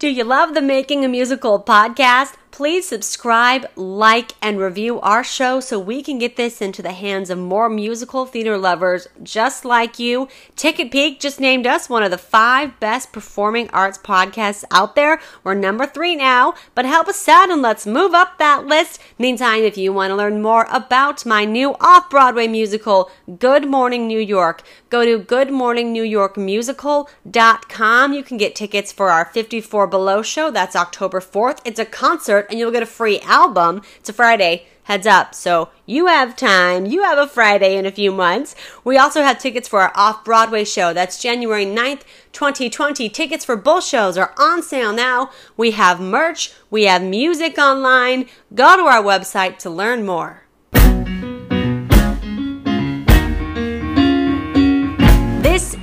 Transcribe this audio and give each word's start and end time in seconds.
Do 0.00 0.08
you 0.08 0.24
love 0.24 0.54
the 0.54 0.62
Making 0.62 1.04
a 1.04 1.08
Musical 1.08 1.62
podcast? 1.62 2.39
Please 2.60 2.84
subscribe, 2.86 3.64
like, 3.74 4.34
and 4.42 4.60
review 4.60 5.00
our 5.00 5.24
show 5.24 5.60
so 5.60 5.78
we 5.78 6.02
can 6.02 6.18
get 6.18 6.36
this 6.36 6.60
into 6.60 6.82
the 6.82 6.92
hands 6.92 7.30
of 7.30 7.38
more 7.38 7.70
musical 7.70 8.26
theater 8.26 8.58
lovers 8.58 9.08
just 9.22 9.64
like 9.64 9.98
you. 9.98 10.28
Ticket 10.56 10.90
Peak 10.90 11.20
just 11.20 11.40
named 11.40 11.66
us 11.66 11.88
one 11.88 12.02
of 12.02 12.10
the 12.10 12.18
five 12.18 12.78
best 12.78 13.14
performing 13.14 13.70
arts 13.70 13.96
podcasts 13.96 14.62
out 14.70 14.94
there. 14.94 15.22
We're 15.42 15.54
number 15.54 15.86
three 15.86 16.14
now, 16.14 16.52
but 16.74 16.84
help 16.84 17.08
us 17.08 17.26
out 17.28 17.50
and 17.50 17.62
let's 17.62 17.86
move 17.86 18.12
up 18.12 18.36
that 18.36 18.66
list. 18.66 19.00
Meantime, 19.18 19.62
if 19.62 19.78
you 19.78 19.94
want 19.94 20.10
to 20.10 20.14
learn 20.14 20.42
more 20.42 20.66
about 20.70 21.24
my 21.24 21.46
new 21.46 21.74
off 21.80 22.10
Broadway 22.10 22.46
musical, 22.46 23.10
Good 23.38 23.66
Morning 23.66 24.06
New 24.06 24.20
York, 24.20 24.62
go 24.90 25.06
to 25.06 25.18
goodmorningnewyorkmusical.com. 25.18 28.12
You 28.12 28.22
can 28.22 28.36
get 28.36 28.54
tickets 28.54 28.92
for 28.92 29.08
our 29.08 29.24
54 29.24 29.86
Below 29.86 30.20
show. 30.20 30.50
That's 30.50 30.76
October 30.76 31.20
4th. 31.20 31.60
It's 31.64 31.80
a 31.80 31.86
concert 31.86 32.49
and 32.50 32.58
you'll 32.58 32.70
get 32.70 32.82
a 32.82 32.86
free 32.86 33.20
album. 33.20 33.82
It's 33.98 34.08
a 34.08 34.12
Friday. 34.12 34.66
Heads 34.84 35.06
up. 35.06 35.34
So 35.36 35.68
you 35.86 36.06
have 36.06 36.34
time. 36.34 36.84
You 36.86 37.04
have 37.04 37.18
a 37.18 37.28
Friday 37.28 37.76
in 37.76 37.86
a 37.86 37.92
few 37.92 38.10
months. 38.10 38.56
We 38.82 38.98
also 38.98 39.22
have 39.22 39.38
tickets 39.38 39.68
for 39.68 39.80
our 39.80 39.92
off 39.94 40.24
Broadway 40.24 40.64
show. 40.64 40.92
That's 40.92 41.22
January 41.22 41.64
9th, 41.64 42.02
2020. 42.32 43.08
Tickets 43.08 43.44
for 43.44 43.54
both 43.54 43.84
shows 43.84 44.18
are 44.18 44.34
on 44.36 44.62
sale 44.62 44.92
now. 44.92 45.30
We 45.56 45.72
have 45.72 46.00
merch. 46.00 46.52
We 46.70 46.84
have 46.84 47.02
music 47.02 47.56
online. 47.56 48.26
Go 48.52 48.76
to 48.76 48.82
our 48.82 49.02
website 49.02 49.58
to 49.58 49.70
learn 49.70 50.04
more. 50.04 50.42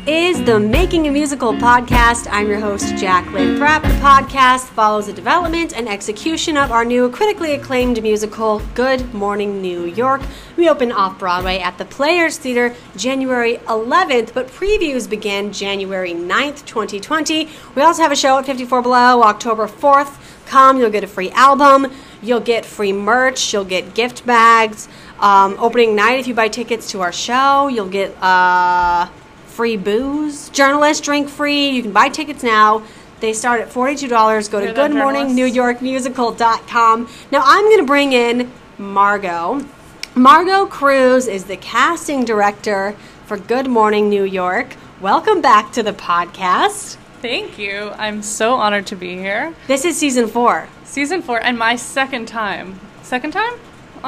Is 0.07 0.41
the 0.45 0.57
Making 0.57 1.05
a 1.09 1.11
Musical 1.11 1.51
podcast. 1.51 2.29
I'm 2.31 2.47
your 2.47 2.61
host, 2.61 2.95
Jacqueline 2.95 3.57
Pratt. 3.57 3.81
The 3.81 3.89
podcast 3.99 4.67
follows 4.67 5.07
the 5.07 5.11
development 5.11 5.75
and 5.77 5.89
execution 5.89 6.55
of 6.55 6.71
our 6.71 6.85
new 6.85 7.09
critically 7.09 7.51
acclaimed 7.51 8.01
musical, 8.01 8.61
Good 8.73 9.13
Morning 9.13 9.61
New 9.61 9.83
York. 9.83 10.21
We 10.55 10.69
open 10.69 10.93
off 10.93 11.19
Broadway 11.19 11.59
at 11.59 11.77
the 11.77 11.83
Players 11.83 12.37
Theater 12.37 12.73
January 12.95 13.57
11th, 13.67 14.33
but 14.33 14.47
previews 14.47 15.09
begin 15.09 15.51
January 15.51 16.13
9th, 16.13 16.65
2020. 16.65 17.49
We 17.75 17.81
also 17.81 18.01
have 18.01 18.13
a 18.13 18.15
show 18.15 18.37
at 18.37 18.45
54 18.45 18.81
Below 18.81 19.23
October 19.23 19.67
4th. 19.67 20.17
Come, 20.45 20.77
you'll 20.77 20.89
get 20.89 21.03
a 21.03 21.07
free 21.07 21.31
album, 21.31 21.91
you'll 22.21 22.39
get 22.39 22.65
free 22.65 22.93
merch, 22.93 23.51
you'll 23.51 23.65
get 23.65 23.93
gift 23.93 24.25
bags. 24.25 24.87
Um, 25.19 25.57
opening 25.59 25.97
night, 25.97 26.21
if 26.21 26.27
you 26.27 26.33
buy 26.33 26.47
tickets 26.47 26.91
to 26.91 27.01
our 27.01 27.11
show, 27.11 27.67
you'll 27.67 27.89
get. 27.89 28.15
Uh, 28.23 29.09
free 29.57 29.75
booze. 29.75 30.47
Journalists 30.49 31.03
drink 31.03 31.27
free. 31.27 31.69
You 31.69 31.81
can 31.81 31.91
buy 31.91 32.09
tickets 32.09 32.43
now. 32.43 32.83
They 33.21 33.33
start 33.33 33.59
at 33.59 33.69
$42. 33.69 34.51
Go 34.51 34.59
to 34.59 34.71
goodmorningnewyorkmusical.com. 34.71 37.09
Now 37.31 37.41
I'm 37.43 37.65
going 37.65 37.79
to 37.79 37.85
bring 37.85 38.13
in 38.13 38.51
Margot. 38.77 39.65
Margot 40.13 40.67
Cruz 40.67 41.25
is 41.25 41.45
the 41.45 41.57
casting 41.57 42.23
director 42.23 42.95
for 43.25 43.37
Good 43.37 43.67
Morning 43.67 44.09
New 44.09 44.25
York. 44.25 44.75
Welcome 45.01 45.41
back 45.41 45.71
to 45.71 45.81
the 45.81 45.93
podcast. 45.93 46.97
Thank 47.23 47.57
you. 47.57 47.89
I'm 47.97 48.21
so 48.21 48.53
honored 48.53 48.85
to 48.87 48.95
be 48.95 49.15
here. 49.15 49.55
This 49.65 49.85
is 49.85 49.97
season 49.97 50.27
four. 50.27 50.69
Season 50.83 51.23
four 51.23 51.41
and 51.41 51.57
my 51.57 51.75
second 51.75 52.27
time. 52.27 52.79
Second 53.01 53.33
time 53.33 53.55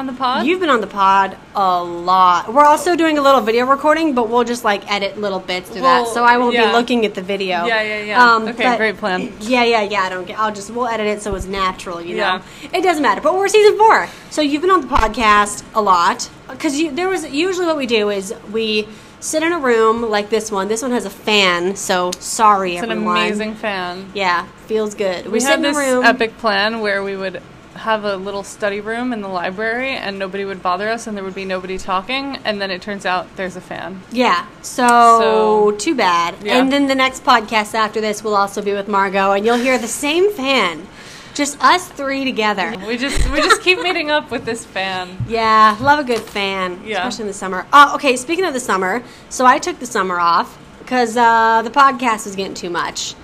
on 0.00 0.06
the 0.06 0.12
pod? 0.14 0.46
You've 0.46 0.60
been 0.60 0.70
on 0.70 0.80
the 0.80 0.86
pod 0.86 1.36
a 1.54 1.84
lot. 1.84 2.52
We're 2.52 2.64
also 2.64 2.96
doing 2.96 3.18
a 3.18 3.22
little 3.22 3.42
video 3.42 3.66
recording, 3.66 4.14
but 4.14 4.28
we'll 4.30 4.44
just 4.44 4.64
like 4.64 4.90
edit 4.90 5.18
little 5.18 5.38
bits 5.38 5.68
to 5.70 5.80
that, 5.80 6.08
so 6.08 6.24
I 6.24 6.38
won't 6.38 6.56
be 6.56 6.64
looking 6.64 7.04
at 7.04 7.14
the 7.14 7.22
video. 7.22 7.66
Yeah, 7.66 7.82
yeah, 7.82 8.02
yeah. 8.02 8.24
Um, 8.34 8.48
okay, 8.48 8.76
great 8.78 8.96
plan. 8.96 9.32
Yeah, 9.40 9.62
yeah, 9.64 9.82
yeah. 9.82 10.00
I 10.00 10.08
don't 10.08 10.26
get. 10.26 10.38
I'll 10.38 10.52
just 10.54 10.70
we'll 10.70 10.88
edit 10.88 11.06
it 11.06 11.20
so 11.22 11.34
it's 11.34 11.46
natural. 11.46 12.00
You 12.00 12.16
know, 12.16 12.22
Yeah. 12.22 12.42
it 12.72 12.82
doesn't 12.82 13.02
matter. 13.02 13.20
But 13.20 13.34
we're 13.34 13.48
season 13.48 13.76
four, 13.78 14.08
so 14.30 14.40
you've 14.40 14.62
been 14.62 14.70
on 14.70 14.80
the 14.80 14.86
podcast 14.88 15.62
a 15.74 15.82
lot 15.82 16.30
because 16.48 16.80
you, 16.80 16.90
there 16.90 17.08
was 17.08 17.30
usually 17.30 17.66
what 17.66 17.76
we 17.76 17.86
do 17.86 18.08
is 18.08 18.34
we 18.50 18.88
sit 19.20 19.42
in 19.42 19.52
a 19.52 19.58
room 19.58 20.00
like 20.08 20.30
this 20.30 20.50
one. 20.50 20.68
This 20.68 20.80
one 20.80 20.92
has 20.92 21.04
a 21.04 21.10
fan, 21.10 21.76
so 21.76 22.10
sorry 22.18 22.76
It's 22.76 22.84
an 22.84 22.90
everyone. 22.92 23.16
amazing 23.18 23.54
fan. 23.54 24.10
Yeah, 24.14 24.46
feels 24.66 24.94
good. 24.94 25.26
We, 25.26 25.32
We, 25.32 25.40
sit 25.40 25.50
had 25.50 25.62
this 25.62 25.76
room. 25.76 26.04
epic 26.04 26.38
plan 26.38 26.80
where 26.80 27.02
we 27.04 27.16
would 27.18 27.42
have 27.80 28.04
a 28.04 28.16
little 28.16 28.42
study 28.42 28.80
room 28.80 29.12
in 29.12 29.20
the 29.22 29.28
library 29.28 29.90
and 29.90 30.18
nobody 30.18 30.44
would 30.44 30.62
bother 30.62 30.88
us 30.88 31.06
and 31.06 31.16
there 31.16 31.24
would 31.24 31.34
be 31.34 31.44
nobody 31.44 31.78
talking 31.78 32.36
and 32.44 32.60
then 32.60 32.70
it 32.70 32.82
turns 32.82 33.04
out 33.06 33.26
there's 33.36 33.56
a 33.56 33.60
fan. 33.60 34.02
Yeah, 34.12 34.46
so, 34.62 34.86
So- 34.86 35.70
too 35.78 35.94
bad. 35.94 36.34
Yeah. 36.42 36.56
And 36.58 36.70
then 36.72 36.86
the 36.88 36.94
next 36.94 37.24
podcast 37.24 37.74
after 37.74 38.00
this 38.00 38.22
will 38.22 38.36
also 38.36 38.60
be 38.62 38.72
with 38.72 38.88
Margot, 38.88 39.32
and 39.32 39.44
you'll 39.46 39.56
hear 39.56 39.78
the 39.78 39.88
same 39.88 40.30
fan, 40.32 40.86
just 41.34 41.62
us 41.62 41.88
three 41.88 42.24
together. 42.24 42.74
We 42.86 42.96
just 42.98 43.30
we 43.30 43.38
just 43.40 43.62
keep 43.62 43.80
meeting 43.80 44.10
up 44.10 44.30
with 44.30 44.44
this 44.44 44.64
fan. 44.64 45.16
Yeah, 45.28 45.76
love 45.80 45.98
a 46.00 46.04
good 46.04 46.20
fan, 46.20 46.82
Yeah. 46.84 46.98
especially 46.98 47.22
in 47.22 47.28
the 47.28 47.34
summer. 47.34 47.66
Uh, 47.72 47.92
okay, 47.94 48.16
speaking 48.16 48.44
of 48.44 48.52
the 48.52 48.60
summer, 48.60 49.02
so 49.28 49.46
I 49.46 49.58
took 49.58 49.78
the 49.78 49.86
summer 49.86 50.18
off 50.20 50.58
because 50.80 51.16
uh, 51.16 51.62
the 51.62 51.70
podcast 51.70 52.26
was 52.26 52.36
getting 52.36 52.54
too 52.54 52.68
much. 52.70 53.14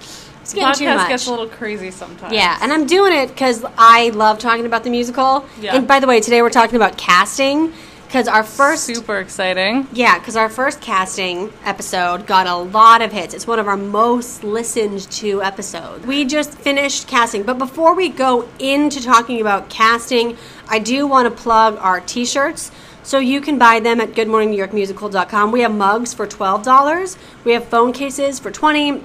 It's 0.47 0.55
getting 0.55 0.75
too 0.75 0.85
Podcast 0.85 0.97
much. 0.97 1.09
gets 1.09 1.27
a 1.27 1.31
little 1.31 1.49
crazy 1.49 1.91
sometimes. 1.91 2.33
yeah, 2.33 2.57
and 2.63 2.73
I'm 2.73 2.87
doing 2.87 3.13
it 3.13 3.27
because 3.31 3.65
I 3.77 4.11
love 4.11 4.39
talking 4.39 4.65
about 4.65 4.85
the 4.85 4.91
musical. 4.91 5.45
Yeah. 5.61 5.75
And 5.75 5.89
by 5.89 5.99
the 5.99 6.07
way, 6.07 6.21
today 6.21 6.41
we're 6.41 6.51
talking 6.51 6.77
about 6.77 6.97
casting 6.97 7.73
because 8.07 8.29
our 8.29 8.45
first 8.45 8.85
super 8.85 9.19
exciting. 9.19 9.89
Yeah, 9.93 10.21
because 10.21 10.37
our 10.37 10.49
first 10.49 10.81
casting 10.81 11.53
episode 11.65 12.29
got 12.29 12.47
a 12.47 12.55
lot 12.55 13.03
of 13.03 13.11
hits. 13.11 13.35
It's 13.35 13.49
one 13.49 13.59
of 13.59 13.67
our 13.67 13.77
most 13.77 14.45
listened 14.45 15.11
to 15.11 15.43
episodes. 15.43 16.07
We 16.07 16.25
just 16.25 16.53
finished 16.57 17.09
casting, 17.09 17.43
but 17.43 17.59
before 17.59 17.97
we 17.97 18.09
go 18.09 18.49
into 18.61 19.03
talking 19.03 19.41
about 19.41 19.69
casting, 19.69 20.37
I 20.69 20.79
do 20.79 21.09
want 21.09 21.27
to 21.27 21.43
plug 21.43 21.77
our 21.81 21.99
t 21.99 22.25
shirts. 22.25 22.71
So 23.03 23.19
you 23.19 23.41
can 23.41 23.59
buy 23.59 23.81
them 23.81 24.01
at 24.01 24.13
goodmorningnewyorkmusical.com. 24.13 25.51
We 25.51 25.63
have 25.63 25.75
mugs 25.75 26.15
for 26.15 26.25
$12. 26.25 27.17
We 27.45 27.53
have 27.53 27.65
phone 27.65 27.93
cases 27.93 28.39
for 28.39 28.53
20 28.53 29.03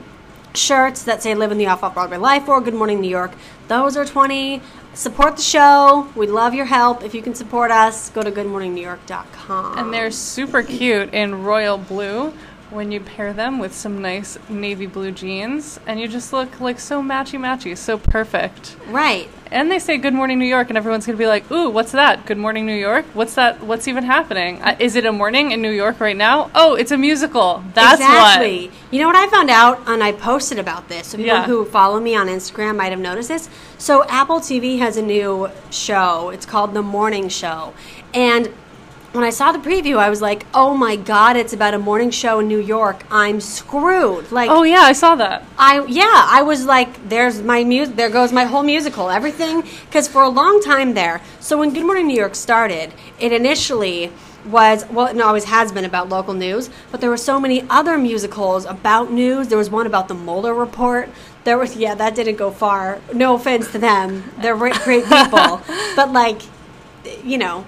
shirts 0.54 1.04
that 1.04 1.24
say 1.24 1.36
live 1.36 1.52
in 1.52 1.58
the 1.58 1.68
off 1.68 1.84
off 1.84 1.94
Broadway 1.94 2.18
life 2.18 2.48
or 2.48 2.62
Good 2.62 2.74
Morning 2.74 3.02
New 3.02 3.10
York. 3.10 3.32
Those 3.68 3.96
are 3.98 4.06
20. 4.06 4.62
Support 4.94 5.38
the 5.38 5.42
show. 5.42 6.10
We'd 6.16 6.30
love 6.30 6.54
your 6.54 6.66
help. 6.66 7.04
If 7.04 7.14
you 7.14 7.22
can 7.22 7.34
support 7.34 7.72
us, 7.72 8.10
go 8.10 8.22
to 8.22 8.32
goodmorningnewyork.com. 8.32 9.78
And 9.78 9.94
they're 9.94 10.12
super 10.12 10.64
cute 10.64 11.14
in 11.14 11.44
royal 11.44 11.78
blue 11.78 12.34
when 12.72 12.92
you 12.92 13.00
pair 13.02 13.34
them 13.34 13.60
with 13.60 13.74
some 13.76 14.02
nice 14.02 14.38
navy 14.50 14.86
blue 14.88 15.12
jeans 15.12 15.80
and 15.86 16.00
you 16.00 16.08
just 16.08 16.32
look 16.34 16.60
like 16.62 16.80
so 16.80 17.02
matchy 17.04 17.38
matchy, 17.40 17.78
so 17.78 17.98
perfect. 17.98 18.76
right. 18.88 19.30
And 19.54 19.70
they 19.70 19.80
say 19.80 19.98
good 19.98 20.14
morning 20.14 20.40
New 20.40 20.46
York 20.46 20.70
and 20.70 20.78
everyone's 20.78 21.06
going 21.06 21.18
to 21.18 21.22
be 21.22 21.28
like, 21.28 21.52
"Ooh, 21.52 21.70
what's 21.70 21.92
that? 21.92 22.26
Good 22.26 22.38
morning 22.38 22.66
New 22.66 22.74
York? 22.74 23.04
What's 23.14 23.36
that? 23.36 23.62
What's 23.62 23.86
even 23.90 24.06
happening? 24.06 24.62
Uh, 24.62 24.78
is 24.80 24.96
it 24.96 25.06
a 25.06 25.12
morning 25.12 25.52
in 25.52 25.62
New 25.62 25.72
York 25.72 26.00
right 26.00 26.16
now? 26.16 26.50
Oh, 26.56 26.76
it's 26.76 26.92
a 26.92 26.98
musical. 26.98 27.62
That's 27.74 28.00
what. 28.00 28.08
exactly. 28.10 28.72
You 28.92 29.02
know 29.02 29.08
what 29.08 29.18
I 29.18 29.28
found 29.30 29.50
out, 29.50 29.82
and 29.88 30.02
I 30.02 30.14
posted 30.14 30.58
about 30.58 30.88
this. 30.88 31.08
So 31.08 31.18
people 31.18 31.34
Yeah. 31.34 31.44
who 31.48 31.66
follow 31.66 32.00
me 32.00 32.16
on 32.16 32.28
Instagram 32.28 32.78
might 32.78 32.92
have 32.94 33.00
noticed 33.02 33.28
this. 33.28 33.50
So 33.78 34.06
Apple 34.06 34.40
TV 34.40 34.80
has 34.80 34.96
a 34.96 35.02
new 35.02 35.50
show. 35.70 36.30
It's 36.30 36.46
called 36.46 36.74
The 36.74 36.82
Morning 36.82 37.28
Show, 37.28 37.74
and 38.14 38.54
when 39.14 39.24
I 39.26 39.30
saw 39.30 39.52
the 39.52 39.60
preview, 39.60 39.98
I 39.98 40.10
was 40.10 40.22
like, 40.22 40.46
"Oh 40.54 40.76
my 40.76 40.96
god, 40.96 41.36
it's 41.36 41.54
about 41.54 41.74
a 41.74 41.80
morning 41.80 42.12
show 42.12 42.40
in 42.40 42.48
New 42.48 42.60
York. 42.60 43.04
I'm 43.12 43.42
screwed." 43.42 44.32
Like. 44.32 44.50
Oh 44.50 44.64
yeah, 44.64 44.82
I 44.82 44.94
saw 44.94 45.16
that. 45.16 45.44
I 45.58 45.86
yeah, 45.86 46.26
I 46.38 46.42
was 46.44 46.66
like, 46.66 47.10
"There's 47.10 47.42
my 47.42 47.64
music. 47.64 47.96
There 47.96 48.10
goes 48.10 48.32
my 48.32 48.46
whole 48.46 48.64
musical. 48.64 49.10
Everything." 49.10 49.64
Because 49.86 50.08
for 50.08 50.24
a 50.24 50.30
long 50.30 50.62
time 50.62 50.94
there, 50.94 51.22
so 51.40 51.58
when 51.58 51.74
Good 51.74 51.86
Morning 51.86 52.08
New 52.08 52.18
York 52.18 52.36
started, 52.36 52.94
it 53.20 53.34
initially 53.34 54.12
was 54.46 54.86
well, 54.90 55.08
it 55.08 55.20
always 55.22 55.44
has 55.46 55.72
been 55.72 55.86
about 55.86 56.10
local 56.10 56.34
news, 56.34 56.70
but 56.90 57.02
there 57.02 57.10
were 57.10 57.18
so 57.18 57.40
many 57.40 57.64
other 57.70 57.98
musicals 57.98 58.66
about 58.66 59.12
news. 59.12 59.50
There 59.50 59.58
was 59.58 59.70
one 59.70 59.86
about 59.86 60.08
the 60.08 60.16
Mueller 60.16 60.54
report. 60.54 61.10
There 61.44 61.58
was 61.58 61.76
yeah, 61.76 61.96
that 61.96 62.16
didn't 62.16 62.38
go 62.38 62.50
far. 62.50 63.02
No 63.14 63.36
offense 63.36 63.72
to 63.74 63.78
them, 63.78 64.24
they're 64.38 64.56
great, 64.56 64.76
great 64.76 65.04
people, 65.04 65.62
but 65.96 66.12
like, 66.12 66.42
you 67.24 67.38
know, 67.38 67.66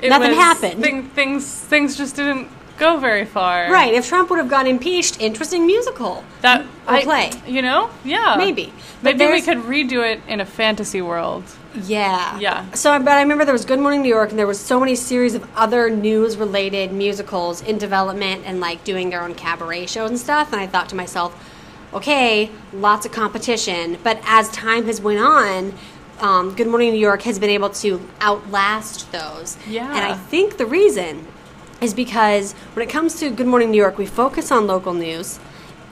It 0.00 0.08
Nothing 0.10 0.30
was- 0.30 0.38
happened. 0.38 0.82
thing- 0.82 1.10
things 1.14 1.46
things 1.46 1.96
just 1.96 2.16
didn't 2.16 2.48
go 2.78 2.96
very 2.98 3.24
far. 3.24 3.70
right? 3.70 3.94
If 3.94 4.08
Trump 4.08 4.28
would 4.30 4.38
have 4.38 4.48
gotten 4.48 4.66
impeached, 4.66 5.20
interesting 5.20 5.64
musical. 5.66 6.24
That 6.42 6.62
Or 6.88 6.94
I- 6.94 7.02
play. 7.04 7.30
You 7.46 7.62
know? 7.62 7.88
Yeah. 8.04 8.34
Maybe. 8.36 8.72
But 9.02 9.16
Maybe 9.16 9.32
we 9.32 9.42
could 9.42 9.58
redo 9.58 10.02
it 10.04 10.20
in 10.26 10.40
a 10.40 10.44
fantasy 10.44 11.00
world. 11.00 11.44
Yeah. 11.84 12.36
Yeah. 12.38 12.64
So, 12.74 12.98
but 12.98 13.12
I 13.12 13.22
remember 13.22 13.44
there 13.44 13.52
was 13.52 13.64
Good 13.64 13.78
Morning 13.80 14.02
New 14.02 14.08
York, 14.08 14.30
and 14.30 14.38
there 14.38 14.46
was 14.46 14.58
so 14.60 14.78
many 14.80 14.94
series 14.96 15.34
of 15.34 15.44
other 15.56 15.88
news-related 15.90 16.92
musicals 16.92 17.62
in 17.62 17.78
development 17.78 18.42
and 18.46 18.60
like 18.60 18.82
doing 18.84 19.10
their 19.10 19.22
own 19.22 19.34
cabaret 19.34 19.86
shows 19.86 20.10
and 20.10 20.18
stuff. 20.18 20.52
And 20.52 20.60
I 20.60 20.66
thought 20.66 20.88
to 20.90 20.96
myself, 20.96 21.32
okay, 21.92 22.50
lots 22.72 23.06
of 23.06 23.12
competition. 23.12 23.98
But 24.02 24.18
as 24.26 24.48
time 24.50 24.86
has 24.86 25.00
went 25.00 25.20
on, 25.20 25.74
um, 26.24 26.54
Good 26.54 26.68
Morning 26.68 26.90
New 26.92 26.98
York 26.98 27.20
has 27.22 27.38
been 27.38 27.50
able 27.50 27.68
to 27.68 28.00
outlast 28.22 29.12
those. 29.12 29.58
Yeah. 29.68 29.94
And 29.94 29.98
I 29.98 30.14
think 30.14 30.56
the 30.56 30.64
reason 30.64 31.26
is 31.82 31.92
because 31.92 32.54
when 32.72 32.88
it 32.88 32.90
comes 32.90 33.20
to 33.20 33.28
Good 33.28 33.46
Morning 33.46 33.70
New 33.70 33.76
York, 33.76 33.98
we 33.98 34.06
focus 34.06 34.50
on 34.50 34.66
local 34.66 34.94
news. 34.94 35.38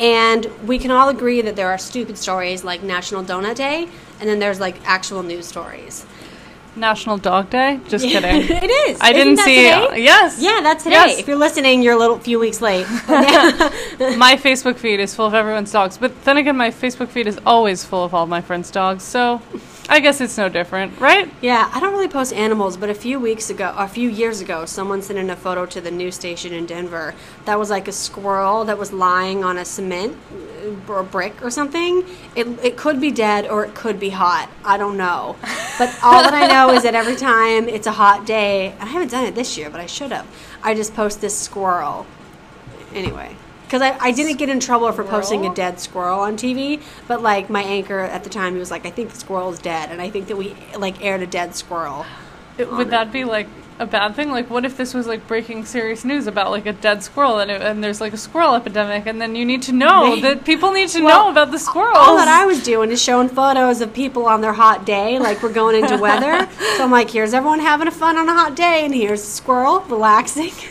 And 0.00 0.46
we 0.66 0.78
can 0.78 0.90
all 0.90 1.10
agree 1.10 1.42
that 1.42 1.54
there 1.54 1.68
are 1.68 1.76
stupid 1.76 2.16
stories 2.16 2.64
like 2.64 2.82
National 2.82 3.22
Donut 3.22 3.56
Day, 3.56 3.88
and 4.20 4.28
then 4.28 4.38
there's 4.38 4.58
like 4.58 4.76
actual 4.88 5.22
news 5.22 5.46
stories. 5.46 6.06
National 6.74 7.18
Dog 7.18 7.50
Day. 7.50 7.78
Just 7.86 8.06
kidding. 8.06 8.40
it 8.50 8.88
is. 8.88 8.98
I 9.02 9.10
Isn't 9.10 9.36
didn't 9.36 9.38
see. 9.40 9.56
today? 9.56 10.02
yes. 10.02 10.40
Yeah, 10.40 10.60
that's 10.62 10.84
today. 10.84 10.96
Yes. 10.96 11.18
If 11.18 11.28
you're 11.28 11.36
listening, 11.36 11.82
you're 11.82 11.92
a 11.92 11.98
little 11.98 12.18
few 12.18 12.38
weeks 12.38 12.62
late. 12.62 12.86
my 14.16 14.38
Facebook 14.42 14.76
feed 14.76 14.98
is 14.98 15.14
full 15.14 15.26
of 15.26 15.34
everyone's 15.34 15.70
dogs, 15.70 15.98
but 15.98 16.24
then 16.24 16.38
again, 16.38 16.56
my 16.56 16.70
Facebook 16.70 17.08
feed 17.08 17.26
is 17.26 17.38
always 17.44 17.84
full 17.84 18.02
of 18.02 18.14
all 18.14 18.26
my 18.26 18.40
friends' 18.40 18.70
dogs. 18.70 19.04
So, 19.04 19.42
I 19.88 19.98
guess 20.00 20.20
it's 20.20 20.38
no 20.38 20.48
different, 20.48 20.98
right? 21.00 21.28
Yeah, 21.40 21.68
I 21.74 21.80
don't 21.80 21.92
really 21.92 22.08
post 22.08 22.32
animals, 22.32 22.76
but 22.76 22.88
a 22.88 22.94
few 22.94 23.18
weeks 23.18 23.50
ago, 23.50 23.74
a 23.76 23.88
few 23.88 24.08
years 24.08 24.40
ago, 24.40 24.64
someone 24.64 25.02
sent 25.02 25.18
in 25.18 25.28
a 25.28 25.36
photo 25.36 25.66
to 25.66 25.80
the 25.80 25.90
news 25.90 26.14
station 26.14 26.52
in 26.52 26.66
Denver 26.66 27.14
that 27.46 27.58
was 27.58 27.68
like 27.68 27.88
a 27.88 27.92
squirrel 27.92 28.64
that 28.64 28.78
was 28.78 28.92
lying 28.92 29.42
on 29.42 29.58
a 29.58 29.64
cement 29.64 30.16
or 30.88 31.02
brick 31.02 31.42
or 31.42 31.50
something. 31.50 32.04
It, 32.36 32.46
it 32.64 32.76
could 32.76 33.00
be 33.00 33.10
dead 33.10 33.46
or 33.46 33.64
it 33.64 33.74
could 33.74 33.98
be 33.98 34.10
hot. 34.10 34.48
I 34.64 34.78
don't 34.78 34.96
know. 34.96 35.36
But 35.78 35.98
all 36.02 36.22
that 36.22 36.32
I 36.32 36.46
know 36.46 36.72
is 36.72 36.84
that 36.84 36.94
every 36.94 37.16
time 37.16 37.68
it's 37.68 37.88
a 37.88 37.92
hot 37.92 38.24
day, 38.24 38.70
and 38.72 38.82
I 38.82 38.86
haven't 38.86 39.10
done 39.10 39.24
it 39.24 39.34
this 39.34 39.58
year, 39.58 39.68
but 39.68 39.80
I 39.80 39.86
should 39.86 40.12
have, 40.12 40.26
I 40.62 40.74
just 40.74 40.94
post 40.94 41.20
this 41.20 41.36
squirrel. 41.36 42.06
Anyway. 42.94 43.36
Because 43.72 43.80
I, 43.90 43.96
I 44.08 44.12
didn't 44.12 44.36
get 44.36 44.50
in 44.50 44.60
trouble 44.60 44.92
for 44.92 45.02
posting 45.02 45.46
a 45.46 45.54
dead 45.54 45.80
squirrel 45.80 46.20
on 46.20 46.36
TV, 46.36 46.82
but 47.08 47.22
like 47.22 47.48
my 47.48 47.62
anchor 47.62 48.00
at 48.00 48.22
the 48.22 48.28
time, 48.28 48.52
he 48.52 48.58
was 48.58 48.70
like, 48.70 48.84
"I 48.84 48.90
think 48.90 49.08
the 49.08 49.18
squirrel 49.18 49.50
is 49.50 49.58
dead," 49.58 49.90
and 49.90 49.98
I 49.98 50.10
think 50.10 50.26
that 50.26 50.36
we 50.36 50.54
like 50.76 51.02
aired 51.02 51.22
a 51.22 51.26
dead 51.26 51.54
squirrel. 51.54 52.04
It- 52.58 52.70
would 52.70 52.90
that 52.90 53.10
be 53.10 53.24
like 53.24 53.46
a 53.78 53.86
bad 53.86 54.14
thing? 54.14 54.30
Like, 54.30 54.50
what 54.50 54.66
if 54.66 54.76
this 54.76 54.92
was 54.92 55.06
like 55.06 55.26
breaking 55.26 55.64
serious 55.64 56.04
news 56.04 56.26
about 56.26 56.50
like 56.50 56.66
a 56.66 56.74
dead 56.74 57.02
squirrel 57.02 57.38
and, 57.38 57.50
it, 57.50 57.62
and 57.62 57.82
there's 57.82 57.98
like 57.98 58.12
a 58.12 58.18
squirrel 58.18 58.54
epidemic, 58.54 59.06
and 59.06 59.18
then 59.22 59.34
you 59.34 59.46
need 59.46 59.62
to 59.62 59.72
know 59.72 60.20
that 60.20 60.44
people 60.44 60.70
need 60.72 60.90
to 60.90 61.02
Well, 61.02 61.24
know 61.24 61.30
about 61.30 61.50
the 61.50 61.58
squirrels. 61.58 61.96
All 61.96 62.16
that 62.18 62.28
I 62.28 62.44
was 62.44 62.62
doing 62.62 62.90
is 62.90 63.02
showing 63.02 63.30
photos 63.30 63.80
of 63.80 63.94
people 63.94 64.26
on 64.26 64.42
their 64.42 64.52
hot 64.52 64.84
day, 64.84 65.18
like 65.18 65.42
we're 65.42 65.50
going 65.50 65.82
into 65.82 65.96
weather. 66.08 66.46
So 66.76 66.84
I'm 66.84 66.90
like, 66.90 67.08
here's 67.08 67.32
everyone 67.32 67.60
having 67.60 67.88
a 67.88 67.90
fun 67.90 68.18
on 68.18 68.28
a 68.28 68.34
hot 68.34 68.54
day, 68.54 68.84
and 68.84 68.94
here's 68.94 69.22
a 69.22 69.26
squirrel 69.26 69.80
relaxing. 69.88 70.52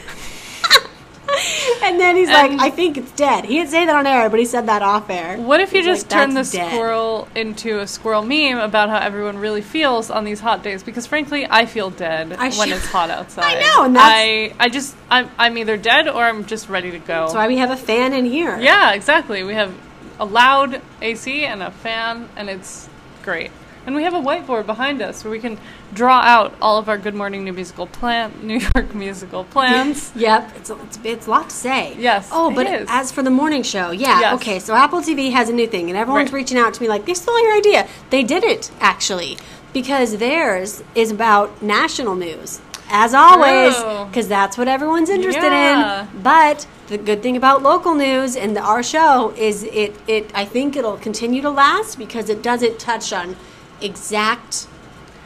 and 1.91 1.99
then 1.99 2.15
he's 2.15 2.29
And- 2.29 2.57
like, 2.57 2.61
I 2.67 2.69
think 2.73 2.97
it's 2.97 3.11
dead. 3.11 3.45
He 3.45 3.55
didn't 3.57 3.69
say 3.69 3.85
that 3.85 3.95
on 3.95 4.07
air, 4.07 4.29
but 4.29 4.39
he 4.39 4.45
said 4.45 4.65
that 4.67 4.81
off 4.81 5.09
air. 5.09 5.37
What 5.37 5.59
if 5.59 5.71
you 5.73 5.79
He's 5.79 5.85
just 5.87 6.11
like, 6.11 6.19
turn 6.21 6.33
the 6.33 6.43
dead." 6.43 6.71
squirrel 6.71 7.27
into 7.35 7.79
a 7.79 7.87
squirrel 7.87 8.23
meme 8.23 8.57
about 8.59 8.89
how 8.89 8.97
everyone 8.97 9.37
really 9.37 9.61
feels 9.61 10.09
on 10.09 10.23
these 10.23 10.39
hot 10.39 10.63
days? 10.63 10.83
Because 10.83 11.05
frankly, 11.05 11.45
I 11.49 11.65
feel 11.65 11.89
dead 11.89 12.33
I 12.39 12.49
when 12.51 12.69
sh- 12.69 12.73
it's 12.73 12.87
hot 12.87 13.09
outside. 13.09 13.43
I 13.57 13.61
know, 13.61 13.83
and 13.85 13.95
that's- 13.95 14.11
I, 14.13 14.53
I 14.59 14.69
just, 14.69 14.95
I'm, 15.09 15.29
I'm 15.37 15.57
either 15.57 15.77
dead 15.77 16.07
or 16.07 16.23
I'm 16.23 16.45
just 16.45 16.69
ready 16.69 16.91
to 16.91 16.99
go. 16.99 17.21
That's 17.23 17.33
why 17.33 17.47
we 17.47 17.57
have 17.57 17.71
a 17.71 17.77
fan 17.77 18.13
in 18.13 18.25
here. 18.25 18.57
yeah, 18.59 18.93
exactly. 18.93 19.43
We 19.43 19.53
have 19.55 19.73
a 20.19 20.25
loud 20.25 20.81
AC 21.01 21.45
and 21.45 21.61
a 21.63 21.71
fan, 21.71 22.29
and 22.35 22.49
it's 22.49 22.87
great. 23.23 23.51
And 23.85 23.95
we 23.95 24.03
have 24.03 24.13
a 24.13 24.19
whiteboard 24.19 24.67
behind 24.67 25.01
us 25.01 25.23
where 25.23 25.31
we 25.31 25.39
can 25.39 25.57
draw 25.93 26.19
out 26.21 26.53
all 26.61 26.77
of 26.77 26.87
our 26.87 26.97
Good 26.99 27.15
Morning 27.15 27.43
New 27.43 27.51
Musical 27.53 27.87
plan, 27.87 28.31
New 28.43 28.59
York 28.75 28.93
musical 28.93 29.43
plans. 29.45 30.11
Yep, 30.21 30.53
it's, 30.55 30.69
it's 30.69 30.99
it's 31.03 31.27
a 31.27 31.29
lot 31.29 31.49
to 31.49 31.55
say. 31.55 31.95
Yes, 31.97 32.29
Oh, 32.31 32.51
but 32.53 32.67
is. 32.67 32.87
as 32.91 33.11
for 33.11 33.23
the 33.23 33.31
morning 33.31 33.63
show, 33.63 33.89
yeah. 33.91 34.19
Yes. 34.19 34.35
Okay, 34.35 34.59
so 34.59 34.75
Apple 34.75 34.99
TV 35.01 35.31
has 35.31 35.49
a 35.49 35.53
new 35.53 35.65
thing, 35.67 35.89
and 35.89 35.97
everyone's 35.97 36.31
Right. 36.31 36.39
reaching 36.41 36.57
out 36.59 36.73
to 36.75 36.81
me 36.81 36.87
like, 36.89 37.05
"They 37.05 37.13
stole 37.15 37.41
your 37.41 37.55
idea." 37.55 37.87
They 38.11 38.23
didn't 38.23 38.69
actually, 38.79 39.37
because 39.73 40.17
theirs 40.17 40.83
is 40.93 41.09
about 41.11 41.61
national 41.63 42.13
news, 42.15 42.61
as 42.91 43.13
always, 43.15 43.73
oh. 43.77 44.05
because 44.05 44.27
that's 44.27 44.57
what 44.59 44.67
everyone's 44.67 45.09
interested 45.09 45.51
Yeah. 45.51 46.01
in. 46.13 46.21
But 46.21 46.67
the 46.87 46.97
good 46.99 47.23
thing 47.23 47.35
about 47.35 47.63
local 47.63 47.95
news 47.95 48.35
and 48.35 48.55
the, 48.55 48.61
our 48.61 48.83
show 48.83 49.33
is 49.37 49.63
it 49.63 49.95
it 50.07 50.29
I 50.35 50.45
think 50.45 50.75
it'll 50.75 50.97
continue 50.97 51.41
to 51.41 51.49
last 51.49 51.97
because 51.97 52.29
it 52.29 52.43
doesn't 52.43 52.77
touch 52.77 53.11
on 53.13 53.37
exact. 53.83 54.67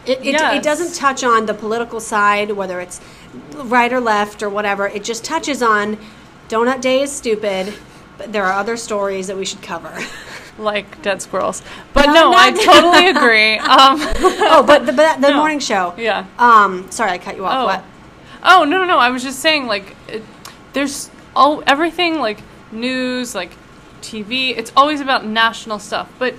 It, 0.06 0.20
it, 0.24 0.36
it 0.36 0.64
doesn't 0.64 0.94
touch 0.96 1.24
on 1.24 1.48
the 1.48 1.54
political 1.54 2.00
side, 2.00 2.52
whether 2.52 2.80
it's 2.80 3.02
right 3.56 3.92
or 3.92 4.00
left 4.00 4.44
or 4.44 4.50
whatever. 4.50 4.88
It 4.88 5.04
just 5.04 5.24
touches 5.26 5.64
on 5.64 5.98
Donut 6.48 6.80
Day 6.82 7.02
is 7.02 7.12
stupid, 7.12 7.74
but 8.18 8.32
there 8.32 8.44
are 8.46 8.54
other 8.54 8.78
stories 8.78 9.28
that 9.28 9.38
we 9.38 9.46
should 9.46 9.62
cover. 9.62 9.98
Like 10.58 11.02
dead 11.02 11.22
squirrels. 11.22 11.62
But 11.92 12.06
No, 12.06 12.14
no, 12.14 12.34
I 12.34 12.50
totally 12.52 13.10
agree. 13.10 13.58
Um, 13.60 13.98
oh, 14.48 14.64
but 14.66 14.86
the, 14.86 14.94
but 14.94 15.20
the 15.20 15.30
No. 15.32 15.36
morning 15.36 15.60
show. 15.60 15.94
yeah. 15.98 16.28
Um, 16.40 16.90
sorry, 16.92 17.12
I 17.12 17.18
cut 17.18 17.36
you 17.36 17.46
off. 17.46 17.54
Oh. 17.62 17.66
What? 17.66 17.84
Oh 18.42 18.64
no 18.64 18.78
no 18.78 18.86
no! 18.86 18.98
I 18.98 19.10
was 19.10 19.22
just 19.22 19.40
saying 19.40 19.68
like, 19.68 19.98
it, 20.08 20.24
there's 20.72 21.10
all 21.36 21.62
everything 21.68 22.20
like 22.20 22.40
news 22.72 23.36
like 23.36 23.52
TV. 24.02 24.58
It's 24.58 24.72
always 24.78 25.02
about 25.02 25.26
national 25.26 25.78
stuff, 25.78 26.10
but 26.20 26.36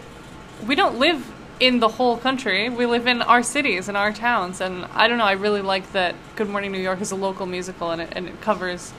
we 0.66 0.74
don't 0.76 0.98
live 0.98 1.30
in 1.60 1.80
the 1.80 1.88
whole 1.88 2.16
country. 2.16 2.68
We 2.68 2.86
live 2.86 3.06
in 3.06 3.22
our 3.22 3.42
cities 3.42 3.88
and 3.88 3.96
our 3.96 4.12
towns, 4.12 4.60
and 4.60 4.84
I 4.92 5.08
don't 5.08 5.18
know. 5.18 5.24
I 5.24 5.32
really 5.32 5.62
like 5.62 5.92
that 5.92 6.14
Good 6.36 6.48
Morning 6.48 6.72
New 6.72 6.80
York 6.80 7.00
is 7.00 7.10
a 7.10 7.16
local 7.16 7.46
musical, 7.46 7.90
and 7.90 8.02
it 8.02 8.12
and 8.12 8.28
it 8.28 8.40
covers 8.40 8.92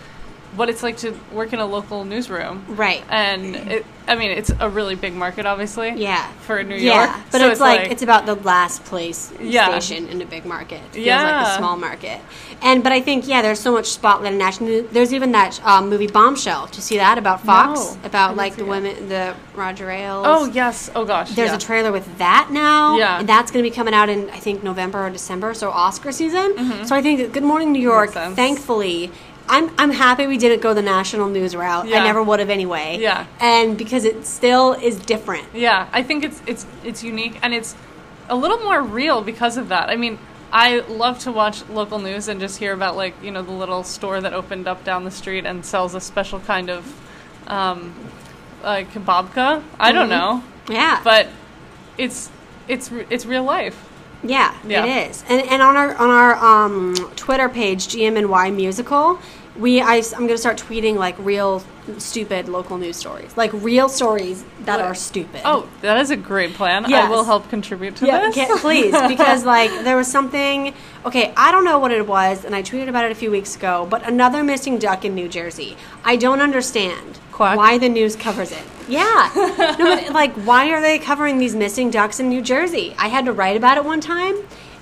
what 0.55 0.69
it's 0.69 0.81
like 0.81 0.97
to 0.97 1.11
work 1.31 1.53
in 1.53 1.59
a 1.59 1.65
local 1.65 2.03
newsroom. 2.05 2.65
Right. 2.67 3.03
And 3.09 3.55
it, 3.55 3.85
I 4.07 4.15
mean, 4.15 4.31
it's 4.31 4.51
a 4.59 4.69
really 4.69 4.95
big 4.95 5.13
market, 5.13 5.45
obviously. 5.45 5.91
Yeah. 5.95 6.31
For 6.41 6.63
New 6.63 6.75
York. 6.75 6.95
Yeah, 7.09 7.21
but 7.31 7.41
So 7.41 7.49
it's, 7.49 7.59
like, 7.59 7.91
it's 7.91 8.01
about 8.01 8.25
the 8.25 8.35
last 8.35 8.85
place 8.85 9.31
Yeah. 9.39 9.77
station 9.77 10.07
in 10.07 10.21
a 10.21 10.25
big 10.25 10.45
market. 10.45 10.75
It 10.77 10.93
feels 10.93 11.05
like 11.05 11.05
Yeah. 11.05 11.53
a 11.53 11.57
small 11.57 11.75
market. 11.77 12.21
And 12.61 12.81
but 12.81 12.91
I 12.91 13.01
think 13.01 13.27
yeah, 13.27 13.41
there's 13.43 13.59
so 13.59 13.71
much 13.73 13.85
spotlight 13.87 14.31
in 14.31 14.39
national. 14.39 14.83
There's 14.91 15.13
even 15.13 15.31
that 15.33 15.63
um, 15.63 15.89
movie 15.89 16.07
Bombshell. 16.07 16.67
Do 16.67 16.77
you 16.77 16.81
see 16.81 16.97
that 16.97 17.17
about 17.19 17.41
Fox 17.41 17.79
No, 17.79 17.97
about 18.05 18.35
like 18.35 18.55
the 18.55 18.63
it. 18.63 18.67
women, 18.67 19.09
the 19.09 19.35
Roger 19.53 19.91
Ailes. 19.91 20.25
Oh 20.27 20.45
yes. 20.45 20.89
Oh 20.95 21.05
gosh. 21.05 21.31
There's 21.35 21.49
yeah. 21.51 21.55
a 21.57 21.59
trailer 21.59 21.91
with 21.91 22.17
that 22.17 22.47
now. 22.51 22.97
Yeah. 22.97 23.19
And 23.19 23.29
that's 23.29 23.51
going 23.51 23.63
to 23.63 23.69
be 23.69 23.75
coming 23.75 23.93
out 23.93 24.09
in, 24.09 24.29
I 24.31 24.39
think, 24.39 24.63
November 24.63 25.05
or 25.05 25.09
December, 25.11 25.53
so 25.53 25.69
Oscar 25.69 26.11
season. 26.11 26.85
So 26.87 26.95
I 26.95 27.01
think 27.03 27.31
Good 27.33 27.43
Morning 27.43 27.71
New 27.71 27.81
York, 27.81 28.11
Mm-hmm. 28.13 28.33
Thankfully, 28.33 29.11
I'm, 29.49 29.71
I'm 29.77 29.91
happy 29.91 30.27
we 30.27 30.37
didn't 30.37 30.61
go 30.61 30.73
the 30.73 30.81
national 30.81 31.29
news 31.29 31.55
route. 31.55 31.85
I 31.85 32.03
never 32.03 32.21
would 32.21 32.39
have 32.39 32.49
anyway. 32.49 32.97
Yeah. 32.99 33.25
And 33.39 33.77
because 33.77 34.03
it 34.03 34.25
still 34.25 34.73
is 34.73 34.99
different. 34.99 35.47
Yeah, 35.53 35.87
I 35.91 36.03
think 36.03 36.23
it's 36.23 36.41
it's 36.45 36.65
it's 36.83 37.03
unique 37.03 37.39
and 37.41 37.53
it's 37.53 37.75
a 38.29 38.35
little 38.35 38.59
more 38.59 38.81
real 38.81 39.21
because 39.21 39.55
of 39.57 39.69
that. 39.69 39.89
I 39.89 39.95
mean, 39.95 40.19
I 40.51 40.79
love 40.79 41.19
to 41.19 41.31
watch 41.31 41.67
local 41.69 41.99
news 41.99 42.27
and 42.27 42.39
just 42.39 42.57
hear 42.59 42.73
about 42.73 42.95
like 42.97 43.13
you 43.23 43.31
know 43.31 43.41
the 43.41 43.51
little 43.53 43.83
store 43.83 44.19
that 44.21 44.33
opened 44.33 44.67
up 44.67 44.83
down 44.83 45.03
the 45.05 45.11
street 45.11 45.45
and 45.45 45.65
sells 45.65 45.95
a 45.95 46.01
special 46.01 46.39
kind 46.41 46.69
of 46.69 46.85
um, 47.47 47.93
like 48.63 48.91
babka. 48.93 49.63
I 49.79 49.91
don't 49.91 50.09
know, 50.09 50.43
Yeah. 50.69 50.99
but 51.03 51.27
it's 51.97 52.29
it's 52.67 52.91
it's 53.09 53.25
real 53.25 53.43
life. 53.43 53.83
Yeah, 54.23 54.55
Yeah. 54.67 54.83
it 54.85 55.09
is. 55.11 55.23
And 55.29 55.41
and 55.47 55.61
on 55.61 55.75
our 55.77 55.95
on 55.95 56.09
our 56.09 56.35
um, 56.65 56.95
Twitter 57.15 57.47
page, 57.49 57.87
GMNY 57.87 58.53
Musical, 58.55 59.19
we 59.57 59.81
I, 59.81 59.95
am 59.95 60.11
going 60.11 60.27
to 60.29 60.37
start 60.37 60.57
tweeting 60.57 60.95
like 60.95 61.15
real 61.19 61.63
stupid 61.97 62.49
local 62.49 62.77
news 62.77 62.97
stories, 62.97 63.35
like 63.37 63.51
real 63.53 63.89
stories 63.89 64.43
that 64.61 64.77
What? 64.77 64.85
are 64.85 64.95
stupid. 64.95 65.41
Oh, 65.45 65.67
that 65.81 65.97
is 65.99 66.11
a 66.11 66.17
great 66.17 66.53
plan. 66.53 66.91
I 66.93 67.09
will 67.09 67.23
help 67.23 67.49
contribute 67.49 67.95
to 67.97 68.05
yeah, 68.05 68.19
this. 68.27 68.35
get- 68.35 68.59
please, 68.59 68.93
because 69.07 69.45
like 69.45 69.71
there 69.83 69.97
was 69.97 70.07
something. 70.07 70.73
Okay, 71.05 71.33
I 71.37 71.51
don't 71.51 71.63
know 71.63 71.79
what 71.79 71.91
it 71.91 72.05
was, 72.05 72.43
and 72.45 72.53
I 72.53 72.61
tweeted 72.61 72.89
about 72.89 73.05
it 73.05 73.11
a 73.11 73.15
few 73.15 73.31
weeks 73.31 73.55
ago. 73.55 73.87
But 73.89 74.05
another 74.07 74.43
missing 74.43 74.77
duck 74.77 75.05
in 75.05 75.15
New 75.15 75.29
Jersey. 75.29 75.77
I 76.03 76.17
don't 76.17 76.41
understand 76.41 77.19
Quack. 77.31 77.57
why 77.57 77.77
the 77.77 77.89
news 77.89 78.15
covers 78.15 78.51
it. 78.51 78.63
Yeah, 78.89 79.31
no, 79.35 79.75
but 79.77 80.13
like, 80.13 80.33
why 80.45 80.69
are 80.71 80.81
they 80.81 80.97
covering 80.99 81.37
these 81.39 81.55
missing 81.55 81.89
ducks 81.91 82.19
in 82.19 82.29
New 82.29 82.41
Jersey? 82.41 82.95
I 82.97 83.07
had 83.09 83.25
to 83.25 83.33
write 83.33 83.57
about 83.57 83.77
it 83.77 83.83
one 83.85 83.99
time, 84.01 84.35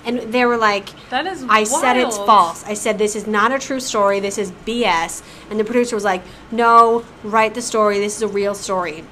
and 0.06 0.32
they 0.32 0.46
were 0.46 0.56
like, 0.56 0.88
That 1.10 1.26
is 1.26 1.44
I 1.48 1.64
said 1.64 1.96
it's 1.96 2.16
false. 2.16 2.64
I 2.64 2.74
said 2.74 2.96
this 2.96 3.16
is 3.16 3.26
not 3.26 3.52
a 3.52 3.58
true 3.58 3.80
story. 3.80 4.20
This 4.20 4.38
is 4.38 4.52
BS. 4.52 5.22
And 5.50 5.58
the 5.58 5.64
producer 5.64 5.96
was 5.96 6.04
like, 6.04 6.22
No, 6.50 7.04
write 7.24 7.54
the 7.54 7.62
story. 7.62 7.98
This 7.98 8.16
is 8.16 8.22
a 8.22 8.28
real 8.28 8.54
story. 8.54 9.04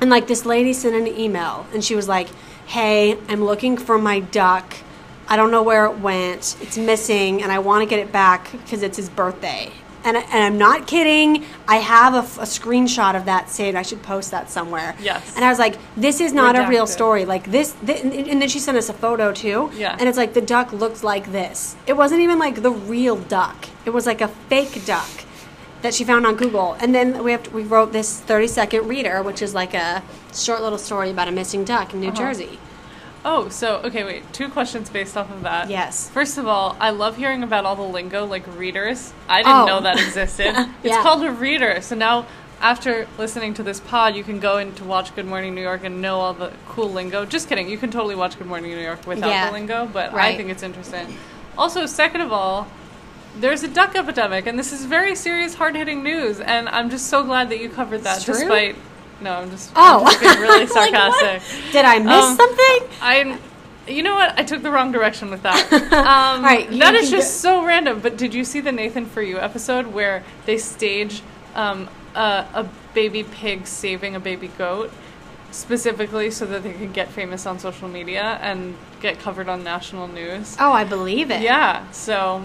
And 0.00 0.10
like 0.10 0.26
this 0.26 0.44
lady 0.44 0.72
sent 0.72 0.96
an 0.96 1.06
email 1.06 1.66
and 1.72 1.84
she 1.84 1.94
was 1.94 2.08
like, 2.08 2.28
Hey, 2.66 3.16
I'm 3.28 3.44
looking 3.44 3.76
for 3.76 3.98
my 3.98 4.20
duck. 4.20 4.74
I 5.28 5.36
don't 5.36 5.52
know 5.52 5.62
where 5.62 5.86
it 5.86 6.00
went. 6.00 6.56
It's 6.60 6.76
missing 6.76 7.42
and 7.42 7.52
I 7.52 7.60
want 7.60 7.82
to 7.82 7.86
get 7.88 8.00
it 8.00 8.10
back 8.10 8.50
because 8.50 8.82
it's 8.82 8.96
his 8.96 9.08
birthday. 9.08 9.72
And, 10.04 10.16
I- 10.16 10.20
and 10.22 10.42
I'm 10.44 10.58
not 10.58 10.86
kidding. 10.86 11.44
I 11.68 11.76
have 11.76 12.14
a 12.14 12.42
screenshot 12.42 13.14
of 13.16 13.24
that 13.26 13.48
saved. 13.50 13.76
I 13.76 13.82
should 13.82 14.02
post 14.02 14.30
that 14.32 14.50
somewhere. 14.50 14.94
Yes. 15.00 15.34
And 15.36 15.44
I 15.44 15.48
was 15.48 15.58
like, 15.58 15.78
this 15.96 16.20
is 16.20 16.32
not 16.32 16.56
a 16.56 16.66
real 16.68 16.86
story. 16.86 17.24
Like 17.24 17.44
this, 17.50 17.72
thi- 17.72 18.00
and 18.00 18.12
and 18.12 18.40
then 18.42 18.48
she 18.48 18.58
sent 18.58 18.76
us 18.78 18.88
a 18.88 18.92
photo 18.94 19.32
too. 19.32 19.70
Yeah. 19.74 19.96
And 19.98 20.08
it's 20.08 20.18
like 20.18 20.34
the 20.34 20.40
duck 20.40 20.72
looked 20.72 21.04
like 21.04 21.30
this. 21.32 21.76
It 21.86 21.94
wasn't 21.96 22.20
even 22.20 22.38
like 22.38 22.62
the 22.62 22.70
real 22.72 23.16
duck. 23.16 23.66
It 23.84 23.90
was 23.90 24.06
like 24.06 24.20
a 24.20 24.28
fake 24.28 24.84
duck 24.86 25.08
that 25.82 25.92
she 25.94 26.04
found 26.04 26.26
on 26.26 26.36
Google. 26.36 26.74
And 26.80 26.94
then 26.94 27.24
we 27.24 27.32
have 27.32 27.42
to, 27.44 27.50
we 27.50 27.62
wrote 27.64 27.92
this 27.92 28.20
30 28.20 28.46
second 28.46 28.86
reader, 28.88 29.22
which 29.22 29.42
is 29.42 29.52
like 29.54 29.74
a 29.74 30.02
short 30.32 30.62
little 30.62 30.78
story 30.78 31.10
about 31.10 31.26
a 31.28 31.32
missing 31.32 31.64
duck 31.64 31.92
in 31.94 32.00
New 32.00 32.08
Uh-huh. 32.08 32.16
Jersey. 32.16 32.58
Oh, 33.24 33.48
so 33.50 33.76
okay, 33.84 34.02
wait. 34.04 34.32
Two 34.32 34.48
questions 34.48 34.90
based 34.90 35.16
off 35.16 35.30
of 35.30 35.42
that. 35.42 35.70
Yes. 35.70 36.10
First 36.10 36.38
of 36.38 36.46
all, 36.48 36.76
I 36.80 36.90
love 36.90 37.16
hearing 37.16 37.42
about 37.44 37.64
all 37.64 37.76
the 37.76 37.82
lingo, 37.82 38.24
like 38.24 38.42
readers. 38.56 39.12
I 39.28 39.42
didn't 39.42 39.52
Oh. 39.62 39.66
know 39.66 39.80
that 39.80 39.98
existed. 40.00 40.54
It's 40.82 40.96
called 40.98 41.22
a 41.24 41.30
reader. 41.30 41.80
So 41.82 41.94
now 41.94 42.26
after 42.60 43.06
listening 43.18 43.54
to 43.54 43.62
this 43.62 43.78
pod, 43.80 44.16
you 44.16 44.24
can 44.24 44.40
go 44.40 44.58
in 44.58 44.72
to 44.74 44.84
watch 44.84 45.14
Good 45.14 45.26
Morning 45.26 45.54
New 45.54 45.60
York 45.62 45.84
and 45.84 46.00
know 46.02 46.20
all 46.20 46.34
the 46.34 46.52
cool 46.68 46.90
lingo. 46.90 47.24
Just 47.24 47.48
kidding. 47.48 47.68
You 47.68 47.78
can 47.78 47.90
totally 47.92 48.14
watch 48.16 48.38
Good 48.38 48.46
Morning 48.48 48.70
New 48.72 48.80
York 48.82 49.06
without 49.06 49.30
Yeah. 49.30 49.46
the 49.46 49.52
lingo, 49.52 49.86
but 49.92 50.12
I 50.14 50.36
think 50.36 50.48
it's 50.50 50.62
interesting. 50.62 51.16
Also, 51.56 51.86
second 51.86 52.22
of 52.22 52.32
all, 52.32 52.66
there's 53.38 53.62
a 53.62 53.68
duck 53.68 53.94
epidemic, 53.96 54.46
and 54.46 54.58
this 54.58 54.72
is 54.72 54.84
very 54.84 55.14
serious, 55.14 55.54
hard 55.54 55.74
hitting 55.76 56.02
news, 56.02 56.38
and 56.40 56.68
I'm 56.68 56.90
just 56.90 57.06
so 57.08 57.22
glad 57.22 57.48
that 57.50 57.58
you 57.60 57.68
covered 57.68 58.02
that 58.04 58.22
despite. 58.24 58.76
No, 59.22 59.34
I'm 59.34 59.50
just, 59.50 59.72
Oh, 59.76 60.00
I'm 60.04 60.06
just 60.06 60.20
being 60.20 60.40
really 60.40 60.60
Like, 60.66 60.68
sarcastic. 60.68 61.72
Did 61.72 61.84
I 61.84 61.98
miss 61.98 62.24
Um, 62.24 62.36
something? 62.36 62.88
I, 63.00 63.38
you 63.88 64.02
know 64.02 64.14
what? 64.14 64.38
I 64.38 64.42
took 64.44 64.62
the 64.62 64.70
wrong 64.70 64.92
direction 64.92 65.30
with 65.30 65.42
that. 65.42 65.72
Um, 65.92 66.42
right, 66.44 66.68
that 66.78 66.94
is 66.94 67.10
can 67.10 67.18
just 67.18 67.40
so 67.40 67.64
random. 67.64 68.00
But 68.00 68.16
did 68.16 68.34
you 68.34 68.44
see 68.44 68.60
the 68.60 68.72
Nathan 68.72 69.06
for 69.06 69.22
You 69.22 69.38
episode 69.38 69.86
where 69.88 70.24
they 70.46 70.58
stage 70.58 71.22
um, 71.54 71.88
a, 72.14 72.46
a 72.54 72.68
baby 72.94 73.22
pig 73.24 73.66
saving 73.66 74.14
a 74.16 74.20
baby 74.20 74.48
goat 74.58 74.90
specifically 75.50 76.30
so 76.30 76.46
that 76.46 76.62
they 76.62 76.72
could 76.72 76.92
get 76.92 77.08
famous 77.08 77.44
on 77.46 77.58
social 77.58 77.88
media 77.88 78.38
and 78.42 78.76
get 79.00 79.18
covered 79.20 79.48
on 79.48 79.62
national 79.62 80.08
news? 80.08 80.56
Oh, 80.58 80.72
I 80.72 80.84
believe 80.84 81.30
it. 81.30 81.42
Yeah. 81.42 81.88
So 81.92 82.42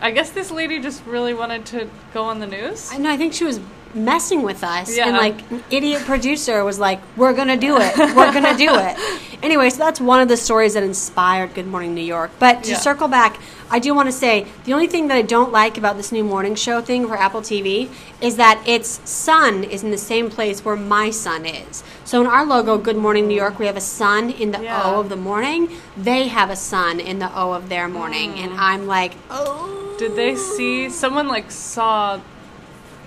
I 0.00 0.10
guess 0.10 0.30
this 0.30 0.50
lady 0.50 0.80
just 0.80 1.04
really 1.06 1.34
wanted 1.34 1.66
to 1.66 1.88
go 2.12 2.24
on 2.24 2.40
the 2.40 2.46
news. 2.46 2.90
I 2.92 2.98
know. 2.98 3.10
I 3.10 3.16
think 3.16 3.32
she 3.32 3.44
was 3.44 3.60
messing 3.94 4.42
with 4.42 4.62
us, 4.64 4.96
Yeah. 4.96 5.08
and 5.08 5.16
like 5.16 5.50
an 5.50 5.62
idiot 5.70 6.02
producer 6.04 6.64
was 6.64 6.78
like, 6.78 7.00
"We're 7.16 7.32
gonna 7.32 7.56
do 7.56 7.76
it. 7.78 7.96
We're 7.96 8.32
gonna 8.32 8.56
do 8.56 8.68
it." 8.74 8.96
Anyway, 9.42 9.70
so 9.70 9.78
that's 9.78 10.00
one 10.00 10.20
of 10.20 10.28
the 10.28 10.36
stories 10.36 10.74
that 10.74 10.82
inspired 10.82 11.54
Good 11.54 11.66
Morning 11.66 11.94
New 11.94 12.02
York. 12.02 12.30
But 12.38 12.64
to 12.64 12.70
Yeah. 12.72 12.78
circle 12.78 13.06
back, 13.08 13.38
I 13.70 13.78
do 13.78 13.94
want 13.94 14.06
to 14.08 14.12
say 14.12 14.46
the 14.64 14.72
only 14.72 14.86
thing 14.88 15.08
that 15.08 15.16
I 15.16 15.22
don't 15.22 15.52
like 15.52 15.76
about 15.78 15.96
this 15.96 16.10
new 16.10 16.24
morning 16.24 16.54
show 16.54 16.80
thing 16.80 17.06
for 17.06 17.16
Apple 17.16 17.40
TV 17.42 17.88
is 18.20 18.36
that 18.36 18.58
its 18.66 19.00
sun 19.04 19.62
is 19.64 19.82
in 19.84 19.90
the 19.90 19.98
same 19.98 20.28
place 20.30 20.64
where 20.64 20.74
my 20.74 21.10
sun 21.10 21.44
is. 21.46 21.84
So 22.04 22.20
in 22.20 22.26
our 22.26 22.44
logo, 22.44 22.78
Good 22.78 22.96
Morning 22.96 23.28
New 23.28 23.36
York, 23.36 23.58
we 23.58 23.66
have 23.66 23.76
a 23.76 23.80
sun 23.82 24.30
in 24.30 24.50
the 24.52 24.62
Yeah. 24.62 24.82
O 24.84 25.00
of 25.00 25.08
the 25.08 25.16
morning. 25.16 25.68
They 25.96 26.28
have 26.28 26.50
a 26.50 26.56
sun 26.56 26.98
in 26.98 27.18
the 27.20 27.30
O 27.36 27.52
of 27.52 27.68
their 27.68 27.88
morning, 27.88 28.32
Mm. 28.34 28.38
and 28.44 28.52
I'm 28.60 28.86
like, 28.86 29.12
oh. 29.30 29.74
Did 29.98 30.14
they 30.16 30.34
see 30.36 30.88
someone 30.88 31.26
like 31.28 31.50
saw 31.50 32.18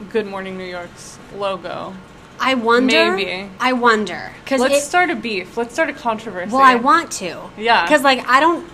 Good 0.10 0.26
Morning 0.26 0.58
New 0.58 0.66
York's 0.66 1.18
logo? 1.36 1.94
I 2.40 2.56
wonder. 2.56 3.16
Maybe. 3.16 3.50
I 3.60 3.74
wonder 3.74 4.32
because 4.44 4.62
Let's 4.62 4.84
start 4.84 5.12
a 5.12 5.16
beef. 5.16 5.58
Let's 5.58 5.74
start 5.74 5.90
a 5.90 5.94
controversy. 5.94 6.52
Well, 6.52 6.62
I 6.62 6.76
want 6.76 7.12
to. 7.14 7.40
Yeah. 7.58 7.84
Because 7.84 8.02
like 8.02 8.28
I 8.28 8.40
don't. 8.40 8.68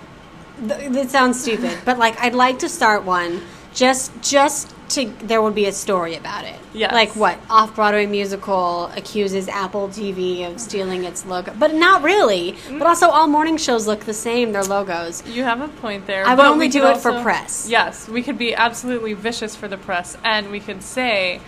Th- 0.68 0.90
that 0.92 1.10
sounds 1.10 1.40
stupid, 1.42 1.78
but 1.84 1.98
like 2.00 2.18
I'd 2.20 2.34
like 2.34 2.60
to 2.60 2.70
start 2.70 3.04
one 3.04 3.42
just 3.74 4.12
just 4.22 4.74
to 4.90 5.06
there 5.24 5.42
would 5.42 5.56
be 5.56 5.66
a 5.66 5.72
story 5.72 6.16
about 6.16 6.46
it. 6.46 6.56
Yes. 6.74 6.94
Like 6.94 7.16
what 7.16 7.40
off 7.50 7.76
Broadway 7.76 8.06
musical 8.06 8.88
accuses 8.96 9.48
Apple 9.48 9.90
TV 9.90 10.50
of 10.50 10.60
stealing 10.60 11.04
its 11.04 11.26
logo, 11.26 11.54
but 11.58 11.74
not 11.74 12.04
really. 12.04 12.54
Mm. 12.68 12.80
But 12.80 12.88
also 12.88 13.10
all 13.10 13.28
morning 13.28 13.58
shows 13.58 13.88
look 13.88 14.02
the 14.02 14.14
same. 14.14 14.52
Their 14.52 14.64
logos. 14.64 15.26
You 15.28 15.44
have 15.44 15.62
a 15.62 15.68
point 15.68 16.08
there. 16.08 16.26
I 16.26 16.36
would 16.36 16.46
only 16.46 16.70
do 16.70 16.86
it 16.88 16.98
for 16.98 17.22
press. 17.22 17.68
Yes, 17.70 18.08
we 18.08 18.22
could 18.22 18.38
be 18.38 18.56
absolutely 18.56 19.14
vicious 19.14 19.56
for 19.56 19.68
the 19.68 19.78
press, 19.78 20.18
and 20.24 20.52
we 20.52 20.60
could 20.60 20.84
say, 20.84 21.42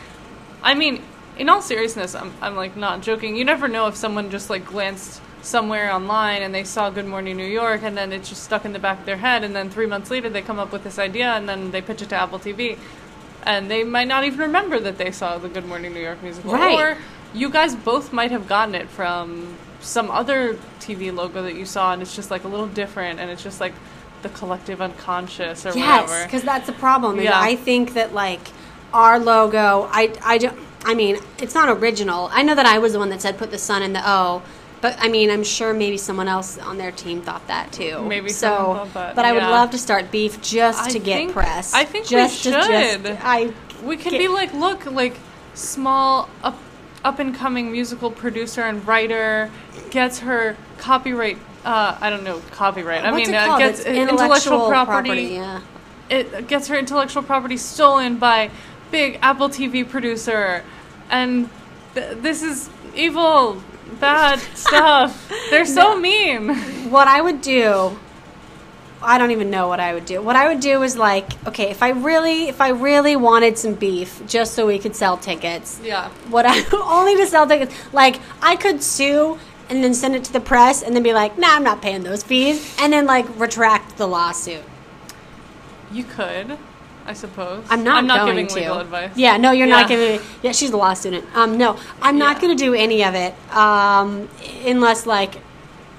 I 0.61 0.73
mean, 0.73 1.01
in 1.37 1.49
all 1.49 1.61
seriousness, 1.61 2.15
I'm, 2.15 2.33
I'm 2.41 2.55
like 2.55 2.75
not 2.75 3.01
joking. 3.01 3.35
You 3.35 3.45
never 3.45 3.67
know 3.67 3.87
if 3.87 3.95
someone 3.95 4.29
just 4.29 4.49
like 4.49 4.65
glanced 4.65 5.21
somewhere 5.41 5.91
online 5.91 6.41
and 6.41 6.53
they 6.53 6.63
saw 6.63 6.89
Good 6.89 7.05
Morning 7.05 7.37
New 7.37 7.47
York, 7.47 7.81
and 7.83 7.97
then 7.97 8.11
it's 8.11 8.29
just 8.29 8.43
stuck 8.43 8.65
in 8.65 8.73
the 8.73 8.79
back 8.79 8.99
of 8.99 9.05
their 9.05 9.17
head, 9.17 9.43
and 9.43 9.55
then 9.55 9.69
three 9.69 9.85
months 9.85 10.11
later 10.11 10.29
they 10.29 10.41
come 10.41 10.59
up 10.59 10.71
with 10.71 10.83
this 10.83 10.99
idea, 10.99 11.27
and 11.27 11.47
then 11.47 11.71
they 11.71 11.81
pitch 11.81 12.01
it 12.01 12.09
to 12.09 12.15
Apple 12.15 12.39
TV, 12.39 12.77
and 13.43 13.69
they 13.69 13.83
might 13.83 14.07
not 14.07 14.23
even 14.23 14.39
remember 14.39 14.79
that 14.79 14.97
they 14.97 15.11
saw 15.11 15.37
the 15.37 15.49
Good 15.49 15.65
Morning 15.65 15.93
New 15.93 15.99
York 16.01 16.21
musical, 16.23 16.53
Right. 16.53 16.77
or 16.79 16.97
you 17.33 17.49
guys 17.49 17.75
both 17.75 18.11
might 18.13 18.31
have 18.31 18.47
gotten 18.47 18.75
it 18.75 18.89
from 18.89 19.55
some 19.81 20.11
other 20.11 20.57
TV 20.79 21.11
logo 21.13 21.41
that 21.43 21.55
you 21.55 21.65
saw, 21.65 21.93
and 21.93 22.01
it's 22.01 22.15
just 22.15 22.31
like 22.31 22.43
a 22.43 22.47
little 22.47 22.67
different, 22.67 23.19
and 23.19 23.29
it's 23.31 23.43
just 23.43 23.59
like 23.61 23.73
the 24.21 24.29
collective 24.29 24.81
unconscious 24.81 25.65
or 25.65 25.71
Yes, 25.77 26.09
whatever. 26.09 26.25
because 26.25 26.41
that's 26.43 26.65
the 26.65 26.73
problem. 26.73 27.19
Yeah. 27.21 27.39
I 27.39 27.55
think 27.55 27.93
that 27.93 28.13
like 28.13 28.41
our 28.93 29.19
logo, 29.19 29.87
I 29.91 30.13
I 30.23 30.37
don't. 30.39 30.57
I 30.85 30.93
mean, 30.93 31.17
it's 31.37 31.53
not 31.53 31.69
original. 31.69 32.29
I 32.33 32.41
know 32.41 32.55
that 32.55 32.65
I 32.65 32.79
was 32.79 32.93
the 32.93 32.99
one 32.99 33.09
that 33.09 33.21
said 33.21 33.37
put 33.37 33.51
the 33.51 33.57
sun 33.57 33.83
in 33.83 33.93
the 33.93 34.01
O, 34.09 34.41
but 34.81 34.95
I 34.99 35.07
mean, 35.09 35.29
I'm 35.29 35.43
sure 35.43 35.73
maybe 35.73 35.97
someone 35.97 36.27
else 36.27 36.57
on 36.57 36.77
their 36.77 36.91
team 36.91 37.21
thought 37.21 37.45
that 37.47 37.71
too. 37.71 38.01
Maybe 38.07 38.29
so. 38.29 38.87
that, 38.93 39.15
But 39.15 39.25
I 39.25 39.33
would 39.33 39.43
love 39.43 39.71
to 39.71 39.77
start 39.77 40.11
beef 40.11 40.41
just 40.41 40.81
I 40.87 40.89
to 40.91 40.99
get 40.99 41.15
think- 41.17 41.33
press. 41.33 41.73
I 41.73 41.83
think 41.85 42.05
we 42.05 42.09
just 42.09 42.43
to 42.43 42.51
should. 42.51 43.03
just 43.03 43.23
I 43.23 43.53
We 43.83 43.97
could 43.97 44.11
get- 44.11 44.19
be 44.19 44.27
like, 44.27 44.53
look, 44.53 44.85
like 44.85 45.17
small 45.53 46.29
up 46.43 46.57
up 47.03 47.19
and 47.19 47.33
coming 47.33 47.71
musical 47.71 48.11
producer 48.11 48.61
and 48.63 48.85
writer 48.85 49.49
gets 49.89 50.19
her 50.19 50.55
copyright. 50.77 51.37
Uh, 51.65 51.97
I 51.99 52.09
don't 52.09 52.23
know 52.23 52.41
copyright. 52.51 53.03
I 53.05 53.11
what's 53.11 53.27
mean, 53.27 53.35
uh, 53.35 53.57
gets 53.57 53.79
It's 53.81 53.87
intellectual, 53.89 54.67
property. 54.67 55.23
Yeah. 55.35 55.61
It 56.09 56.47
gets 56.47 56.67
her 56.67 56.75
intellectual 56.77 57.21
property 57.23 57.57
stolen 57.57 58.17
by 58.17 58.49
big 58.91 59.19
Apple 59.21 59.49
TV 59.49 59.87
producer, 59.87 60.63
and 61.11 61.49
th- 61.93 62.17
this 62.21 62.41
is 62.43 62.69
evil, 62.95 63.61
bad 63.99 64.39
stuff. 64.55 65.31
They're 65.49 65.65
so 65.65 65.97
mean. 65.99 66.55
What 66.89 67.07
I 67.07 67.21
would 67.21 67.41
do, 67.41 67.97
I 69.01 69.17
don't 69.17 69.31
even 69.31 69.49
know 69.49 69.67
what 69.67 69.79
I 69.79 69.93
would 69.93 70.05
do. 70.05 70.21
What 70.21 70.35
I 70.35 70.47
would 70.49 70.59
do 70.59 70.83
is 70.83 70.97
like, 70.97 71.29
okay, 71.47 71.69
if 71.69 71.81
I 71.81 71.89
really, 71.89 72.49
if 72.49 72.59
I 72.61 72.69
really 72.69 73.15
wanted 73.15 73.57
some 73.57 73.73
beef, 73.75 74.21
just 74.27 74.53
so 74.53 74.65
we 74.67 74.77
could 74.79 74.95
sell 74.95 75.17
tickets, 75.17 75.79
Yeah. 75.83 76.09
what 76.29 76.45
I 76.45 76.63
only 76.73 77.15
to 77.17 77.25
sell 77.27 77.47
tickets. 77.47 77.73
Like 77.93 78.19
I 78.41 78.55
could 78.55 78.83
sue 78.83 79.37
and 79.69 79.83
then 79.83 79.93
send 79.93 80.15
it 80.15 80.23
to 80.25 80.33
the 80.33 80.39
press 80.41 80.81
and 80.81 80.95
then 80.95 81.03
be 81.03 81.13
like, 81.13 81.37
"Nah, 81.37 81.49
I'm 81.55 81.63
not 81.63 81.81
paying 81.81 82.01
those 82.03 82.23
fees," 82.23 82.75
and 82.79 82.91
then 82.91 83.05
like 83.05 83.25
retract 83.39 83.97
the 83.97 84.07
lawsuit. 84.07 84.63
You 85.91 86.03
could, 86.03 86.57
I 87.09 87.13
suppose. 87.13 87.65
I'm 87.71 87.83
not. 87.83 87.97
I'm 87.97 88.05
not 88.07 88.19
going 88.19 88.35
giving 88.35 88.47
to. 88.49 88.55
legal 88.55 88.77
advice. 88.79 89.11
Yeah, 89.15 89.37
no, 89.37 89.49
you're 89.51 89.65
not 89.65 89.89
Yeah. 89.89 89.97
giving. 89.97 90.27
Yeah, 90.43 90.51
she's 90.51 90.69
a 90.69 90.77
law 90.77 90.93
student. 90.93 91.25
Um, 91.35 91.57
no, 91.57 91.75
I'm 92.03 92.19
not 92.19 92.35
Yeah. 92.35 92.41
going 92.43 92.55
to 92.57 92.63
do 92.63 92.73
any 92.75 93.03
of 93.03 93.15
it. 93.15 93.33
Um, 93.55 94.29
unless 94.65 95.05
like. 95.05 95.35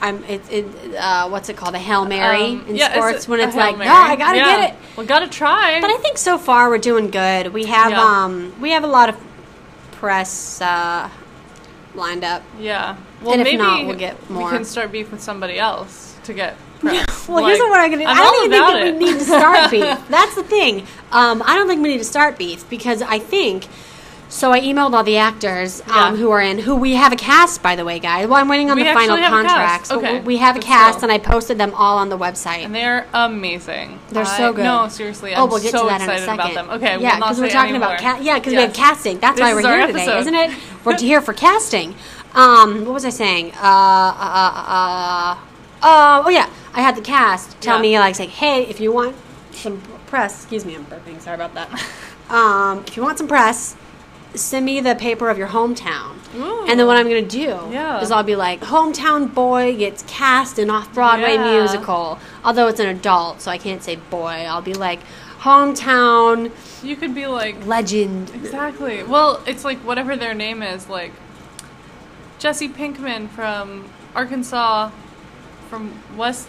I'm 0.03 0.25
it, 0.25 0.41
it 0.51 0.65
uh, 0.97 1.29
what's 1.29 1.51
it 1.51 1.59
called 1.59 1.75
a 1.75 1.79
hail 1.79 2.07
mary 2.07 2.43
Um, 2.53 2.65
in 2.69 2.77
yeah, 2.77 2.87
it's 2.87 2.95
sports 2.97 3.27
a- 3.27 3.31
when 3.31 3.41
it's 3.41 3.55
like 3.55 3.77
no 3.77 3.85
I 3.85 4.17
gotta 4.17 4.39
get 4.39 4.71
it 4.71 4.77
Well, 4.97 5.05
gotta 5.05 5.29
try. 5.29 5.79
but 5.83 5.91
I 5.91 5.99
think 5.99 6.17
so 6.17 6.39
far 6.39 6.71
we're 6.71 6.79
doing 6.79 7.11
good 7.11 7.53
we 7.53 7.67
have 7.67 7.93
um 7.93 8.55
we 8.63 8.71
have 8.71 8.83
a 8.83 8.87
lot 8.87 9.11
of 9.11 9.17
press 9.93 10.59
uh, 10.63 11.11
lined 11.95 12.25
up 12.25 12.43
yeah. 12.59 12.97
Well, 13.21 13.33
And 13.33 13.43
if 13.43 13.45
maybe 13.45 13.59
not, 13.59 13.85
we'll 13.87 13.97
get 13.97 14.31
more. 14.31 14.51
We 14.51 14.57
can 14.57 14.65
start 14.65 14.91
beef 14.91 15.11
with 15.11 15.21
somebody 15.21 15.59
else 15.59 16.17
to 16.25 16.33
get 16.33 16.57
Well, 17.29 17.47
here's 17.47 17.61
Like, 17.61 17.69
what 17.71 17.79
I'm 17.81 17.91
gonna 17.91 18.03
do. 18.03 18.09
I'm 18.09 18.17
I 18.19 18.23
don't 18.23 18.45
even 18.47 18.59
about 18.59 18.73
think 18.73 18.81
that 18.83 18.87
it. 18.89 18.99
we 18.99 19.05
need 19.13 19.19
to 19.21 19.25
start 19.25 19.71
beef. 19.71 20.09
That's 20.09 20.35
the 20.35 20.43
thing. 20.43 20.87
Um, 21.13 21.43
I 21.47 21.55
don't 21.55 21.69
think 21.69 21.81
we 21.83 21.89
need 21.91 21.99
to 21.99 22.05
start 22.05 22.39
beef 22.39 22.69
because 22.69 23.03
I 23.03 23.19
think. 23.21 23.67
So 24.33 24.53
I 24.53 24.61
emailed 24.61 24.95
all 24.95 25.03
the 25.03 25.17
actors 25.17 25.81
um, 25.83 25.87
Yeah. 25.89 26.17
who 26.17 26.31
are 26.31 26.41
in, 26.41 26.61
who 26.61 26.77
we 26.77 26.95
have 26.95 27.13
a 27.13 27.17
cast, 27.17 27.65
by 27.65 27.75
the 27.75 27.85
way, 27.85 27.99
guys. 27.99 28.29
Well, 28.29 28.39
I'm 28.39 28.47
waiting 28.49 28.71
on 28.71 28.77
We 28.77 28.85
the 28.85 28.93
final 28.93 29.17
actually 29.17 29.23
have 29.23 29.33
a 29.33 29.43
cast. 29.43 29.91
contracts. 29.91 29.91
Okay. 29.91 30.21
we 30.21 30.37
have 30.37 30.55
a 30.57 30.61
cast, 30.61 31.03
and 31.03 31.11
I 31.11 31.19
posted 31.19 31.59
them 31.59 31.73
all 31.75 31.99
on 31.99 32.11
the 32.11 32.17
website. 32.19 32.65
and 32.65 32.73
they're 32.73 33.07
amazing. 33.13 33.99
They're 34.11 34.23
I- 34.23 34.37
so 34.39 34.53
good. 34.53 34.63
No, 34.63 34.87
seriously, 34.87 35.35
I'm 35.35 35.43
oh, 35.43 35.47
we'll 35.47 35.61
get 35.61 35.73
so 35.73 35.83
to 35.83 35.89
that 35.89 36.01
excited 36.01 36.23
in 36.23 36.23
a 36.23 36.27
second. 36.27 36.53
about 36.53 36.55
them. 36.55 36.71
Okay, 36.81 37.03
yeah, 37.03 37.19
we'll 37.19 37.41
we're 37.41 37.49
talking 37.51 37.71
anymore. 37.75 37.89
about 37.95 38.01
ca- 38.01 38.19
yeah, 38.23 38.39
because 38.39 38.53
we 38.55 38.61
have 38.61 38.73
casting. 38.73 39.19
That's 39.19 39.35
This 39.37 39.43
why 39.43 39.53
we're 39.53 39.63
here 39.63 39.87
today, 39.89 40.01
episode. 40.03 40.19
isn't 40.21 40.35
it? 40.35 40.51
We're 40.85 40.97
here 40.97 41.21
for 41.21 41.35
casting. 41.35 41.95
Um, 42.35 42.85
what 42.85 42.95
was 42.95 43.05
I 43.05 43.11
saying? 43.11 43.51
Uh, 43.53 43.57
uh, 43.65 44.53
uh, 44.79 45.37
uh, 45.83 46.23
oh 46.25 46.29
yeah, 46.31 46.49
I 46.75 46.81
had 46.83 46.97
the 46.97 47.01
cast 47.03 47.61
tell 47.61 47.77
Yeah. 47.77 47.83
me 47.83 47.99
like, 47.99 48.15
say, 48.15 48.27
hey, 48.27 48.65
if 48.67 48.81
you 48.81 48.93
want 48.93 49.17
some 49.53 49.81
press, 50.07 50.35
excuse 50.43 50.65
me, 50.65 50.75
I'm 50.77 50.85
burping. 50.87 51.21
Sorry 51.21 51.35
about 51.35 51.55
that. 51.55 51.69
um, 52.31 52.85
if 52.87 52.97
you 52.97 53.03
want 53.03 53.19
some 53.19 53.27
press, 53.29 53.75
send 54.35 54.65
me 54.65 54.81
the 54.81 54.95
paper 54.95 55.29
of 55.29 55.37
your 55.39 55.49
hometown. 55.49 56.15
Ooh. 56.37 56.65
And 56.69 56.79
then 56.79 56.87
what 56.87 56.97
I'm 56.97 57.09
gonna 57.09 57.23
do 57.23 57.69
Yeah. 57.73 58.01
is 58.01 58.13
I'll 58.13 58.23
be 58.23 58.37
like, 58.37 58.61
hometown 58.61 59.35
boy 59.35 59.77
gets 59.77 60.05
cast 60.07 60.59
in 60.61 60.71
off 60.71 60.93
Broadway 60.95 61.35
Yeah. 61.35 61.59
musical. 61.61 62.21
Although 62.45 62.69
it's 62.69 62.79
an 62.79 62.87
adult, 62.87 63.41
so 63.43 63.51
I 63.51 63.59
can't 63.59 63.83
say 63.83 63.97
boy. 63.97 64.47
I'll 64.49 64.63
be 64.63 64.75
like, 64.75 65.01
hometown 65.41 66.53
You 66.83 66.95
could 66.97 67.15
be 67.15 67.27
like 67.27 67.67
legend. 67.67 68.31
exactly. 68.35 69.03
Well, 69.03 69.43
it's 69.47 69.65
like 69.65 69.79
whatever 69.79 70.17
their 70.17 70.35
name 70.35 70.63
is, 70.63 70.89
like 70.89 71.13
Jesse 72.39 72.69
Pinkman 72.69 73.29
from 73.29 73.85
Arkansas, 74.15 74.91
from 75.69 75.93
West. 76.17 76.49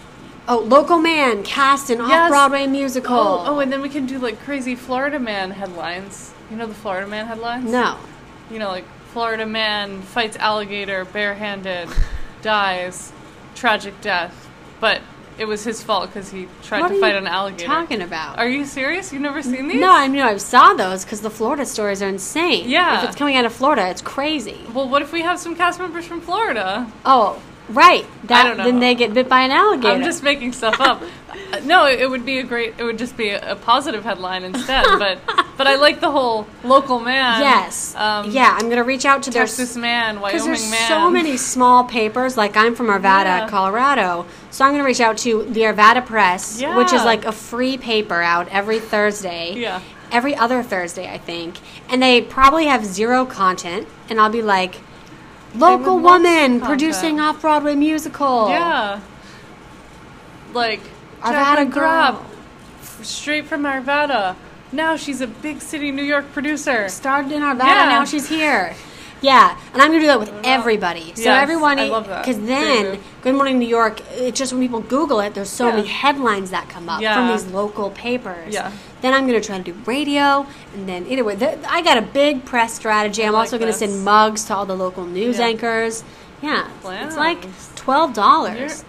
Oh, 0.51 0.59
local 0.59 0.97
man 0.97 1.43
cast 1.43 1.89
in 1.89 2.01
off-Broadway 2.01 2.67
musical. 2.67 3.15
Oh, 3.15 3.43
oh, 3.47 3.59
and 3.59 3.71
then 3.71 3.81
we 3.81 3.87
can 3.87 4.05
do 4.05 4.19
like 4.19 4.37
crazy 4.41 4.75
Florida 4.75 5.17
Man 5.17 5.51
headlines. 5.51 6.33
You 6.49 6.57
know 6.57 6.65
the 6.67 6.73
Florida 6.73 7.07
Man 7.07 7.25
headlines? 7.25 7.71
no. 7.71 7.97
You 8.49 8.59
know, 8.59 8.67
like 8.67 8.83
Florida 9.13 9.45
man 9.45 10.01
fights 10.01 10.35
alligator 10.35 11.05
barehanded, 11.05 11.87
dies, 12.41 13.13
tragic 13.55 14.01
death. 14.01 14.49
But 14.81 15.01
it 15.37 15.45
was 15.45 15.63
his 15.63 15.81
fault 15.81 16.07
because 16.07 16.29
he 16.31 16.49
tried 16.63 16.81
What 16.81 16.89
to 16.89 16.99
fight 16.99 17.15
an 17.15 17.27
alligator. 17.27 17.65
talking 17.65 18.01
about? 18.01 18.37
Are 18.37 18.49
you 18.49 18.65
serious? 18.65 19.13
You've 19.13 19.21
never 19.21 19.41
seen 19.41 19.69
these? 19.69 19.79
no, 19.79 19.89
I 19.89 20.09
mean 20.09 20.21
I 20.21 20.35
saw 20.35 20.73
those 20.73 21.05
because 21.05 21.21
the 21.21 21.29
Florida 21.29 21.65
stories 21.65 22.01
are 22.01 22.09
insane. 22.09 22.69
Yeah. 22.69 23.03
if 23.03 23.09
it's 23.09 23.15
coming 23.15 23.37
out 23.37 23.45
of 23.45 23.53
Florida, 23.53 23.87
it's 23.87 24.01
crazy. 24.01 24.65
Well, 24.73 24.89
what 24.89 25.01
if 25.01 25.13
we 25.13 25.21
have 25.21 25.39
some 25.39 25.55
cast 25.55 25.79
members 25.79 26.05
from 26.05 26.19
Florida? 26.19 26.91
Oh, 27.05 27.41
right. 27.73 28.05
That 28.25 28.43
don't 28.43 28.57
know. 28.57 28.63
then 28.65 28.79
they 28.79 28.95
get 28.95 29.13
bit 29.13 29.27
by 29.29 29.41
an 29.41 29.51
alligator. 29.51 29.93
I'm 29.93 30.03
just 30.03 30.23
making 30.23 30.53
stuff 30.53 30.79
up. 30.79 31.01
Uh, 31.53 31.59
no, 31.63 31.85
it, 31.85 32.01
it 32.01 32.09
would 32.09 32.25
be 32.25 32.39
a 32.39 32.43
great. 32.43 32.75
It 32.77 32.83
would 32.83 32.97
just 32.97 33.15
be 33.15 33.29
a, 33.29 33.53
a 33.53 33.55
positive 33.55 34.03
headline 34.03 34.43
instead. 34.43 34.85
But 34.99 35.19
but 35.57 35.65
I 35.67 35.75
like 35.75 36.01
the 36.01 36.11
whole 36.11 36.45
local 36.63 36.99
man. 36.99 37.41
yes. 37.41 37.95
Um, 37.95 38.31
yeah, 38.31 38.57
I'm 38.57 38.69
gonna 38.69 38.83
reach 38.83 39.05
out 39.05 39.23
to 39.23 39.31
their 39.31 39.43
Texas 39.43 39.75
man, 39.77 40.15
because 40.15 40.41
Wyoming 40.41 40.47
there's 40.47 40.71
man. 40.71 40.87
so 40.89 41.09
many 41.09 41.37
small 41.37 41.85
papers. 41.85 42.35
Like 42.37 42.55
I'm 42.57 42.75
from 42.75 42.87
Arvada, 42.87 43.23
Yeah. 43.25 43.47
Colorado, 43.49 44.25
so 44.49 44.65
I'm 44.65 44.71
going 44.71 44.81
to 44.83 44.85
reach 44.85 44.99
out 45.01 45.17
to 45.19 45.43
the 45.45 45.61
Arvada 45.61 46.05
Press, 46.05 46.61
which 46.61 46.91
is 46.93 47.03
like 47.05 47.23
a 47.25 47.31
free 47.31 47.77
paper 47.77 48.21
out 48.21 48.47
every 48.49 48.79
Thursday. 48.79 49.53
Yeah. 49.55 49.81
Every 50.11 50.35
other 50.35 50.61
Thursday, 50.63 51.09
I 51.11 51.17
think, 51.17 51.55
and 51.89 52.01
they 52.03 52.21
probably 52.21 52.65
have 52.65 52.85
zero 52.85 53.25
content. 53.25 53.87
And 54.09 54.19
I'll 54.19 54.29
be 54.29 54.41
like, 54.41 54.75
local 55.55 55.99
woman 55.99 56.61
producing 56.61 57.19
off 57.19 57.41
Broadway 57.41 57.75
musical. 57.75 58.49
Yeah. 58.49 58.99
Like 60.53 60.81
Arvada 61.21 61.69
girl. 61.69 62.25
Straight 63.01 63.45
from 63.45 63.63
Arvada. 63.63 64.35
Now 64.71 64.95
she's 64.95 65.21
a 65.21 65.27
big 65.27 65.61
city 65.61 65.91
New 65.91 66.03
York 66.03 66.31
producer. 66.33 66.87
started 66.89 67.31
in 67.31 67.41
Arvada, 67.41 67.65
Yeah. 67.65 67.89
now 67.89 68.05
she's 68.05 68.27
here. 68.29 68.73
Yeah, 69.21 69.55
and 69.73 69.81
I'm 69.81 69.89
gonna 69.89 69.99
do 70.01 70.07
that 70.07 70.19
with 70.19 70.33
everybody. 70.43 71.13
So 71.15 71.23
Yes, 71.25 71.43
everyone, 71.43 71.77
I 71.79 71.85
love 71.89 72.07
that. 72.07 72.25
because 72.25 72.41
then. 72.41 72.99
Good 73.21 73.35
Morning 73.35 73.59
New 73.59 73.67
York. 73.67 74.01
It's 74.13 74.37
just 74.39 74.51
when 74.51 74.59
people 74.63 74.79
Google 74.79 75.19
it, 75.19 75.35
there's 75.35 75.49
so 75.49 75.67
Yeah. 75.67 75.75
many 75.75 75.87
headlines 75.87 76.49
that 76.49 76.67
come 76.69 76.89
up 76.89 77.03
from 77.03 77.27
these 77.27 77.45
local 77.45 77.91
papers. 77.91 78.51
Yeah. 78.51 78.71
Then 79.01 79.13
I'm 79.13 79.27
gonna 79.27 79.39
try 79.41 79.57
to 79.59 79.63
do 79.63 79.75
radio, 79.85 80.47
and 80.73 80.89
then 80.89 81.05
either 81.07 81.23
way, 81.23 81.35
th- 81.35 81.59
I 81.69 81.81
got 81.83 81.97
a 81.97 82.01
big 82.01 82.45
press 82.45 82.73
strategy. 82.73 83.23
I'm 83.23 83.33
like 83.33 83.41
also 83.41 83.59
gonna 83.59 83.67
this. 83.71 83.79
send 83.79 84.03
mugs 84.03 84.43
to 84.45 84.55
all 84.55 84.65
the 84.65 84.75
local 84.75 85.05
news 85.05 85.37
Yeah. 85.37 85.45
anchors. 85.45 86.03
Yeah, 86.41 86.65
it's 86.83 87.15
like 87.15 87.45
twelve 87.75 88.13
dollars. 88.13 88.83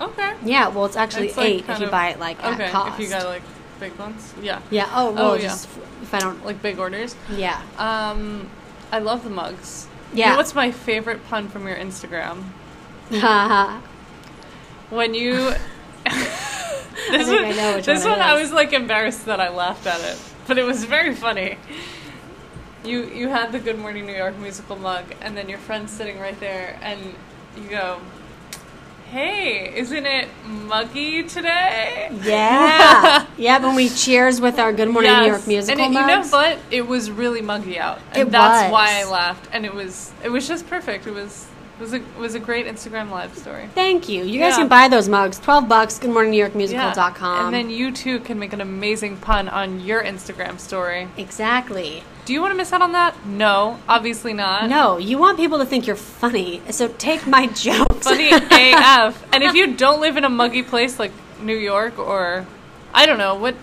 Okay. 0.00 0.32
Yeah, 0.44 0.68
well, 0.68 0.84
it's 0.84 0.96
actually 0.96 1.28
It's 1.28 1.36
like 1.38 1.46
eight 1.46 1.64
if 1.66 1.80
you 1.80 1.86
buy 1.86 2.08
it 2.10 2.20
like 2.20 2.38
okay, 2.44 2.64
at 2.64 2.72
cost. 2.72 2.92
if 2.92 3.00
you 3.00 3.08
got 3.08 3.24
like 3.24 3.42
big 3.80 3.98
ones. 3.98 4.34
Yeah. 4.42 4.58
yeah. 4.70 4.84
Oh 4.94 5.12
well, 5.12 5.30
Oh, 5.30 5.34
yeah. 5.34 5.40
just 5.48 5.66
if 6.02 6.12
I 6.12 6.18
don't. 6.18 6.44
Like 6.44 6.60
big 6.60 6.78
orders. 6.78 7.16
Yeah. 7.34 7.58
Um, 7.78 8.50
I 8.92 8.98
love 8.98 9.24
the 9.24 9.30
mugs. 9.30 9.86
You 10.12 10.20
Yeah. 10.20 10.30
know 10.30 10.36
what's 10.38 10.54
my 10.54 10.70
favorite 10.70 11.26
pun 11.28 11.48
from 11.48 11.66
your 11.66 11.76
Instagram? 11.76 12.44
When 14.90 15.14
you. 15.14 15.52
this 17.10 17.28
think 17.28 17.42
one, 17.42 17.44
I 17.44 17.52
know 17.52 17.74
which 17.76 17.86
this 17.86 18.04
one 18.04 18.20
I 18.20 18.38
was 18.40 18.52
like 18.52 18.72
embarrassed 18.72 19.26
that 19.26 19.40
I 19.40 19.50
laughed 19.50 19.86
at 19.86 20.00
it, 20.00 20.18
but 20.46 20.56
it 20.58 20.64
was 20.64 20.84
very 20.84 21.14
funny. 21.14 21.58
You 22.84 23.04
you 23.04 23.28
had 23.28 23.52
the 23.52 23.58
Good 23.58 23.78
Morning 23.78 24.06
New 24.06 24.14
York 24.16 24.38
musical 24.38 24.76
mug, 24.76 25.04
and 25.20 25.36
then 25.36 25.48
your 25.48 25.58
friend's 25.58 25.92
sitting 25.92 26.18
right 26.18 26.38
there, 26.40 26.78
and 26.82 27.14
you 27.56 27.68
go, 27.68 28.00
"Hey, 29.10 29.72
isn't 29.76 30.06
it 30.06 30.28
muggy 30.44 31.22
today?" 31.24 32.10
Yeah. 32.22 33.26
yeah, 33.36 33.58
when 33.58 33.74
we 33.74 33.88
cheers 33.88 34.40
with 34.40 34.58
our 34.58 34.72
Good 34.72 34.88
Morning 34.88 35.12
New 35.20 35.26
York 35.26 35.46
musical 35.46 35.82
and 35.84 35.94
it, 35.94 35.98
you 35.98 36.06
know 36.06 36.22
what? 36.28 36.58
It 36.70 36.86
was 36.86 37.10
really 37.10 37.40
muggy 37.42 37.78
out, 37.78 37.98
and 38.12 38.28
It 38.28 38.30
that's 38.30 38.64
was. 38.64 38.72
why 38.72 39.00
I 39.00 39.04
laughed. 39.10 39.48
And 39.52 39.64
it 39.64 39.74
was 39.74 40.12
it 40.22 40.28
was 40.30 40.46
just 40.46 40.66
perfect. 40.68 41.06
It 41.06 41.14
was 41.14 41.46
it 41.78 41.82
was 41.82 41.92
a 41.92 41.96
it 41.96 42.16
was 42.18 42.34
a 42.34 42.40
great 42.40 42.66
Instagram 42.66 43.10
live 43.10 43.36
story. 43.36 43.68
Thank 43.74 44.08
you. 44.08 44.24
You 44.24 44.40
guys 44.40 44.56
can 44.56 44.68
buy 44.68 44.88
those 44.88 45.08
mugs. 45.08 45.38
12 45.38 45.68
bucks, 45.68 45.98
goodmorningnewyorkmusical.com. 45.98 47.46
And 47.46 47.54
then 47.54 47.70
you 47.70 47.92
too 47.92 48.20
can 48.20 48.38
make 48.38 48.52
an 48.52 48.60
amazing 48.60 49.16
pun 49.18 49.48
on 49.48 49.80
your 49.80 50.02
Instagram 50.02 50.58
story. 50.58 51.08
Exactly. 51.16 52.02
Do 52.28 52.34
you 52.34 52.42
want 52.42 52.52
to 52.52 52.58
miss 52.58 52.74
out 52.74 52.82
on 52.82 52.92
that? 52.92 53.24
No, 53.24 53.78
obviously 53.88 54.34
not. 54.34 54.68
No, 54.68 54.98
you 54.98 55.16
want 55.16 55.38
people 55.38 55.60
to 55.60 55.64
think 55.64 55.86
you're 55.86 55.96
funny, 55.96 56.60
so 56.68 56.88
take 56.88 57.26
my 57.26 57.46
jokes. 57.54 58.04
Funny 58.06 58.28
AF. 58.30 59.24
And 59.32 59.42
if 59.42 59.54
you 59.54 59.74
don't 59.76 60.02
live 60.02 60.18
in 60.18 60.24
a 60.24 60.28
muggy 60.28 60.62
place 60.62 60.98
like 60.98 61.10
New 61.40 61.56
York 61.56 61.98
or 61.98 62.46
I 62.92 63.06
don't 63.06 63.16
know, 63.16 63.34
what 63.36 63.54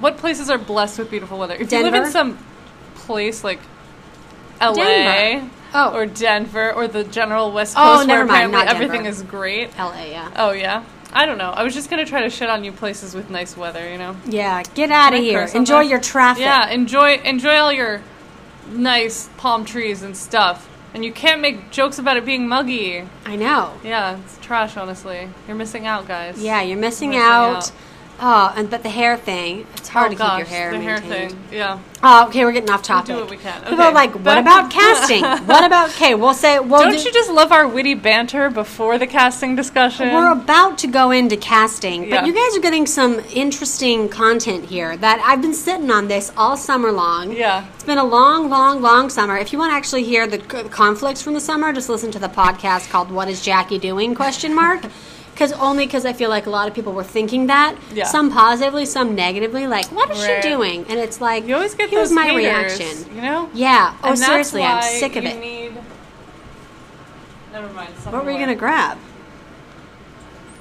what 0.00 0.16
places 0.16 0.50
are 0.50 0.58
blessed 0.58 0.98
with 0.98 1.10
beautiful 1.10 1.38
weather? 1.38 1.54
If 1.54 1.70
you 1.70 1.80
live 1.80 1.94
in 1.94 2.10
some 2.10 2.36
place 2.96 3.44
like 3.44 3.60
LA 4.60 4.72
Denver. 4.72 5.50
Oh. 5.72 5.94
or 5.94 6.06
Denver 6.06 6.72
or 6.72 6.88
the 6.88 7.04
general 7.04 7.52
West 7.52 7.76
Oh, 7.78 7.98
Coast 7.98 8.08
where 8.08 8.18
never 8.18 8.26
mind, 8.26 8.52
apparently 8.52 8.74
everything 8.74 9.06
is 9.06 9.22
great. 9.22 9.78
LA, 9.78 10.06
yeah. 10.06 10.32
Oh 10.34 10.50
yeah. 10.50 10.82
I 11.12 11.26
don't 11.26 11.38
know. 11.38 11.50
I 11.50 11.62
was 11.62 11.74
just 11.74 11.88
gonna 11.90 12.04
try 12.04 12.22
to 12.22 12.30
shit 12.30 12.50
on 12.50 12.64
you 12.64 12.72
places 12.72 13.14
with 13.14 13.30
nice 13.30 13.56
weather, 13.56 13.90
you 13.90 13.98
know? 13.98 14.16
Yeah, 14.26 14.62
get 14.74 14.90
out 14.90 15.14
of 15.14 15.20
here. 15.20 15.48
Enjoy 15.54 15.80
your 15.80 16.00
traffic. 16.00 16.42
Yeah, 16.42 16.68
enjoy 16.68 17.14
enjoy 17.24 17.54
all 17.56 17.72
your 17.72 18.02
nice 18.70 19.28
palm 19.38 19.64
trees 19.64 20.02
and 20.02 20.16
stuff. 20.16 20.68
And 20.94 21.04
you 21.04 21.12
can't 21.12 21.40
make 21.42 21.70
jokes 21.70 21.98
about 21.98 22.16
it 22.16 22.24
being 22.24 22.48
muggy. 22.48 23.04
I 23.26 23.36
know. 23.36 23.74
Yeah, 23.84 24.18
it's 24.18 24.38
trash, 24.38 24.76
honestly. 24.76 25.28
You're 25.46 25.56
missing 25.56 25.86
out, 25.86 26.08
guys. 26.08 26.42
Yeah, 26.42 26.62
you're 26.62 26.78
missing, 26.78 27.10
Missing 27.10 27.22
out. 27.22 27.56
out. 27.56 27.72
Oh, 28.20 28.52
and 28.56 28.68
but 28.68 28.82
the 28.82 28.88
hair 28.88 29.16
thing. 29.16 29.64
It's 29.76 29.88
hard 29.88 30.08
oh, 30.08 30.10
to 30.10 30.16
gosh, 30.18 30.38
keep 30.42 30.48
your 30.50 30.58
hair 30.58 30.70
The 30.72 30.80
hair 30.80 30.98
thing. 31.00 31.38
Yeah. 31.52 31.78
Oh, 32.02 32.26
okay, 32.28 32.44
we're 32.44 32.52
getting 32.52 32.70
off 32.70 32.82
topic. 32.82 33.14
do 33.14 33.20
what 33.20 33.30
we 33.30 33.36
can. 33.36 33.60
People 33.62 33.80
are 33.82 33.92
like, 33.92 34.12
what 34.14 34.22
back- 34.24 34.40
about 34.40 34.70
casting? 34.72 35.22
what 35.24 35.64
about, 35.64 35.90
okay, 35.90 36.14
we'll 36.14 36.34
say, 36.34 36.58
we'll 36.60 36.80
Don't 36.82 36.92
do- 36.96 37.02
you 37.02 37.12
just 37.12 37.30
love 37.30 37.50
our 37.52 37.66
witty 37.66 37.94
banter 37.94 38.50
before 38.50 38.98
the 38.98 39.06
casting 39.06 39.56
discussion? 39.56 40.12
We're 40.12 40.30
about 40.32 40.78
to 40.78 40.86
go 40.88 41.10
into 41.10 41.36
casting, 41.36 42.02
but 42.02 42.08
Yeah. 42.08 42.24
you 42.26 42.34
guys 42.34 42.56
are 42.56 42.60
getting 42.60 42.86
some 42.86 43.20
interesting 43.32 44.08
content 44.08 44.66
here 44.66 44.96
that 44.96 45.20
I've 45.24 45.42
been 45.42 45.54
sitting 45.54 45.90
on 45.90 46.08
this 46.08 46.32
all 46.36 46.56
summer 46.56 46.92
long. 46.92 47.32
Yeah. 47.32 47.66
It's 47.74 47.84
been 47.84 47.98
a 47.98 48.04
long, 48.04 48.48
long, 48.50 48.80
long 48.80 49.10
summer. 49.10 49.36
If 49.36 49.52
you 49.52 49.58
want 49.58 49.70
to 49.72 49.76
actually 49.76 50.04
hear 50.04 50.26
the 50.26 50.38
conflicts 50.38 51.22
from 51.22 51.34
the 51.34 51.40
summer, 51.40 51.72
just 51.72 51.88
listen 51.88 52.10
to 52.12 52.18
the 52.18 52.28
podcast 52.28 52.90
called 52.90 53.10
"What 53.10 53.28
Is 53.28 53.42
Jackie 53.42 53.78
Doing?" 53.78 54.14
question 54.14 54.54
mark. 54.54 54.82
Because 55.38 55.52
only 55.52 55.86
because 55.86 56.04
I 56.04 56.12
feel 56.14 56.30
like 56.30 56.46
a 56.46 56.50
lot 56.50 56.66
of 56.66 56.74
people 56.74 56.92
were 56.92 57.04
thinking 57.04 57.46
that. 57.46 57.78
Yeah. 57.94 58.06
Some 58.06 58.28
positively, 58.32 58.84
some 58.84 59.14
negatively. 59.14 59.68
Like, 59.68 59.86
what 59.92 60.10
is 60.10 60.18
Right. 60.18 60.42
she 60.42 60.48
doing? 60.48 60.84
And 60.88 60.98
it's 60.98 61.20
like, 61.20 61.46
You 61.46 61.54
always 61.54 61.76
get 61.76 61.90
here's 61.90 62.08
those 62.08 62.14
my 62.16 62.24
haters, 62.24 62.80
reaction. 62.80 63.14
You 63.14 63.22
know? 63.22 63.48
Yeah. 63.54 63.94
Oh, 64.02 64.16
seriously, 64.16 64.64
I'm 64.64 64.82
sick 64.82 65.14
of 65.14 65.24
it. 65.24 65.38
Need... 65.38 65.74
Never 67.52 67.72
mind. 67.72 67.90
what 68.10 68.24
were 68.24 68.32
you 68.32 68.38
gonna 68.40 68.56
grab? 68.56 68.98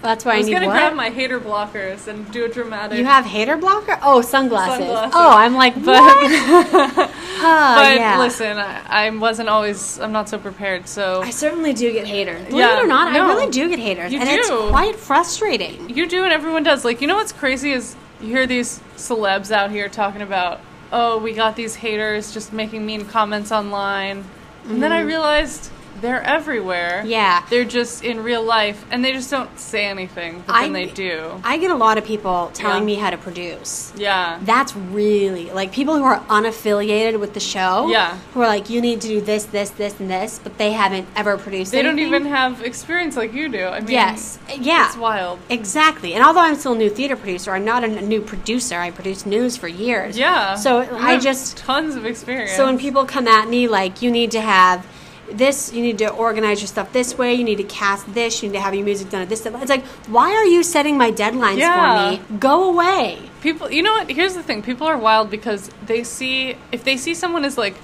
That's 0.01 0.23
why 0.23 0.33
I, 0.33 0.35
I 0.35 0.37
was 0.37 0.47
need 0.47 0.53
gonna 0.53 0.67
what? 0.67 0.73
grab 0.73 0.93
my 0.93 1.09
hater 1.09 1.39
blockers 1.39 2.07
and 2.07 2.31
do 2.31 2.45
a 2.45 2.47
dramatic. 2.49 2.97
You 2.99 3.05
have 3.05 3.25
hater 3.25 3.57
blocker? 3.57 3.97
Oh, 4.03 4.21
sunglasses. 4.21 4.85
Sunglasses. 4.85 5.13
Oh, 5.15 5.31
I'm 5.35 5.55
like, 5.55 5.73
what? 5.75 6.95
but 6.95 7.11
Ah, 7.39 7.75
but 7.83 7.95
yeah. 7.95 8.19
listen, 8.19 8.57
I, 8.57 9.05
I 9.07 9.09
wasn't 9.09 9.49
always. 9.49 9.99
I'm 9.99 10.11
not 10.11 10.29
so 10.29 10.37
prepared. 10.37 10.87
So 10.87 11.21
I 11.21 11.29
certainly 11.29 11.73
do 11.73 11.91
get 11.91 12.05
haters. 12.07 12.45
Believe 12.45 12.59
Yeah, 12.59 12.79
it 12.79 12.83
or 12.83 12.87
not, 12.87 13.11
no. 13.13 13.25
I 13.25 13.27
really 13.33 13.51
do 13.51 13.69
get 13.69 13.79
haters. 13.79 14.13
And 14.13 14.23
it's 14.23 14.49
quite 14.49 14.95
frustrating. 14.95 15.89
you 15.89 16.07
do, 16.07 16.23
and 16.23 16.33
everyone 16.33 16.63
does. 16.63 16.85
Like 16.85 17.01
you 17.01 17.07
know 17.07 17.15
what's 17.15 17.31
crazy 17.31 17.71
is 17.71 17.95
you 18.21 18.27
hear 18.29 18.47
these 18.47 18.79
celebs 18.95 19.51
out 19.51 19.69
here 19.71 19.87
talking 19.89 20.21
about, 20.21 20.61
oh, 20.91 21.17
we 21.19 21.33
got 21.33 21.55
these 21.55 21.75
haters 21.75 22.33
just 22.33 22.53
making 22.53 22.85
mean 22.85 23.05
comments 23.05 23.51
online, 23.51 24.23
and 24.65 24.81
then 24.81 24.91
I 24.91 25.01
realized 25.01 25.71
they're 26.01 26.21
everywhere. 26.23 27.03
Yeah. 27.05 27.43
they're 27.49 27.63
just 27.65 28.03
in 28.03 28.21
real 28.23 28.43
life, 28.43 28.85
and 28.91 29.03
they 29.03 29.11
just 29.13 29.29
don't 29.31 29.57
say 29.59 29.85
anything, 29.85 30.43
but 30.45 30.55
I- 30.55 30.63
then 30.63 30.73
they 30.73 30.85
do. 30.85 31.41
I 31.43 31.57
get 31.57 31.71
a 31.71 31.75
lot 31.75 31.97
of 31.97 32.05
people 32.05 32.51
telling 32.53 32.83
Yeah. 32.83 32.85
me 32.85 32.95
how 32.95 33.09
to 33.09 33.17
produce. 33.17 33.91
yeah. 33.95 34.37
That's 34.41 34.75
really 34.75 35.49
like 35.51 35.71
people 35.71 35.95
who 35.97 36.03
are 36.03 36.19
unaffiliated 36.29 37.19
with 37.19 37.33
the 37.33 37.39
show. 37.39 37.87
Yeah. 37.89 38.17
Who 38.33 38.41
are 38.41 38.47
like, 38.47 38.69
you 38.69 38.81
need 38.81 39.01
to 39.01 39.07
do 39.07 39.21
this, 39.21 39.45
this, 39.45 39.69
this, 39.71 39.99
and 39.99 40.09
this, 40.09 40.39
but 40.43 40.57
they 40.57 40.71
haven't 40.71 41.07
ever 41.15 41.37
produced. 41.37 41.71
They 41.71 41.81
don't 41.81 41.99
even 41.99 42.25
have 42.25 42.61
experience 42.61 43.15
like 43.17 43.33
you 43.33 43.49
do. 43.49 43.65
I 43.65 43.79
mean, 43.79 43.89
Yes. 43.89 44.39
Yeah. 44.59 44.87
it's 44.87 44.97
wild. 44.97 45.39
Exactly. 45.49 46.13
And 46.13 46.23
although 46.23 46.41
I'm 46.41 46.55
still 46.55 46.73
a 46.73 46.77
new 46.77 46.89
theater 46.89 47.15
producer, 47.15 47.51
I'm 47.53 47.65
not 47.65 47.83
a, 47.83 47.87
new 47.87 48.21
producer. 48.21 48.79
I 48.79 48.91
produced 48.91 49.25
news 49.25 49.57
for 49.57 49.67
years. 49.67 50.17
Yeah. 50.17 50.55
So 50.55 50.79
I 50.81 51.13
have 51.13 51.23
just 51.23 51.57
tons 51.57 51.95
of 51.95 52.05
experience. 52.05 52.51
So 52.53 52.65
when 52.65 52.77
people 52.77 53.05
come 53.05 53.27
at 53.27 53.49
me 53.49 53.67
like, 53.67 54.01
you 54.01 54.11
need 54.11 54.31
to 54.31 54.41
have 54.41 54.85
this, 55.31 55.73
you 55.73 55.81
need 55.81 55.97
to 55.99 56.09
organize 56.09 56.61
your 56.61 56.67
stuff 56.67 56.93
this 56.93 57.17
way, 57.17 57.33
you 57.33 57.43
need 57.43 57.57
to 57.57 57.63
cast 57.63 58.13
this, 58.13 58.41
you 58.41 58.49
need 58.49 58.55
to 58.55 58.61
have 58.61 58.73
your 58.73 58.85
music 58.85 59.09
done 59.09 59.21
at 59.21 59.29
this. 59.29 59.45
It's 59.45 59.69
like, 59.69 59.85
why 60.07 60.31
are 60.33 60.45
you 60.45 60.63
setting 60.63 60.97
my 60.97 61.11
deadlines 61.11 61.57
Yeah. 61.57 61.75
for 62.17 62.17
me? 62.31 62.39
Go 62.39 62.69
away. 62.69 63.29
People, 63.41 63.69
you 63.71 63.81
know 63.81 63.91
what? 63.93 64.09
Here's 64.09 64.33
the 64.33 64.43
thing: 64.43 64.61
people 64.61 64.87
are 64.87 64.97
wild 64.97 65.29
because 65.29 65.69
they 65.85 66.03
see 66.03 66.55
if 66.71 66.83
they 66.83 66.97
see 66.97 67.13
someone 67.13 67.45
is 67.45 67.57
like 67.57 67.75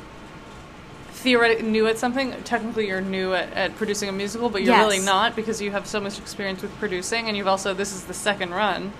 theoretically 1.12 1.70
new 1.70 1.88
at 1.88 1.98
something. 1.98 2.34
Technically, 2.44 2.88
you're 2.88 3.00
new 3.02 3.34
at, 3.34 3.52
at 3.54 3.76
producing 3.78 4.10
a 4.10 4.12
musical, 4.12 4.50
but 4.50 4.62
you're 4.64 4.74
Yes. 4.76 4.84
really 4.84 5.00
not 5.06 5.36
because 5.36 5.62
you 5.62 5.72
have 5.72 5.88
so 5.88 6.00
much 6.00 6.18
experience 6.20 6.62
with 6.62 6.78
producing, 6.80 7.28
and 7.28 7.38
you've 7.38 7.48
also 7.48 7.74
this 7.74 7.94
is 7.94 8.04
the 8.06 8.14
second 8.14 8.52
run. 8.52 8.92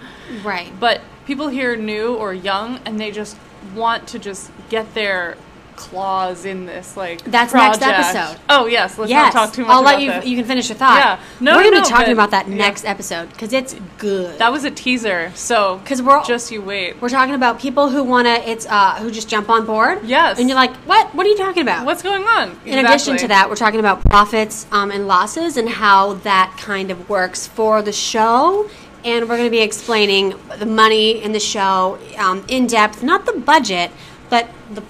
Right. 0.44 0.72
But 0.80 1.02
people 1.26 1.48
hear 1.50 1.76
new 1.76 2.14
or 2.14 2.34
young, 2.34 2.80
and 2.86 3.00
they 3.00 3.12
just 3.12 3.36
want 3.76 4.08
to 4.10 4.20
just 4.20 4.52
get 4.70 4.94
their 4.94 5.38
clause 5.76 6.46
in 6.46 6.66
this 6.66 6.96
like 6.98 7.24
That's 7.24 7.54
next 7.54 7.82
episode. 7.82 8.40
Oh 8.50 8.66
yes, 8.66 8.98
let's 8.98 9.10
yes, 9.10 9.34
not 9.34 9.46
talk 9.46 9.54
too 9.54 9.64
much 9.64 9.72
I'll 9.72 9.82
about 9.82 9.96
let 9.96 10.02
you. 10.02 10.12
this. 10.12 10.26
You 10.26 10.38
can 10.38 10.46
finish 10.46 10.70
your 10.70 10.78
thought. 10.78 10.98
Yeah. 10.98 11.20
No, 11.40 11.56
we're 11.56 11.64
gonna 11.64 11.78
no, 11.78 11.84
be 11.84 11.90
talking 11.90 12.14
about 12.14 12.32
that 12.32 12.48
yeah. 12.48 12.56
next 12.56 12.86
episode 12.86 13.30
because 13.30 13.54
it's 13.54 13.76
good. 13.98 14.38
that 14.40 14.52
was 14.52 14.64
a 14.64 14.72
teaser, 14.72 15.32
so 15.36 15.78
because 15.80 16.02
we're- 16.02 16.24
just 16.26 16.52
you 16.52 16.62
wait. 16.62 17.02
we're 17.02 17.10
talking 17.10 17.36
about 17.36 17.60
people 17.60 17.90
who 17.90 18.04
want 18.04 18.28
to. 18.28 18.50
It's 18.50 18.66
uh, 18.66 18.96
who 18.96 19.12
just 19.12 19.30
jump 19.30 19.50
on 19.50 19.66
board. 19.66 20.04
Yes. 20.06 20.40
and 20.40 20.48
you're 20.50 20.56
like, 20.56 20.76
what? 20.88 21.14
What 21.16 21.26
are 21.26 21.30
you 21.30 21.38
talking 21.38 21.62
about? 21.64 21.86
What's 21.86 22.04
going 22.04 22.24
on? 22.24 22.60
In 22.66 22.84
addition 22.84 23.18
to 23.18 23.28
that, 23.30 23.50
we're 23.50 23.56
talking 23.56 23.80
about 23.80 24.04
profits 24.06 24.66
um, 24.72 24.92
and 24.92 25.08
losses 25.08 25.58
and 25.58 25.70
how 25.70 26.14
that 26.14 26.56
kind 26.60 26.92
of 26.92 27.10
works 27.10 27.48
for 27.48 27.82
the 27.82 27.92
show. 27.94 28.70
And 29.06 29.28
we're 29.28 29.36
going 29.36 29.48
to 29.48 29.52
be 29.52 29.60
explaining 29.60 30.34
the 30.58 30.66
money 30.66 31.22
in 31.22 31.34
the 31.34 31.40
show 31.40 32.00
um, 32.18 32.46
in 32.48 32.68
depth, 32.68 33.04
not 33.04 33.26
the 33.26 33.34
budget, 33.34 33.92
but 34.30 34.50
the 34.72 34.82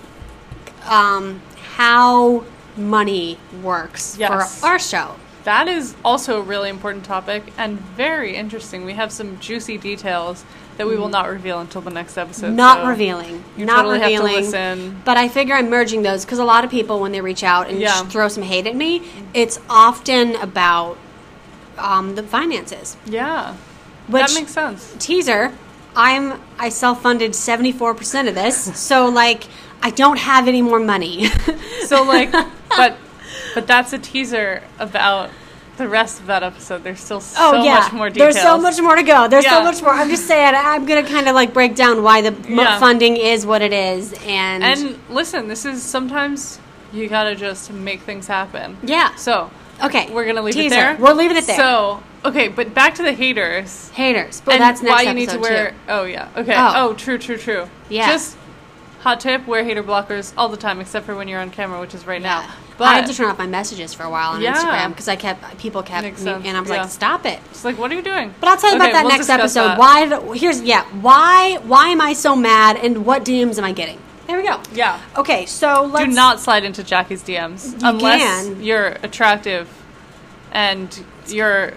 um, 0.88 1.42
how 1.76 2.44
money 2.78 3.38
works 3.62 4.18
Yes. 4.18 4.60
for 4.60 4.68
our 4.68 4.80
show. 4.80 5.16
That 5.44 5.68
is 5.68 5.94
also 6.06 6.40
a 6.40 6.42
really 6.42 6.70
important 6.70 7.04
topic 7.04 7.44
and 7.58 7.78
very 7.80 8.36
interesting. 8.36 8.86
We 8.86 8.94
have 8.94 9.12
some 9.12 9.40
juicy 9.40 9.78
details 9.78 10.46
that 10.78 10.88
we 10.88 10.96
will 10.96 11.10
not 11.10 11.30
reveal 11.30 11.60
until 11.60 11.82
the 11.82 11.90
next 11.92 12.18
episode. 12.18 12.54
Mm. 12.54 12.56
Not 12.56 12.78
so 12.82 12.88
revealing. 12.88 13.44
You 13.58 13.66
not 13.66 13.84
totally 13.84 14.00
revealing. 14.00 14.34
have 14.36 14.44
to 14.46 14.46
listen. 14.46 15.02
But 15.04 15.18
I 15.18 15.28
figure 15.28 15.54
I'm 15.54 15.70
merging 15.70 16.02
those 16.02 16.24
because 16.26 16.40
a 16.40 16.46
lot 16.46 16.64
of 16.64 16.72
people, 16.72 17.00
when 17.02 17.12
they 17.12 17.22
reach 17.22 17.44
out 17.44 17.70
and 17.70 17.80
Yeah. 17.80 18.04
throw 18.06 18.28
some 18.30 18.44
hate 18.44 18.66
at 18.68 18.76
me, 18.76 19.04
it's 19.34 19.60
often 19.70 20.36
about 20.38 20.98
um, 21.78 22.16
the 22.16 22.24
finances. 22.24 22.96
Yeah, 23.06 23.56
Which 24.08 24.26
that 24.28 24.34
makes 24.40 24.52
sense. 24.54 24.96
teaser, 25.00 25.52
I'm 25.96 26.40
I 26.58 26.70
self 26.70 27.02
funded 27.04 27.36
seventy 27.36 27.72
four 27.72 27.94
percent 27.94 28.28
of 28.28 28.36
this, 28.36 28.58
so 28.80 29.08
like 29.10 29.44
I 29.84 29.90
don't 29.92 30.18
have 30.18 30.48
any 30.48 30.62
more 30.62 30.80
money. 30.80 31.28
So 31.84 32.02
like, 32.04 32.32
but 32.32 32.98
but 33.54 33.68
that's 33.68 33.92
a 33.92 34.00
teaser 34.00 34.64
about 34.80 35.30
the 35.76 35.88
rest 35.90 36.22
of 36.22 36.28
that 36.28 36.44
episode. 36.44 36.82
There's 36.84 37.02
still 37.02 37.20
so 37.20 37.38
oh 37.40 37.64
yeah, 37.64 37.80
much 37.80 37.92
more 37.92 38.10
details. 38.10 38.36
there's 38.36 38.44
so 38.44 38.58
much 38.58 38.80
more 38.82 38.96
to 38.96 39.04
go. 39.04 39.28
There's 39.28 39.46
so 39.46 39.62
much 39.62 39.82
more. 39.82 39.92
I'm 39.92 40.10
just 40.10 40.26
saying 40.26 40.54
I'm 40.56 40.86
gonna 40.86 41.04
kind 41.08 41.28
of 41.28 41.36
like 41.36 41.54
break 41.54 41.76
down 41.76 42.02
why 42.02 42.22
the 42.22 42.30
m- 42.30 42.58
Yeah. 42.58 42.80
funding 42.80 43.18
is 43.18 43.46
what 43.46 43.62
it 43.62 43.74
is, 43.74 44.14
and, 44.26 44.64
And 44.64 44.98
listen, 45.10 45.50
this 45.50 45.66
is 45.66 45.84
sometimes 45.84 46.60
you 46.94 47.10
gotta 47.10 47.36
just 47.36 47.72
make 47.72 48.02
things 48.02 48.28
happen. 48.28 48.78
yeah. 48.82 49.14
So 49.16 49.52
Okay, 49.84 50.10
we're 50.12 50.26
gonna 50.26 50.42
leave 50.42 50.54
teaser. 50.56 50.76
it 50.76 50.78
there. 50.78 50.98
We're 51.00 51.14
leaving 51.14 51.36
it 51.38 51.46
there. 51.46 51.58
So 51.58 52.02
okay, 52.24 52.48
but 52.48 52.74
back 52.74 52.96
to 52.96 53.04
the 53.04 53.12
haters. 53.14 53.90
haters, 53.90 54.42
but 54.46 54.54
and 54.56 54.62
that's 54.64 54.82
next 54.82 55.04
why 55.04 55.10
you 55.10 55.14
need 55.14 55.30
to 55.30 55.38
wear. 55.40 55.72
too. 55.72 55.76
Oh 55.90 56.04
yeah. 56.06 56.30
Okay. 56.38 56.56
Oh. 56.56 56.72
Oh. 56.76 56.94
true, 56.94 57.18
true, 57.18 57.38
true. 57.38 57.68
Yeah. 57.90 58.08
Just 58.10 58.38
hot 59.04 59.20
tip: 59.20 59.46
wear 59.48 59.64
hater 59.64 59.84
blockers 59.84 60.34
all 60.38 60.50
the 60.50 60.58
time, 60.58 60.80
except 60.80 61.06
for 61.06 61.16
when 61.16 61.28
you're 61.28 61.40
on 61.42 61.50
camera, 61.52 61.80
which 61.80 61.94
is 61.94 62.08
right 62.08 62.22
Yeah. 62.22 62.42
now. 62.42 62.52
But 62.78 62.86
I 62.86 62.94
had 62.96 63.06
to 63.06 63.14
turn 63.14 63.30
off 63.30 63.38
my 63.38 63.46
messages 63.46 63.94
for 63.94 64.04
a 64.04 64.10
while 64.10 64.32
on 64.32 64.42
Yeah. 64.42 64.56
Instagram 64.56 64.90
because 64.90 65.08
I 65.08 65.16
kept 65.16 65.58
people 65.60 65.84
kept 65.84 66.04
me, 66.22 66.32
and 66.32 66.58
I 66.58 66.60
was 66.60 66.70
yeah. 66.70 66.82
like, 66.82 66.90
stop 66.90 67.26
it. 67.26 67.40
it's 67.52 67.64
like, 67.64 67.78
what 67.78 67.92
are 67.92 67.96
you 67.96 68.02
doing? 68.02 68.34
But 68.40 68.50
I'll 68.50 68.58
tell 68.58 68.72
you 68.72 68.78
Okay, 68.78 68.86
about 68.90 68.94
that 68.94 69.04
we'll 69.06 69.16
next 69.16 69.30
episode. 69.30 69.78
that. 69.78 69.78
Why? 69.78 70.36
Here's 70.36 70.62
yeah. 70.62 70.84
Why? 71.02 71.60
Why 71.64 71.90
am 71.90 72.02
I 72.02 72.14
so 72.14 72.36
mad? 72.36 72.78
And 72.78 73.06
what 73.06 73.24
DMs 73.24 73.58
am 73.60 73.64
I 73.66 73.74
getting? 73.74 74.00
There 74.26 74.38
we 74.38 74.44
go. 74.48 74.60
Yeah. 74.74 75.00
Okay, 75.18 75.46
so 75.46 75.84
let's 75.92 76.06
Do 76.08 76.12
not 76.16 76.40
slide 76.40 76.64
into 76.64 76.82
Jackie's 76.84 77.22
DMs 77.22 77.74
You 77.82 77.90
unless 77.90 78.22
can. 78.48 78.64
you're 78.64 78.88
attractive 79.04 79.70
and 80.52 81.04
you're. 81.28 81.74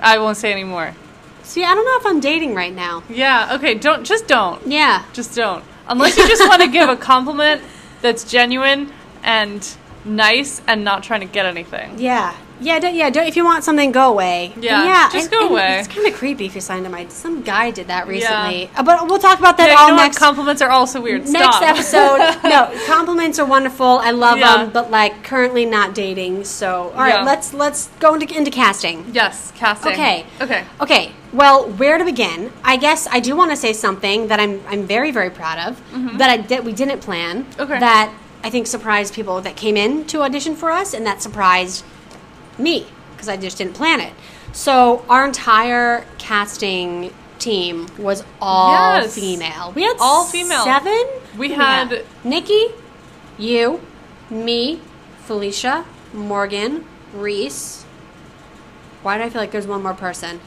I 0.00 0.18
won't 0.18 0.36
say 0.38 0.50
anymore. 0.52 0.94
see. 1.42 1.64
I 1.64 1.74
don't 1.74 1.84
know 1.84 1.96
if 1.98 2.06
I'm 2.06 2.20
dating 2.20 2.54
right 2.54 2.74
now. 2.74 3.02
Yeah. 3.10 3.54
Okay. 3.56 3.74
Don't. 3.74 4.04
Just 4.04 4.26
don't. 4.28 4.64
Yeah. 4.66 5.02
Just 5.12 5.34
don't. 5.34 5.64
Unless 5.90 6.16
you 6.16 6.28
just 6.28 6.48
want 6.48 6.62
to 6.62 6.68
give 6.68 6.88
a 6.88 6.96
compliment 6.96 7.62
that's 8.00 8.24
genuine 8.24 8.92
and 9.24 9.68
nice 10.04 10.62
and 10.66 10.84
not 10.84 11.02
trying 11.02 11.20
to 11.20 11.26
get 11.26 11.46
anything. 11.46 11.98
Yeah. 11.98 12.34
Yeah, 12.60 12.78
don't, 12.78 12.94
yeah. 12.94 13.10
Don't, 13.10 13.26
if 13.26 13.36
you 13.36 13.44
want 13.44 13.64
something, 13.64 13.90
go 13.92 14.10
away. 14.10 14.52
Yeah, 14.60 14.84
yeah. 14.84 15.08
just 15.10 15.24
and- 15.24 15.30
go 15.32 15.40
and 15.42 15.50
away. 15.50 15.78
It's 15.78 15.88
kind 15.88 16.06
of 16.06 16.14
creepy 16.14 16.46
if 16.46 16.54
you 16.54 16.60
sign 16.60 16.82
to 16.84 16.88
my. 16.90 17.06
Some 17.08 17.42
guy 17.42 17.70
did 17.70 17.88
that 17.88 18.06
Yeah. 18.06 18.10
recently. 18.12 18.70
Uh, 18.76 18.82
But 18.82 19.06
we'll 19.08 19.18
talk 19.18 19.38
about 19.38 19.56
that 19.56 19.68
Yeah, 19.68 19.76
all 19.78 19.88
you 19.88 19.96
know 19.96 20.02
what? 20.02 20.16
compliments 20.16 20.60
are 20.62 20.70
also 20.70 21.00
weird. 21.00 21.26
Next 21.28 21.56
Stop. 21.56 21.62
episode. 21.62 22.18
no, 22.44 22.70
compliments 22.86 23.38
are 23.38 23.46
wonderful. 23.46 23.98
I 24.02 24.10
love 24.10 24.38
Yeah. 24.38 24.56
them, 24.58 24.70
but 24.70 24.90
like 24.90 25.22
currently 25.24 25.64
not 25.64 25.94
dating. 25.94 26.44
So, 26.44 26.92
all 26.94 27.02
right, 27.02 27.14
Yeah. 27.14 27.22
let's 27.24 27.54
let's 27.54 27.88
go 27.98 28.14
into 28.14 28.26
into 28.36 28.50
casting. 28.50 29.06
yes, 29.12 29.52
casting. 29.56 29.92
Okay. 29.92 30.26
Okay. 30.40 30.64
Okay. 30.80 31.12
Well, 31.32 31.64
where 31.70 31.96
to 31.98 32.04
begin? 32.04 32.52
I 32.64 32.76
guess 32.76 33.06
I 33.10 33.20
do 33.20 33.36
want 33.36 33.50
to 33.52 33.56
say 33.56 33.72
something 33.72 34.28
that 34.28 34.40
I'm 34.40 34.60
I'm 34.68 34.86
very 34.86 35.10
very 35.10 35.30
proud 35.30 35.58
of 35.68 35.80
that 36.18 36.28
I 36.30 36.36
that 36.52 36.64
we 36.64 36.72
didn't 36.72 37.00
plan. 37.00 37.44
Mm-hmm. 37.44 37.62
Okay. 37.62 37.78
That 37.78 38.10
I 38.42 38.48
think 38.50 38.66
surprised 38.66 39.14
people 39.14 39.40
that 39.42 39.54
came 39.56 39.76
in 39.76 40.04
to 40.06 40.22
audition 40.22 40.56
for 40.56 40.70
us, 40.70 40.94
and 40.94 41.06
that 41.06 41.20
surprised 41.22 41.84
me 42.60 42.86
because 43.12 43.28
I 43.28 43.36
just 43.36 43.58
didn't 43.58 43.74
plan 43.74 44.00
it. 44.00 44.12
So 44.52 45.04
our 45.08 45.24
entire 45.26 46.04
casting 46.18 47.12
team 47.38 47.86
was 47.98 48.22
all 48.40 48.72
Yes. 49.00 49.14
female. 49.14 49.72
We 49.74 49.82
had 49.82 49.96
All 50.00 50.24
female. 50.24 50.64
Seven. 50.64 51.04
We 51.38 51.52
had- 51.52 52.04
Nikki, 52.24 52.66
you, 53.38 53.80
me, 54.28 54.80
Felicia, 55.24 55.84
Morgan, 56.12 56.84
Reese. 57.14 57.84
Why 59.02 59.16
do 59.16 59.24
I 59.24 59.30
feel 59.30 59.40
like 59.40 59.50
there's 59.52 59.66
one 59.66 59.82
more 59.82 59.94
person? 59.94 60.40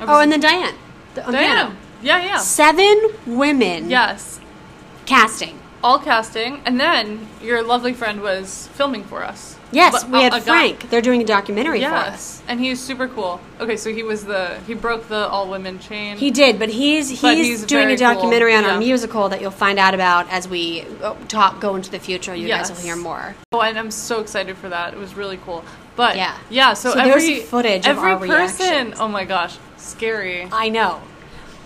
Oh, 0.00 0.20
and 0.20 0.30
then 0.32 0.40
Diane. 0.40 0.74
The- 1.14 1.22
oh, 1.24 1.28
on 1.28 1.32
piano. 1.34 1.72
Yeah, 2.02 2.24
yeah. 2.24 2.36
Seven 2.38 3.00
women 3.26 3.88
Yes. 3.90 4.40
Casting. 5.06 5.58
All 5.84 5.98
casting, 5.98 6.60
and 6.64 6.78
then 6.78 7.26
your 7.42 7.60
lovely 7.64 7.92
friend 7.92 8.20
was 8.20 8.68
filming 8.74 9.02
for 9.02 9.24
us. 9.24 9.56
Yes, 9.72 10.04
we 10.04 10.22
had 10.22 10.32
a 10.32 10.36
guy- 10.36 10.42
Frank. 10.44 10.90
They're 10.90 11.00
doing 11.00 11.22
a 11.22 11.24
documentary 11.24 11.80
for 11.80 11.86
us. 11.88 12.06
Yes, 12.06 12.42
and 12.46 12.60
he's 12.60 12.78
super 12.78 13.08
cool. 13.08 13.40
Okay, 13.58 13.76
so 13.76 13.92
he 13.92 14.04
was 14.04 14.24
the 14.24 14.58
he 14.66 14.74
broke 14.74 15.08
the 15.08 15.26
all 15.26 15.48
women 15.50 15.80
chain. 15.80 16.18
He 16.18 16.30
did, 16.30 16.58
but 16.60 16.68
he's 16.68 17.08
he's, 17.08 17.20
But 17.22 17.36
he's 17.36 17.64
doing 17.64 17.84
a 17.90 17.96
very 17.96 17.98
cool. 17.98 18.14
documentary 18.14 18.54
on 18.54 18.64
our 18.64 18.78
musical 18.78 19.28
that 19.30 19.40
you'll 19.40 19.50
find 19.50 19.78
out 19.80 19.92
about 19.94 20.30
as 20.30 20.46
we 20.46 20.84
uh, 21.02 21.14
talk 21.26 21.58
go 21.60 21.74
into 21.74 21.90
the 21.90 21.98
future. 21.98 22.32
You 22.34 22.46
guys 22.46 22.70
will 22.70 22.76
hear 22.78 22.94
more. 22.94 23.34
Oh, 23.50 23.60
and 23.62 23.76
I'm 23.76 23.90
so 23.90 24.20
excited 24.20 24.56
for 24.58 24.68
that. 24.68 24.92
It 24.94 24.98
was 25.00 25.14
really 25.14 25.38
cool. 25.38 25.64
But 25.96 26.16
Yeah. 26.16 26.36
yeah. 26.48 26.74
So, 26.74 26.90
So 26.90 26.96
there's 26.96 27.22
every 27.24 27.40
footage 27.40 27.86
of 27.88 27.98
every 27.98 28.28
person. 28.28 28.66
reactions. 28.66 29.00
Oh 29.00 29.08
my 29.08 29.24
gosh, 29.24 29.56
scary. 29.78 30.48
I 30.52 30.68
know, 30.68 31.00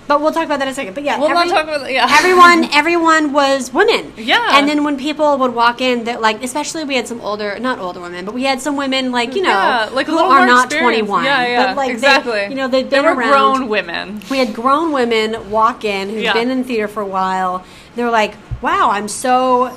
but 0.08 0.20
we'll 0.20 0.32
talk 0.32 0.44
about 0.44 0.58
that 0.60 0.68
in 0.68 0.72
a 0.72 0.74
second. 0.74 0.94
But 0.94 1.04
yeah, 1.04 1.18
We'll 1.18 1.28
every- 1.30 1.48
not 1.50 1.66
talk 1.66 1.76
about. 1.76 1.90
Yeah, 1.92 2.06
everyone 2.18 2.64
everyone 2.72 3.32
was 3.32 3.72
women 3.72 4.12
Yeah. 4.16 4.58
and 4.58 4.68
then 4.68 4.84
when 4.84 4.96
people 4.96 5.36
would 5.38 5.54
walk 5.54 5.80
in 5.80 6.04
that 6.04 6.20
like 6.20 6.42
especially 6.42 6.84
we 6.84 6.94
had 6.96 7.06
some 7.08 7.20
older 7.20 7.58
not 7.58 7.78
older 7.78 8.00
women 8.00 8.24
but 8.24 8.34
we 8.34 8.44
had 8.44 8.60
some 8.60 8.76
women 8.76 9.10
like 9.12 9.34
you 9.34 9.42
know 9.42 9.48
yeah, 9.50 9.88
like 9.92 10.08
a 10.08 10.10
who 10.10 10.16
little 10.16 10.30
are 10.30 10.46
not 10.46 10.70
21 10.70 11.24
Yeah, 11.24 11.46
yeah, 11.46 11.66
but 11.66 11.76
like 11.76 11.90
exactly. 11.90 12.32
they, 12.32 12.48
you 12.48 12.54
know 12.54 12.68
they've 12.68 12.88
they 12.88 13.00
were 13.00 13.14
around 13.14 13.56
grown 13.58 13.68
women. 13.68 14.20
we 14.30 14.38
had 14.38 14.54
grown 14.54 14.92
women 14.92 15.50
walk 15.50 15.84
in 15.84 16.08
who've 16.10 16.22
Yeah. 16.22 16.32
been 16.34 16.50
in 16.50 16.64
theater 16.64 16.88
for 16.88 17.02
a 17.02 17.06
while 17.06 17.64
they 17.94 18.04
were 18.04 18.10
like 18.10 18.34
wow 18.62 18.90
i'm 18.90 19.08
so 19.08 19.76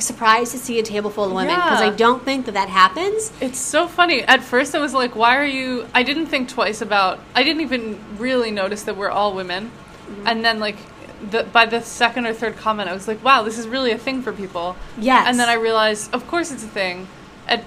surprised 0.00 0.52
to 0.52 0.58
see 0.58 0.78
a 0.78 0.82
table 0.82 1.10
full 1.10 1.24
of 1.24 1.32
women 1.32 1.54
because 1.54 1.80
Yeah. 1.80 1.86
i 1.86 1.90
don't 1.90 2.24
think 2.24 2.46
that 2.46 2.52
that 2.54 2.68
happens 2.68 3.32
It's 3.40 3.58
so 3.58 3.86
funny. 3.86 4.22
At 4.22 4.42
first, 4.42 4.74
I 4.74 4.78
was 4.78 4.94
like, 4.94 5.14
"Why 5.16 5.36
are 5.36 5.44
you?" 5.44 5.86
I 5.94 6.02
didn't 6.02 6.26
think 6.26 6.48
twice 6.48 6.80
about. 6.80 7.18
I 7.34 7.42
didn't 7.42 7.62
even 7.62 7.98
really 8.18 8.50
notice 8.50 8.82
that 8.84 8.96
we're 8.96 9.10
all 9.10 9.34
women, 9.34 9.70
Mm-hmm. 10.10 10.26
and 10.28 10.44
then 10.44 10.58
like, 10.60 10.76
the, 11.30 11.44
by 11.44 11.64
the 11.66 11.80
second 11.82 12.26
or 12.26 12.34
third 12.34 12.56
comment, 12.56 12.88
I 12.88 12.92
was 12.92 13.06
like, 13.08 13.22
"Wow, 13.24 13.42
this 13.42 13.58
is 13.58 13.66
really 13.68 13.92
a 13.92 13.98
thing 13.98 14.22
for 14.22 14.32
people." 14.32 14.76
Yes. 14.98 15.26
And 15.28 15.38
then 15.38 15.48
I 15.48 15.54
realized, 15.54 16.12
of 16.14 16.26
course, 16.28 16.50
it's 16.50 16.64
a 16.64 16.68
thing, 16.80 17.06
and 17.48 17.62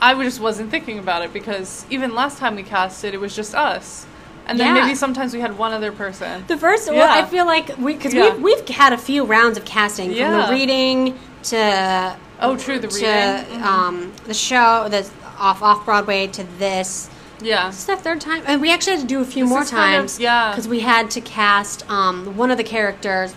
I 0.00 0.14
just 0.22 0.40
wasn't 0.40 0.70
thinking 0.70 0.98
about 0.98 1.22
it 1.22 1.32
because 1.32 1.84
even 1.90 2.14
last 2.14 2.38
time 2.38 2.54
we 2.56 2.62
casted, 2.62 3.14
it 3.14 3.20
was 3.20 3.34
just 3.36 3.54
us, 3.54 4.06
and 4.46 4.58
then 4.58 4.74
Yeah. 4.74 4.82
maybe 4.84 4.94
sometimes 4.94 5.32
we 5.32 5.40
had 5.40 5.56
one 5.58 5.72
other 5.72 5.92
person. 5.92 6.44
The 6.46 6.56
first, 6.56 6.90
well, 6.90 7.08
I 7.10 7.24
feel 7.24 7.46
like 7.46 7.70
we 7.78 7.94
because 7.94 8.14
Yeah. 8.14 8.34
we've 8.34 8.42
we've 8.42 8.68
had 8.68 8.92
a 8.92 8.98
few 8.98 9.24
rounds 9.24 9.56
of 9.58 9.64
casting 9.64 10.08
from 10.10 10.18
Yeah. 10.18 10.46
the 10.46 10.52
reading 10.52 11.18
to 11.44 12.16
Oh, 12.40 12.56
true, 12.56 12.78
the 12.78 12.88
to 12.88 12.94
reading. 12.96 13.60
Mhm. 13.60 13.62
um, 13.64 14.12
the 14.26 14.34
show 14.34 14.88
the 14.88 15.06
off 15.38 15.62
off 15.62 15.84
Broadway 15.84 16.26
to 16.28 16.44
this. 16.58 17.08
yeah. 17.40 17.66
This 17.68 17.78
is 17.80 17.86
the 17.86 17.96
third 17.96 18.20
time, 18.20 18.42
and 18.46 18.60
we 18.60 18.70
actually 18.72 18.92
had 18.96 19.00
to 19.02 19.06
do 19.06 19.20
a 19.20 19.24
few 19.24 19.44
This 19.44 19.50
more 19.50 19.62
is 19.62 19.70
kind 19.70 19.94
of- 19.94 20.00
times. 20.02 20.20
yeah. 20.20 20.50
because 20.50 20.68
we 20.68 20.80
had 20.80 21.10
to 21.12 21.20
cast 21.20 21.84
um, 21.90 22.36
one 22.36 22.50
of 22.50 22.56
the 22.58 22.64
characters. 22.64 23.34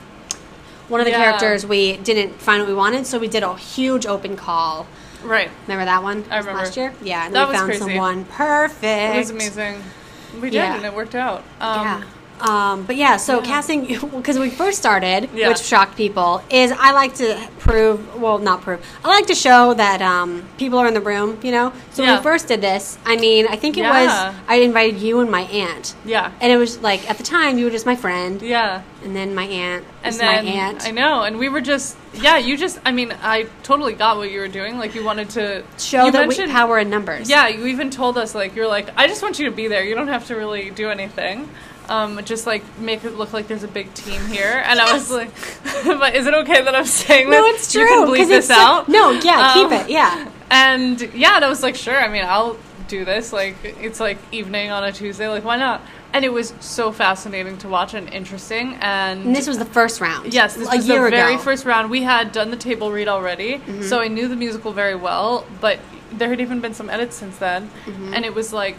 One 0.88 1.02
of 1.02 1.06
the 1.06 1.12
Yeah. 1.12 1.24
characters 1.24 1.66
we 1.66 1.98
didn't 1.98 2.40
find 2.40 2.62
what 2.62 2.68
we 2.68 2.76
wanted, 2.76 3.08
so 3.08 3.18
we 3.18 3.28
did 3.28 3.42
a 3.42 3.56
huge 3.56 4.06
open 4.06 4.36
call. 4.38 4.86
Right. 5.24 5.50
Remember 5.68 5.86
that 5.86 6.04
one? 6.04 6.24
I 6.30 6.38
remember. 6.38 6.60
last 6.62 6.78
year. 6.78 6.94
Yeah, 7.02 7.26
and 7.26 7.34
That 7.34 7.48
we 7.50 7.56
found 7.56 7.66
crazy. 7.70 7.80
someone 7.80 8.26
perfect. 8.26 9.16
It 9.16 9.18
was 9.18 9.30
amazing. 9.32 9.84
We 10.42 10.50
did, 10.50 10.54
Yeah. 10.58 10.76
and 10.76 10.86
it 10.86 10.94
worked 10.94 11.16
out. 11.16 11.44
Um, 11.62 11.82
Yeah. 11.82 12.04
Um, 12.42 12.84
but 12.84 12.96
yeah, 12.98 13.18
so 13.18 13.40
Yeah. 13.40 13.46
casting 13.46 13.86
because 14.16 14.38
we 14.38 14.50
first 14.50 14.78
started, 14.78 15.30
Yeah. 15.34 15.48
which 15.50 15.60
shocked 15.60 15.96
people, 15.96 16.42
is 16.50 16.72
I 16.78 16.92
like 16.92 17.16
to 17.16 17.38
prove, 17.60 18.20
well, 18.22 18.38
not 18.40 18.62
prove. 18.62 18.86
I 19.04 19.08
like 19.08 19.28
to 19.28 19.36
show 19.36 19.74
that 19.74 20.02
um, 20.02 20.44
people 20.58 20.78
are 20.80 20.88
in 20.88 20.94
the 20.94 21.02
room. 21.02 21.40
You 21.44 21.52
know, 21.52 21.74
so 21.92 22.04
when 22.04 22.16
we 22.18 22.22
first 22.24 22.48
did 22.48 22.62
this, 22.62 22.98
I 23.06 23.16
mean, 23.16 23.48
I 23.50 23.56
think 23.56 23.78
it 23.78 23.82
Yeah. 23.82 24.04
was 24.30 24.36
I 24.48 24.56
invited 24.56 25.02
you 25.02 25.20
and 25.22 25.32
my 25.32 25.42
aunt, 25.44 25.96
Yeah. 26.06 26.32
and 26.42 26.52
it 26.52 26.58
was 26.58 26.80
like 26.80 27.10
at 27.10 27.18
the 27.18 27.24
time 27.24 27.58
you 27.58 27.66
were 27.66 27.72
just 27.72 27.86
my 27.86 27.96
friend, 27.96 28.42
Yeah. 28.42 28.82
and 29.04 29.16
then 29.16 29.34
my 29.34 29.46
aunt 29.46 29.86
And 30.04 30.14
then 30.16 30.46
my 30.46 30.52
aunt. 30.52 30.86
I 30.86 30.92
know, 30.92 31.24
and 31.24 31.38
we 31.40 31.50
were 31.50 31.62
just 31.62 31.96
yeah. 32.14 32.38
You 32.38 32.58
just 32.58 32.80
I 32.86 32.92
mean 32.92 33.14
I 33.24 33.48
totally 33.64 33.94
got 33.94 34.18
what 34.18 34.30
you 34.32 34.40
were 34.40 34.48
doing. 34.50 34.78
Like 34.78 34.94
you 34.94 35.04
wanted 35.04 35.30
to 35.32 35.64
Show 35.78 36.06
you 36.06 36.12
that 36.12 36.28
we 36.28 36.36
power 36.48 36.80
in 36.80 36.90
numbers. 36.90 37.30
Yeah, 37.30 37.48
you 37.48 37.66
even 37.68 37.90
told 37.90 38.18
us 38.18 38.36
like 38.36 38.56
you're 38.56 38.68
like 38.68 38.90
I 38.98 39.08
just 39.08 39.22
want 39.22 39.40
you 39.40 39.46
to 39.46 39.52
be 39.56 39.68
there. 39.68 39.84
You 39.84 39.96
don't 39.96 40.10
have 40.10 40.28
to 40.28 40.36
really 40.36 40.70
do 40.70 40.90
anything. 40.90 41.50
Um, 41.90 42.24
just 42.26 42.46
like 42.48 42.64
make 42.80 43.04
it 43.04 43.16
look 43.16 43.34
like 43.34 43.48
there's 43.48 43.64
a 43.64 43.68
big 43.68 43.94
team 43.94 44.26
here, 44.28 44.64
and 44.66 44.80
I 44.80 44.94
was 44.94 45.12
like, 45.12 45.30
"But 45.86 46.16
is 46.16 46.26
it 46.28 46.34
okay 46.34 46.62
that 46.64 46.76
I'm 46.76 46.86
saying 46.86 47.30
this? 47.30 47.40
No, 47.40 47.46
it's 47.48 47.72
true. 47.72 47.82
You 47.82 47.88
can 47.88 48.08
bleep 48.08 48.28
this 48.28 48.50
out. 48.50 48.88
No, 48.90 49.12
yeah, 49.12 49.54
Um, 49.56 49.70
keep 49.70 49.82
it. 49.82 49.90
Yeah. 49.90 50.30
And 50.50 51.00
yeah, 51.14 51.36
and 51.36 51.46
I 51.46 51.50
was 51.50 51.64
like, 51.64 51.76
sure. 51.76 51.98
I 52.00 52.08
mean, 52.08 52.24
I'll 52.26 52.58
do 52.88 53.04
this. 53.06 53.34
Like, 53.34 53.56
it's 53.64 54.00
like 54.00 54.18
evening 54.32 54.72
on 54.72 54.84
a 54.84 54.92
Tuesday. 54.92 55.28
Like, 55.28 55.44
why 55.44 55.58
not? 55.58 55.82
And 56.14 56.24
it 56.24 56.32
was 56.32 56.54
so 56.60 56.92
fascinating 56.92 57.58
to 57.60 57.68
watch 57.68 57.94
and 57.94 58.08
interesting. 58.14 58.76
And, 58.80 59.26
And 59.26 59.36
this 59.36 59.48
was 59.48 59.58
the 59.58 59.66
first 59.66 60.00
round. 60.00 60.34
yes, 60.34 60.56
this 60.56 60.72
a 60.72 60.78
was 60.78 60.88
year 60.88 61.02
the 61.02 61.08
ago. 61.08 61.16
very 61.18 61.38
first 61.38 61.66
round. 61.66 61.90
We 61.90 62.04
had 62.04 62.32
done 62.32 62.52
the 62.52 62.58
table 62.58 62.92
read 62.92 63.08
already, 63.08 63.56
Mm-hmm. 63.58 63.82
so 63.84 64.00
I 64.00 64.08
knew 64.08 64.28
the 64.28 64.36
musical 64.36 64.72
very 64.72 64.96
well. 64.96 65.46
But 65.60 65.80
there 66.14 66.30
had 66.30 66.40
even 66.40 66.62
been 66.62 66.74
some 66.74 66.90
edits 66.90 67.16
since 67.18 67.38
then, 67.38 67.70
Mm-hmm. 67.86 68.14
and 68.14 68.24
it 68.24 68.34
was 68.34 68.54
like, 68.54 68.78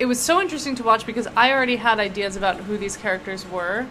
it 0.00 0.06
was 0.06 0.18
so 0.18 0.40
interesting 0.40 0.74
to 0.76 0.82
watch 0.82 1.06
because 1.06 1.28
I 1.36 1.52
already 1.52 1.76
had 1.76 2.00
ideas 2.00 2.34
about 2.34 2.56
who 2.56 2.78
these 2.78 2.96
characters 2.96 3.46
were. 3.46 3.86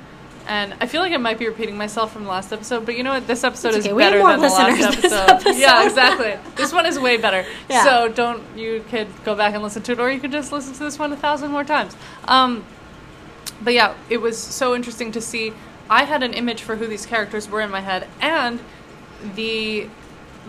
And 0.48 0.74
I 0.82 0.88
feel 0.88 1.02
like 1.02 1.14
I 1.14 1.18
might 1.18 1.38
be 1.38 1.48
repeating 1.48 1.78
myself 1.78 2.12
from 2.12 2.24
the 2.24 2.30
last 2.32 2.52
episode, 2.52 2.84
but 2.84 2.98
you 2.98 3.04
know 3.04 3.12
what? 3.12 3.28
This 3.28 3.44
episode 3.44 3.76
It's 3.76 3.78
is 3.78 3.86
okay. 3.86 3.94
We 3.94 4.02
better 4.02 4.18
than 4.18 4.40
the 4.40 4.48
last 4.48 4.98
episode. 4.98 5.14
episode. 5.30 5.56
Yeah, 5.56 5.86
exactly. 5.86 6.40
This 6.56 6.74
one 6.74 6.88
is 6.88 6.98
way 6.98 7.18
better. 7.18 7.46
Yeah. 7.70 7.84
So 7.84 8.10
don't 8.10 8.44
you 8.58 8.84
could 8.90 9.08
go 9.24 9.36
back 9.36 9.54
and 9.54 9.62
listen 9.62 9.84
to 9.84 9.92
it, 9.92 10.00
or 10.00 10.12
you 10.12 10.20
could 10.20 10.32
just 10.32 10.52
listen 10.52 10.74
to 10.74 10.80
this 10.80 10.98
one 10.98 11.14
a 11.14 11.16
thousand 11.16 11.52
more 11.52 11.64
times. 11.64 11.96
Um, 12.28 12.66
but 13.62 13.76
yeah, 13.76 13.94
it 14.10 14.18
was 14.18 14.40
so 14.40 14.74
interesting 14.74 15.12
to 15.12 15.22
see. 15.22 15.54
I 15.88 16.06
had 16.06 16.24
an 16.24 16.34
image 16.34 16.64
for 16.64 16.78
who 16.78 16.88
these 16.88 17.06
characters 17.06 17.48
were 17.48 17.62
in 17.62 17.70
my 17.70 17.82
head, 17.82 18.08
and 18.20 18.60
the 19.36 19.88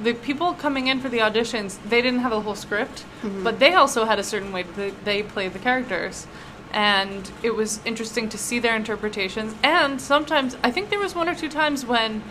the 0.03 0.15
people 0.15 0.55
coming 0.55 0.87
in 0.87 1.01
for 1.01 1.09
the 1.09 1.19
auditions, 1.19 1.79
they 1.89 2.03
didn't 2.03 2.21
have 2.21 2.33
a 2.33 2.41
whole 2.41 2.55
script, 2.55 3.05
mm-hmm. 3.23 3.45
but 3.45 3.59
they 3.59 3.75
also 3.75 4.05
had 4.05 4.19
a 4.19 4.25
certain 4.25 4.53
way 4.53 4.63
that 4.63 5.05
they 5.05 5.23
played 5.23 5.53
the 5.53 5.59
characters. 5.59 6.27
And 6.73 7.31
it 7.43 7.55
was 7.57 7.81
interesting 7.85 8.29
to 8.29 8.39
see 8.39 8.61
their 8.61 8.77
interpretations. 8.77 9.55
And 9.63 10.01
sometimes, 10.01 10.57
I 10.63 10.71
think 10.71 10.91
there 10.91 11.01
was 11.01 11.15
one 11.15 11.29
or 11.29 11.35
two 11.35 11.49
times 11.49 11.85
when 11.85 12.23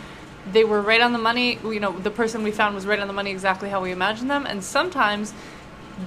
they 0.51 0.63
were 0.63 0.81
right 0.81 1.01
on 1.01 1.11
the 1.11 1.19
money. 1.19 1.59
You 1.63 1.79
know, 1.79 1.91
the 1.91 2.11
person 2.11 2.43
we 2.43 2.51
found 2.51 2.73
was 2.73 2.85
right 2.85 2.99
on 2.99 3.07
the 3.07 3.13
money 3.13 3.31
exactly 3.31 3.69
how 3.69 3.81
we 3.81 3.91
imagined 3.91 4.29
them. 4.29 4.45
And 4.45 4.63
sometimes 4.63 5.33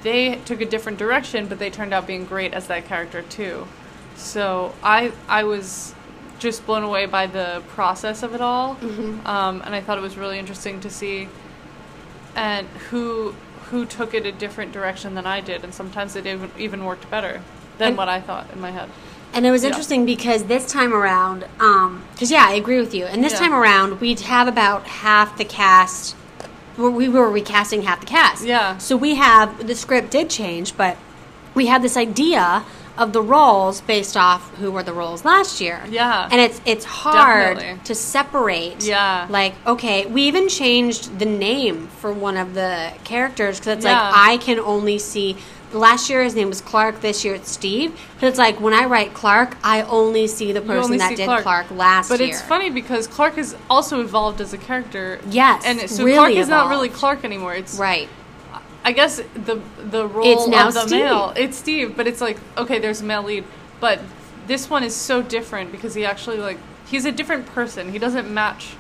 they 0.03 0.37
took 0.47 0.61
a 0.61 0.65
different 0.65 0.99
direction, 0.99 1.47
but 1.47 1.59
they 1.59 1.69
turned 1.69 1.93
out 1.93 2.07
being 2.07 2.25
great 2.25 2.55
as 2.55 2.67
that 2.69 2.87
character 2.87 3.23
too. 3.23 3.67
So 4.17 4.75
I 4.83 5.12
I 5.29 5.45
was 5.45 5.95
just 6.42 6.66
blown 6.66 6.83
away 6.83 7.07
by 7.07 7.26
the 7.26 7.62
process 7.68 8.22
of 8.22 8.35
it 8.35 8.40
all, 8.40 8.76
um, 9.24 9.62
and 9.64 9.74
I 9.74 9.81
thought 9.81 9.96
it 9.96 10.02
was 10.02 10.16
really 10.16 10.38
interesting 10.38 10.81
to 10.81 10.90
see 10.90 11.28
and 12.35 12.66
who 12.90 13.35
who 13.70 13.87
took 13.87 14.12
it 14.12 14.26
a 14.26 14.33
different 14.33 14.70
direction 14.72 15.14
than 15.14 15.24
I 15.26 15.40
did, 15.40 15.64
and 15.64 15.72
sometimes 15.72 16.16
it 16.16 16.26
even 16.26 16.50
even 16.59 16.85
worked 16.85 17.09
better 17.11 17.40
than 17.78 17.88
And- 17.88 17.96
what 17.96 18.09
I 18.09 18.20
thought 18.20 18.46
in 18.52 18.61
my 18.61 18.70
head. 18.72 18.90
And 19.35 19.46
it 19.46 19.50
was 19.50 19.62
Yeah. 19.62 19.68
interesting 19.70 20.05
because 20.05 20.44
this 20.44 20.66
time 20.70 20.92
around, 20.92 21.46
because 22.12 22.31
yeah, 22.31 22.44
I 22.46 22.52
agree 22.52 22.78
with 22.78 22.92
you. 22.94 23.07
And 23.07 23.24
this 23.24 23.33
Yeah. 23.33 23.38
time 23.38 23.55
around, 23.55 23.98
we'd 23.98 24.20
have 24.20 24.46
about 24.46 24.87
half 24.87 25.38
the 25.38 25.44
cast. 25.46 26.14
We 26.76 27.09
were 27.09 27.31
recasting 27.31 27.83
half 27.85 28.00
the 28.00 28.07
cast. 28.07 28.44
Yeah. 28.44 28.76
So 28.76 28.94
we 28.94 29.14
have 29.14 29.66
the 29.66 29.74
script 29.74 30.11
did 30.11 30.28
change, 30.28 30.76
but 30.76 30.98
we 31.55 31.66
had 31.66 31.81
this 31.81 31.96
idea 31.96 32.64
of 32.98 33.12
the 33.12 33.22
roles 33.22 33.81
based 33.81 34.16
off 34.16 34.55
who 34.57 34.70
were 34.70 34.83
the 34.83 34.92
roles 34.92 35.24
last 35.24 35.61
year. 35.61 35.81
Yeah. 35.88 36.28
And 36.31 36.40
it's 36.40 36.61
it's 36.66 36.85
hard 36.85 37.57
Definitely. 37.57 37.85
to 37.85 37.94
separate. 37.94 38.85
Yeah. 38.85 39.26
Like 39.31 39.55
okay, 39.66 40.07
we 40.07 40.22
even 40.22 40.48
changed 40.48 41.18
the 41.18 41.24
name 41.24 41.87
for 41.88 42.12
one 42.12 42.37
of 42.37 42.55
the 42.55 42.92
characters 43.05 43.59
because 43.59 43.78
it's 43.78 43.85
Yeah. 43.87 44.00
like 44.11 44.14
I 44.16 44.37
can 44.38 44.59
only 44.59 44.98
see. 44.98 45.37
Last 45.72 46.11
year 46.11 46.22
his 46.22 46.35
name 46.35 46.48
was 46.50 46.61
Clark. 46.61 47.00
This 47.00 47.24
year 47.24 47.35
it's 47.35 47.50
Steve. 47.50 47.98
But 48.20 48.26
it's 48.26 48.37
like 48.38 48.61
when 48.61 48.74
I 48.74 48.85
write 48.85 49.14
Clark, 49.14 49.57
I 49.64 49.81
only 49.85 50.26
see 50.26 50.52
the 50.52 50.61
person 50.61 50.98
that 50.98 51.16
did 51.16 51.24
Clark, 51.24 51.44
Clark. 51.44 51.70
last 51.70 52.11
But 52.11 52.20
year. 52.20 52.28
But 52.28 52.33
it's 52.35 52.42
funny 52.42 52.68
because 52.68 53.07
Clark 53.07 53.37
has 53.37 53.57
also 53.70 54.02
evolved 54.02 54.42
as 54.42 54.52
a 54.52 54.59
character. 54.59 55.18
Yes, 55.31 55.62
and 55.64 55.81
so 55.88 56.05
really 56.05 56.16
Clark 56.18 56.33
is 56.33 56.48
not 56.48 56.68
really. 56.68 56.90
Clark 56.90 57.24
anymore. 57.24 57.55
It's 57.55 57.78
right. 57.78 58.11
I 58.85 58.92
guess 58.92 59.16
the 59.35 59.61
the 59.90 60.07
role 60.07 60.27
It's 60.27 60.47
now 60.49 60.68
of 60.68 60.75
the 60.75 60.87
Steve. 60.88 61.05
male 61.05 61.33
it's 61.37 61.57
Steve, 61.57 61.97
but 61.97 62.07
it's 62.07 62.21
like 62.21 62.38
okay, 62.57 62.79
there's 62.79 63.01
a 63.01 63.05
male 63.05 63.23
lead, 63.23 63.45
but 63.81 64.01
this 64.47 64.68
one 64.68 64.83
is 64.83 64.95
so 64.95 65.23
different 65.23 65.71
because 65.73 65.95
he 65.95 66.05
actually 66.05 66.38
like 66.38 66.59
he's 66.87 67.05
a 67.05 67.12
different 67.12 67.47
person. 67.47 67.92
He 67.92 67.99
doesn't 67.99 68.33
match 68.33 68.75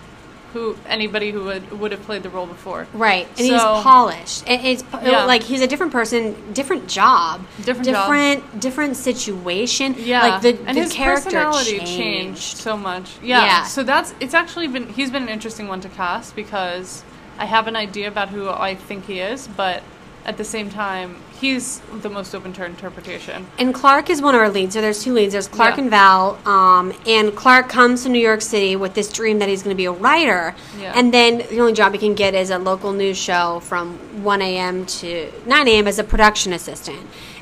who 0.52 0.76
anybody 0.86 1.30
who 1.30 1.44
would 1.44 1.78
would 1.80 1.92
have 1.92 2.02
played 2.02 2.22
the 2.22 2.28
role 2.28 2.46
before. 2.46 2.86
Right, 2.92 3.26
and 3.38 3.38
he's 3.38 3.62
polished. 3.62 4.44
And 4.46 4.66
it's 4.66 4.84
Yeah. 5.02 5.24
like 5.24 5.42
he's 5.44 5.62
a 5.62 5.66
different 5.66 5.92
person, 5.92 6.52
different 6.52 6.88
job, 6.88 7.46
Different 7.64 7.86
job. 7.88 7.94
different, 8.06 8.60
different 8.60 8.96
situation. 8.96 9.94
Yeah, 9.98 10.22
like 10.26 10.42
the, 10.42 10.48
and 10.66 10.76
the 10.76 10.82
his 10.82 10.92
character 10.92 11.30
personality 11.30 11.78
changed. 11.78 11.96
changed 11.96 12.56
so 12.58 12.76
much. 12.76 13.12
Yeah. 13.22 13.44
Yeah. 13.46 13.62
so 13.64 13.82
that's 13.82 14.14
it's 14.20 14.34
actually 14.34 14.68
been 14.68 14.88
he's 14.88 15.10
been 15.10 15.22
an 15.22 15.28
interesting 15.30 15.68
one 15.68 15.80
to 15.82 15.88
cast 15.88 16.36
because 16.36 17.02
I 17.38 17.46
have 17.46 17.66
an 17.66 17.76
idea 17.76 18.08
about 18.08 18.28
who 18.28 18.50
I 18.50 18.74
think 18.74 19.06
he 19.06 19.20
is, 19.20 19.48
but 19.48 19.82
at 20.24 20.36
the 20.36 20.44
same 20.44 20.70
time, 20.70 21.16
he's 21.40 21.80
the 22.00 22.08
most 22.08 22.34
open 22.34 22.52
to 22.52 22.64
interpretation. 22.64 23.46
And 23.58 23.74
Clark 23.74 24.08
is 24.08 24.22
one 24.22 24.34
of 24.34 24.40
our 24.40 24.48
leads. 24.48 24.74
So 24.74 24.80
there's 24.80 25.02
two 25.02 25.12
leads. 25.12 25.32
There's 25.32 25.48
Clark 25.48 25.76
Yeah. 25.76 25.82
and 25.82 25.90
Val. 25.90 26.38
Um, 26.46 26.92
and 27.06 27.34
Clark 27.34 27.68
comes 27.68 28.04
to 28.04 28.08
New 28.08 28.20
York 28.20 28.40
City 28.42 28.76
with 28.76 28.94
this 28.94 29.12
dream 29.12 29.40
that 29.40 29.48
he's 29.48 29.62
going 29.62 29.74
to 29.74 29.76
be 29.76 29.86
a 29.86 29.92
writer. 29.92 30.54
Yeah. 30.78 30.92
And 30.94 31.12
then 31.12 31.38
the 31.50 31.58
only 31.60 31.72
job 31.72 31.92
he 31.92 31.98
can 31.98 32.14
get 32.14 32.34
is 32.34 32.50
a 32.50 32.58
local 32.58 32.92
news 32.92 33.16
show 33.18 33.60
from 33.60 33.94
1 34.22 34.42
a.m. 34.42 34.86
to 34.86 35.32
9 35.46 35.68
a.m. 35.68 35.88
as 35.88 35.98
a 35.98 36.04
production 36.04 36.52
assistant. 36.52 37.00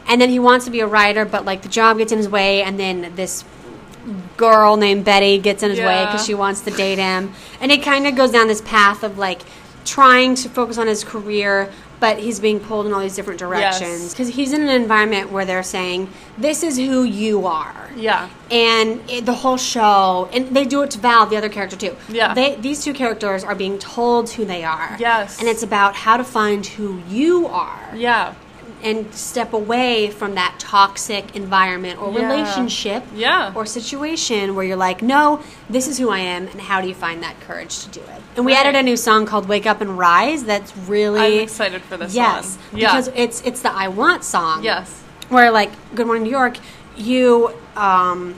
And 0.08 0.20
then 0.20 0.30
he 0.30 0.38
wants 0.38 0.64
to 0.64 0.70
be 0.70 0.80
a 0.80 0.86
writer, 0.86 1.24
but 1.24 1.44
like 1.44 1.62
the 1.62 1.68
job 1.68 1.98
gets 1.98 2.10
in 2.12 2.18
his 2.18 2.28
way, 2.28 2.62
and 2.62 2.80
then 2.80 3.12
this 3.14 3.44
girl 4.38 4.76
named 4.78 5.04
Betty 5.04 5.38
gets 5.38 5.62
in 5.62 5.70
his 5.70 5.78
way 5.78 6.04
because 6.06 6.24
she 6.24 6.34
wants 6.34 6.62
to 6.62 6.70
date 6.70 6.98
him. 6.98 7.32
And 7.60 7.70
it 7.70 7.82
kind 7.82 8.06
of 8.06 8.16
goes 8.16 8.30
down 8.32 8.48
this 8.48 8.62
path 8.62 9.02
of 9.02 9.18
like 9.18 9.42
trying 9.84 10.34
to 10.36 10.48
focus 10.48 10.78
on 10.78 10.86
his 10.86 11.04
career, 11.04 11.70
but 12.00 12.18
he's 12.18 12.40
being 12.40 12.58
pulled 12.58 12.86
in 12.86 12.92
all 12.94 13.00
these 13.00 13.14
different 13.14 13.38
directions 13.38 14.00
Yes. 14.02 14.12
because 14.14 14.28
he's 14.28 14.52
in 14.52 14.62
an 14.62 14.68
environment 14.70 15.30
where 15.30 15.44
they're 15.44 15.62
saying 15.62 16.08
this 16.38 16.62
is 16.62 16.76
who 16.78 17.04
you 17.04 17.46
are 17.46 17.90
Yeah. 17.94 18.28
and 18.50 19.00
it, 19.08 19.26
the 19.26 19.34
whole 19.34 19.58
show 19.58 20.28
and 20.32 20.48
they 20.56 20.64
do 20.64 20.82
it 20.82 20.90
to 20.92 20.98
val 20.98 21.26
the 21.26 21.36
other 21.36 21.48
character 21.50 21.76
too 21.76 21.94
Yeah. 22.08 22.32
they, 22.34 22.56
these 22.56 22.82
two 22.82 22.94
characters 22.94 23.44
are 23.44 23.54
being 23.54 23.78
told 23.78 24.30
who 24.30 24.44
they 24.44 24.64
are 24.64 24.96
Yes. 24.98 25.38
and 25.38 25.48
it's 25.48 25.62
about 25.62 25.94
how 25.94 26.16
to 26.16 26.24
find 26.24 26.64
who 26.66 27.02
you 27.08 27.46
are 27.46 27.90
Yeah. 27.94 28.34
And 28.82 29.12
step 29.14 29.52
away 29.52 30.10
from 30.10 30.34
that 30.34 30.54
toxic 30.58 31.34
environment 31.36 32.00
or 32.00 32.10
Yeah. 32.12 32.26
relationship 32.30 33.04
Yeah. 33.14 33.52
or 33.54 33.66
situation 33.66 34.54
where 34.54 34.64
you're 34.64 34.76
like, 34.76 35.02
no, 35.02 35.40
this 35.68 35.86
is 35.88 35.98
who 35.98 36.10
I 36.10 36.18
am, 36.20 36.46
and 36.48 36.60
how 36.60 36.80
do 36.80 36.88
you 36.88 36.94
find 36.94 37.22
that 37.22 37.40
courage 37.46 37.80
to 37.80 37.88
do 37.88 38.00
it? 38.00 38.22
And 38.36 38.46
we 38.46 38.52
Right. 38.54 38.64
added 38.66 38.78
a 38.78 38.82
new 38.82 38.96
song 38.96 39.26
called 39.26 39.48
"Wake 39.48 39.66
Up 39.66 39.80
and 39.80 39.98
Rise." 39.98 40.44
That's 40.44 40.72
really 40.88 41.38
I'm 41.38 41.42
excited 41.42 41.82
for 41.82 41.96
this 41.96 42.14
yes, 42.14 42.58
one. 42.70 42.80
Yeah. 42.80 42.88
because 42.90 43.10
it's 43.14 43.42
it's 43.44 43.60
the 43.60 43.72
"I 43.72 43.88
Want" 43.88 44.24
song. 44.24 44.62
yes. 44.62 44.88
where 45.28 45.50
like 45.50 45.70
"Good 45.94 46.06
Morning 46.06 46.24
New 46.24 46.30
York," 46.30 46.56
you 46.96 47.50
um, 47.76 48.34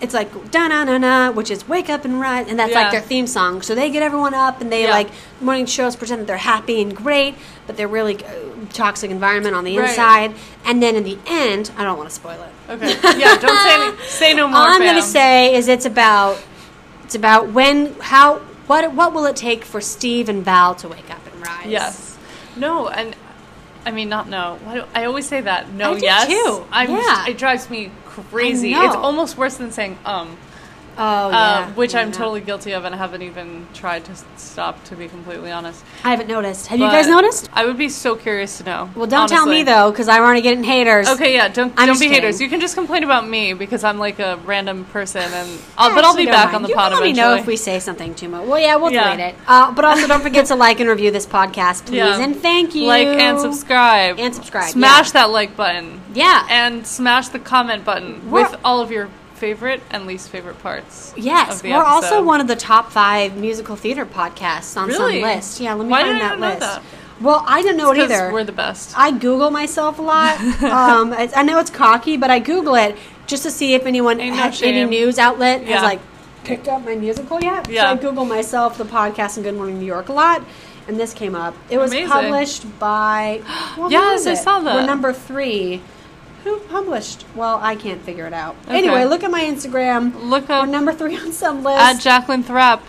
it's 0.00 0.14
like 0.14 0.50
da 0.50 0.68
na 0.68 0.84
na 0.84 0.96
na, 0.98 1.30
which 1.30 1.50
is 1.50 1.68
"Wake 1.68 1.90
Up 1.90 2.04
and 2.06 2.18
Rise," 2.20 2.46
and 2.48 2.58
that's 2.58 2.72
Yeah. 2.72 2.82
like 2.82 2.90
their 2.92 3.00
theme 3.02 3.26
song. 3.26 3.60
So 3.62 3.74
they 3.74 3.90
get 3.90 4.02
everyone 4.02 4.32
up, 4.34 4.60
and 4.60 4.70
they 4.72 4.84
Yeah. 4.84 4.90
like 4.90 5.08
morning 5.40 5.66
shows 5.66 5.96
pretend 5.96 6.20
that 6.22 6.26
they're 6.26 6.36
happy 6.38 6.80
and 6.80 6.94
great, 6.94 7.34
but 7.66 7.76
they're 7.76 7.88
really 7.88 8.18
toxic 8.68 9.10
environment 9.10 9.54
on 9.54 9.64
the 9.64 9.76
Right. 9.78 9.88
inside. 9.90 10.34
And 10.64 10.82
then 10.82 10.96
in 10.96 11.04
the 11.04 11.18
end, 11.26 11.70
I 11.76 11.84
don't 11.84 11.96
want 11.96 12.08
to 12.08 12.14
spoil 12.14 12.40
it. 12.42 12.72
Okay. 12.72 13.18
Yeah. 13.18 13.36
Don't 13.38 13.58
say 13.58 13.74
any, 13.74 13.96
say 14.08 14.34
no 14.34 14.48
more. 14.48 14.58
All 14.58 14.66
I'm 14.68 14.80
gonna 14.82 15.02
say 15.02 15.54
is 15.54 15.68
it's 15.68 15.86
about 15.86 16.40
it's 17.04 17.14
about 17.14 17.48
when 17.48 17.94
how 18.00 18.38
what 18.66 18.92
what 18.94 19.12
will 19.12 19.26
it 19.26 19.36
take 19.36 19.64
for 19.64 19.80
Steve 19.80 20.28
and 20.28 20.44
Val 20.44 20.74
to 20.76 20.88
wake 20.88 21.10
up 21.10 21.24
and 21.32 21.40
rise? 21.44 21.66
Yes. 21.66 22.18
No, 22.56 22.88
and 22.88 23.16
I 23.86 23.90
mean 23.90 24.08
not 24.08 24.28
no. 24.28 24.58
Why 24.64 24.74
do 24.74 24.84
I 24.94 25.04
always 25.06 25.26
say 25.26 25.40
that? 25.40 25.72
No, 25.72 25.92
I 25.94 25.98
do 25.98 26.04
yes. 26.04 26.28
too. 26.28 26.64
I'm 26.70 26.90
Yeah. 26.90 27.26
it 27.28 27.38
drives 27.38 27.68
me 27.70 27.90
crazy. 28.06 28.72
It's 28.74 28.94
almost 28.94 29.36
worse 29.36 29.56
than 29.56 29.72
saying 29.72 29.98
um. 30.04 30.36
Oh, 31.02 31.28
uh, 31.28 31.30
yeah. 31.30 31.70
which 31.72 31.94
Yeah, 31.94 32.00
I'm 32.00 32.08
yeah. 32.08 32.14
totally 32.14 32.40
guilty 32.42 32.72
of, 32.72 32.84
and 32.84 32.94
I 32.94 32.98
haven't 32.98 33.22
even 33.22 33.66
tried 33.72 34.04
to 34.04 34.12
stop. 34.36 34.84
To 34.84 34.96
be 34.96 35.08
completely 35.08 35.50
honest, 35.50 35.82
I 36.04 36.10
haven't 36.10 36.28
noticed. 36.28 36.66
Have 36.66 36.78
you 36.78 36.86
guys 36.86 37.06
noticed? 37.08 37.48
I 37.54 37.64
would 37.64 37.78
be 37.78 37.88
so 37.88 38.16
curious 38.16 38.58
to 38.58 38.64
know. 38.64 38.90
Well, 38.94 39.06
don't 39.06 39.28
tell 39.28 39.46
me 39.46 39.62
though, 39.62 39.90
because 39.90 40.08
I'm 40.08 40.22
already 40.22 40.42
getting 40.42 40.62
haters. 40.62 41.08
Okay, 41.08 41.32
yeah, 41.34 41.48
don't 41.48 41.72
I'm 41.78 41.86
don't 41.86 41.98
be 41.98 42.08
haters. 42.08 42.40
You 42.40 42.48
can 42.50 42.60
just 42.60 42.74
complain 42.74 43.02
about 43.02 43.26
me 43.26 43.54
because 43.54 43.82
I'm 43.82 43.98
like 43.98 44.18
a 44.18 44.36
random 44.44 44.84
person, 44.86 45.22
and 45.22 45.60
I'll, 45.78 45.94
but 45.94 46.04
I'll 46.04 46.14
be 46.16 46.26
back 46.26 46.46
mind. 46.52 46.56
on 46.56 46.62
the 46.62 46.68
you 46.68 46.74
pod 46.74 46.92
let 46.92 47.02
me 47.02 47.12
know 47.14 47.34
if 47.34 47.46
we 47.46 47.56
say 47.56 47.78
something 47.80 48.14
too 48.14 48.28
much. 48.28 48.46
Well, 48.46 48.60
yeah, 48.60 48.76
we'll 48.76 48.90
delete 48.90 49.20
it. 49.20 49.34
Uh, 49.46 49.72
but 49.72 49.84
also, 49.86 50.06
don't 50.06 50.22
forget 50.22 50.46
to 50.46 50.54
like 50.54 50.80
and 50.80 50.88
review 50.90 51.10
this 51.10 51.26
podcast, 51.26 51.86
please, 51.86 52.00
and 52.18 52.36
thank 52.36 52.74
you. 52.74 52.84
like 52.86 53.06
and 53.06 53.40
subscribe 53.40 54.18
And 54.18 54.34
subscribe, 54.34 54.70
Smash 54.70 55.12
that 55.12 55.30
like 55.30 55.56
button. 55.56 56.02
Yeah. 56.12 56.46
and 56.50 56.86
smash 56.86 57.28
the 57.28 57.38
comment 57.38 57.84
button 57.84 58.30
We're- 58.30 58.44
with 58.50 58.60
all 58.64 58.80
of 58.80 58.90
your 58.90 59.08
favorite 59.40 59.82
and 59.90 60.06
least 60.06 60.28
favorite 60.28 60.58
parts. 60.60 61.12
Yes, 61.16 61.62
we're 61.62 61.82
also 61.82 62.22
one 62.22 62.40
of 62.40 62.46
the 62.46 62.54
top 62.56 62.92
five 62.92 63.36
musical 63.36 63.74
theater 63.74 64.04
podcasts 64.06 64.76
on 64.76 64.88
Really? 64.88 65.20
some 65.20 65.28
list. 65.30 65.60
Yeah, 65.60 65.74
let 65.74 65.84
me 65.86 65.90
Why 65.90 66.02
find 66.02 66.20
that 66.20 66.38
know 66.38 66.46
list. 66.48 66.60
that? 66.60 66.82
Well, 67.20 67.42
I 67.46 67.60
didn't 67.62 67.78
know 67.78 67.90
it 67.92 67.98
either. 67.98 68.32
We're 68.32 68.44
the 68.44 68.52
best. 68.52 68.94
I 68.96 69.10
Google 69.10 69.50
myself 69.50 69.98
a 69.98 70.02
lot. 70.02 70.38
um, 70.62 71.12
I, 71.12 71.30
I 71.34 71.42
know 71.42 71.58
it's 71.58 71.70
cocky, 71.70 72.16
but 72.16 72.30
I 72.30 72.38
Google 72.38 72.74
it 72.76 72.96
just 73.26 73.42
to 73.42 73.50
see 73.50 73.74
if 73.74 73.86
anyone, 73.86 74.18
no 74.18 74.32
has, 74.34 74.62
any 74.62 74.84
news 74.84 75.18
outlet 75.18 75.66
Yeah. 75.66 75.74
has 75.76 75.82
like 75.82 76.00
picked 76.44 76.68
up 76.68 76.84
my 76.84 76.94
musical 76.94 77.40
yet. 77.42 77.68
Yeah. 77.68 77.82
So 77.82 77.88
I 77.88 77.96
Google 77.96 78.24
myself, 78.24 78.78
the 78.78 78.84
podcast, 78.84 79.36
and 79.36 79.44
Good 79.44 79.54
Morning 79.54 79.78
New 79.78 79.86
York 79.86 80.08
a 80.08 80.12
lot, 80.12 80.42
and 80.88 80.98
this 80.98 81.12
came 81.14 81.34
up. 81.34 81.54
It 81.68 81.78
was 81.78 81.90
Amazing. 81.92 82.08
published 82.08 82.78
by. 82.78 83.42
Well, 83.78 83.90
Yes, 83.90 84.26
I 84.26 84.34
saw 84.34 84.60
that. 84.60 84.74
We're 84.74 84.86
number 84.86 85.12
three. 85.12 85.80
Who 86.44 86.58
published? 86.60 87.24
Well, 87.34 87.58
I 87.62 87.76
can't 87.76 88.00
figure 88.00 88.26
it 88.26 88.32
out. 88.32 88.56
Okay. 88.64 88.78
Anyway, 88.78 89.04
look 89.04 89.22
at 89.22 89.30
my 89.30 89.42
Instagram. 89.42 90.14
Look 90.24 90.48
We're 90.48 90.66
number 90.66 90.92
three 90.92 91.16
on 91.18 91.32
some 91.32 91.62
list. 91.62 91.80
at 91.80 92.00
Jacqueline 92.00 92.44
Pratt. 92.44 92.80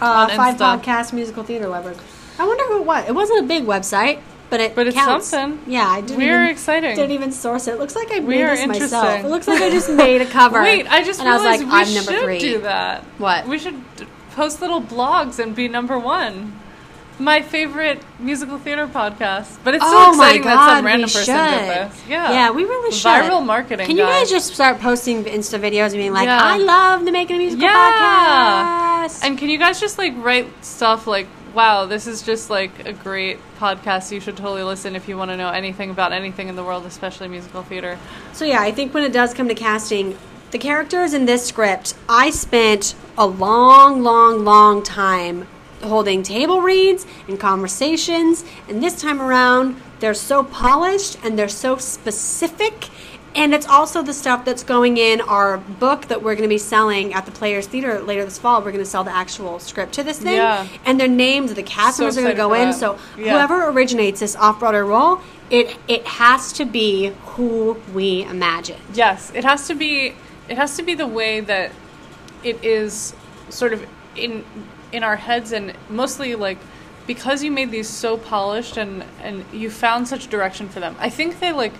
uh, 0.00 0.04
on 0.06 0.30
five 0.30 0.56
Insta. 0.56 0.80
podcast 0.82 1.12
musical 1.12 1.44
theater 1.44 1.68
lovers. 1.68 1.98
I 2.38 2.46
wonder 2.46 2.64
who 2.64 2.78
it 2.80 2.86
was. 2.86 3.08
It 3.08 3.14
wasn't 3.14 3.44
a 3.44 3.46
big 3.46 3.64
website, 3.64 4.20
but 4.48 4.58
it 4.60 4.74
But 4.74 4.86
it's 4.86 4.96
counts. 4.96 5.26
something. 5.28 5.70
Yeah, 5.72 5.86
I 5.86 6.00
didn't. 6.00 6.16
We're 6.16 6.42
even, 6.44 6.50
exciting. 6.50 6.96
Didn't 6.96 7.10
even 7.12 7.30
source 7.30 7.68
it. 7.68 7.72
It 7.74 7.78
looks 7.78 7.94
like 7.94 8.10
I 8.10 8.20
We 8.20 8.38
made 8.38 8.48
this 8.48 8.66
myself. 8.66 9.24
It 9.24 9.28
looks 9.28 9.46
like 9.46 9.60
I 9.60 9.70
just 9.70 9.90
made 9.90 10.22
a 10.22 10.26
cover. 10.26 10.60
Wait, 10.62 10.90
I 10.90 11.04
just 11.04 11.20
and 11.20 11.28
I 11.28 11.34
was 11.34 11.44
like, 11.44 11.60
we 11.60 11.66
I'm 11.66 11.94
number 11.94 12.12
should 12.12 12.22
three. 12.24 12.38
do 12.38 12.60
that. 12.62 13.02
What? 13.18 13.46
We 13.46 13.58
should 13.58 13.80
post 14.34 14.60
little 14.62 14.80
blogs 14.80 15.38
and 15.38 15.54
be 15.54 15.68
number 15.68 15.98
one. 15.98 16.58
My 17.22 17.40
favorite 17.40 18.02
musical 18.18 18.58
theater 18.58 18.88
podcast, 18.88 19.58
but 19.62 19.74
it's 19.76 19.84
so 19.84 19.90
oh 19.94 20.10
exciting 20.10 20.42
god, 20.42 20.56
that 20.56 20.76
some 20.78 20.84
random 20.86 21.08
person 21.08 21.36
did 21.36 21.90
this. 21.90 22.02
Yeah, 22.08 22.32
yeah, 22.32 22.50
we 22.50 22.64
really 22.64 22.90
should. 22.90 23.08
Viral 23.08 23.46
marketing. 23.46 23.86
Can 23.86 23.96
you 23.96 24.02
guys 24.02 24.22
guys 24.22 24.30
just 24.30 24.52
start 24.52 24.80
posting 24.80 25.22
Insta 25.24 25.60
videos 25.60 25.90
and 25.90 25.94
being 25.94 26.12
like, 26.12 26.26
Yeah. 26.26 26.40
"I 26.42 26.56
love 26.58 27.04
the 27.04 27.12
Making 27.12 27.36
a 27.36 27.38
Musical 27.38 27.64
Yeah. 27.64 29.06
podcast"? 29.06 29.24
And 29.24 29.38
can 29.38 29.48
you 29.50 29.58
guys 29.58 29.78
just 29.78 29.98
like 29.98 30.14
write 30.16 30.48
stuff 30.64 31.06
like, 31.06 31.28
wow, 31.54 31.86
this 31.86 32.08
is 32.08 32.22
just 32.22 32.50
like 32.50 32.86
a 32.88 32.92
great 32.92 33.38
podcast. 33.60 34.10
You 34.10 34.18
should 34.18 34.36
totally 34.36 34.64
listen 34.64 34.96
if 34.96 35.08
you 35.08 35.16
want 35.16 35.30
to 35.30 35.36
know 35.36 35.50
anything 35.50 35.90
about 35.90 36.12
anything 36.12 36.48
in 36.48 36.56
the 36.56 36.64
world, 36.64 36.86
especially 36.86 37.28
musical 37.28 37.62
theater. 37.62 37.98
So 38.32 38.44
yeah, 38.44 38.60
I 38.60 38.72
think 38.72 38.94
when 38.94 39.04
it 39.04 39.12
does 39.12 39.32
come 39.32 39.46
to 39.46 39.54
casting, 39.54 40.18
the 40.50 40.58
characters 40.58 41.14
in 41.14 41.26
this 41.26 41.46
script, 41.46 41.94
I 42.08 42.30
spent 42.30 42.96
a 43.16 43.26
long, 43.26 44.02
long, 44.02 44.44
long 44.44 44.82
time 44.82 45.46
holding 45.82 46.22
table 46.22 46.60
reads 46.60 47.06
and 47.28 47.38
conversations, 47.38 48.44
and 48.68 48.82
this 48.82 49.00
time 49.00 49.20
around, 49.20 49.80
they're 50.00 50.14
so 50.14 50.42
polished 50.44 51.18
and 51.22 51.38
they're 51.38 51.48
so 51.48 51.76
specific. 51.76 52.88
And 53.34 53.54
it's 53.54 53.66
also 53.66 54.02
the 54.02 54.12
stuff 54.12 54.44
that's 54.44 54.62
going 54.62 54.98
in 54.98 55.22
our 55.22 55.56
book 55.56 56.08
that 56.08 56.22
we're 56.22 56.34
going 56.34 56.42
to 56.42 56.48
be 56.54 56.58
selling 56.58 57.14
at 57.14 57.24
the 57.24 57.32
Players 57.32 57.66
Theater 57.66 57.98
later 58.00 58.26
this 58.26 58.38
fall. 58.38 58.58
We're 58.60 58.72
going 58.72 58.84
to 58.84 58.90
sell 58.90 59.04
the 59.04 59.10
actual 59.14 59.58
script 59.58 59.94
to 59.94 60.02
this 60.02 60.18
thing. 60.18 60.34
Yeah. 60.34 60.68
And 60.84 61.00
their 61.00 61.08
names, 61.08 61.48
of 61.50 61.56
the 61.56 61.62
cast 61.62 61.96
So 61.96 62.02
members 62.02 62.18
are 62.18 62.22
going 62.22 62.32
to 62.32 62.36
go 62.36 62.52
in. 62.52 62.70
that. 62.70 62.74
So 62.74 62.98
Yeah. 63.16 63.32
whoever 63.32 63.68
originates 63.70 64.20
this 64.20 64.36
off-Broadway 64.36 64.80
role, 64.80 65.20
it 65.48 65.76
it 65.88 66.06
has 66.06 66.52
to 66.54 66.66
be 66.66 67.12
who 67.24 67.80
we 67.94 68.24
imagine. 68.24 68.76
Yes, 68.92 69.32
it 69.34 69.44
has 69.44 69.66
to 69.68 69.74
be. 69.74 70.14
It 70.50 70.58
has 70.58 70.76
to 70.76 70.82
be 70.82 70.94
the 70.94 71.06
way 71.06 71.40
that 71.40 71.72
it 72.44 72.62
is 72.62 73.14
sort 73.48 73.72
of 73.72 73.86
in 74.14 74.44
in 74.92 75.02
our 75.02 75.16
heads, 75.16 75.52
and 75.52 75.72
mostly 75.88 76.34
like 76.34 76.58
because 77.06 77.42
you 77.42 77.50
made 77.50 77.70
these 77.70 77.88
so 77.88 78.16
polished 78.16 78.76
and 78.76 79.04
and 79.22 79.44
you 79.52 79.70
found 79.70 80.06
such 80.08 80.28
direction 80.28 80.68
for 80.68 80.80
them. 80.80 80.94
I 81.00 81.10
think 81.10 81.40
they 81.40 81.52
like 81.52 81.72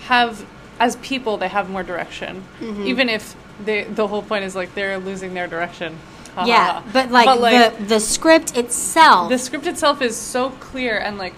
have 0.00 0.44
as 0.80 0.96
people 0.96 1.36
they 1.36 1.48
have 1.48 1.70
more 1.70 1.82
direction, 1.82 2.44
Mm-hmm. 2.60 2.86
even 2.86 3.08
if 3.08 3.34
they 3.64 3.84
the 3.84 4.06
whole 4.06 4.22
point 4.22 4.44
is 4.44 4.54
like 4.54 4.74
they're 4.74 4.98
losing 4.98 5.34
their 5.34 5.46
direction. 5.46 5.98
Ha, 6.34 6.42
ha, 6.42 6.46
Yeah, 6.46 6.82
but 6.92 7.10
like, 7.10 7.26
like, 7.40 7.78
the 7.78 7.84
the 7.84 8.00
script 8.00 8.56
itself. 8.56 9.28
the 9.28 9.38
script 9.38 9.66
itself 9.66 10.00
is 10.02 10.16
so 10.16 10.50
clear 10.50 10.96
and 10.98 11.18
like 11.18 11.34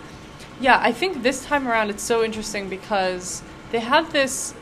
yeah 0.61 0.79
i 0.83 0.93
think 0.93 1.23
this 1.23 1.43
time 1.47 1.67
around 1.67 1.89
it's 1.89 2.03
so 2.03 2.23
interesting 2.23 2.69
because 2.69 3.43
they 3.73 3.79
have 3.81 4.13
this 4.13 4.53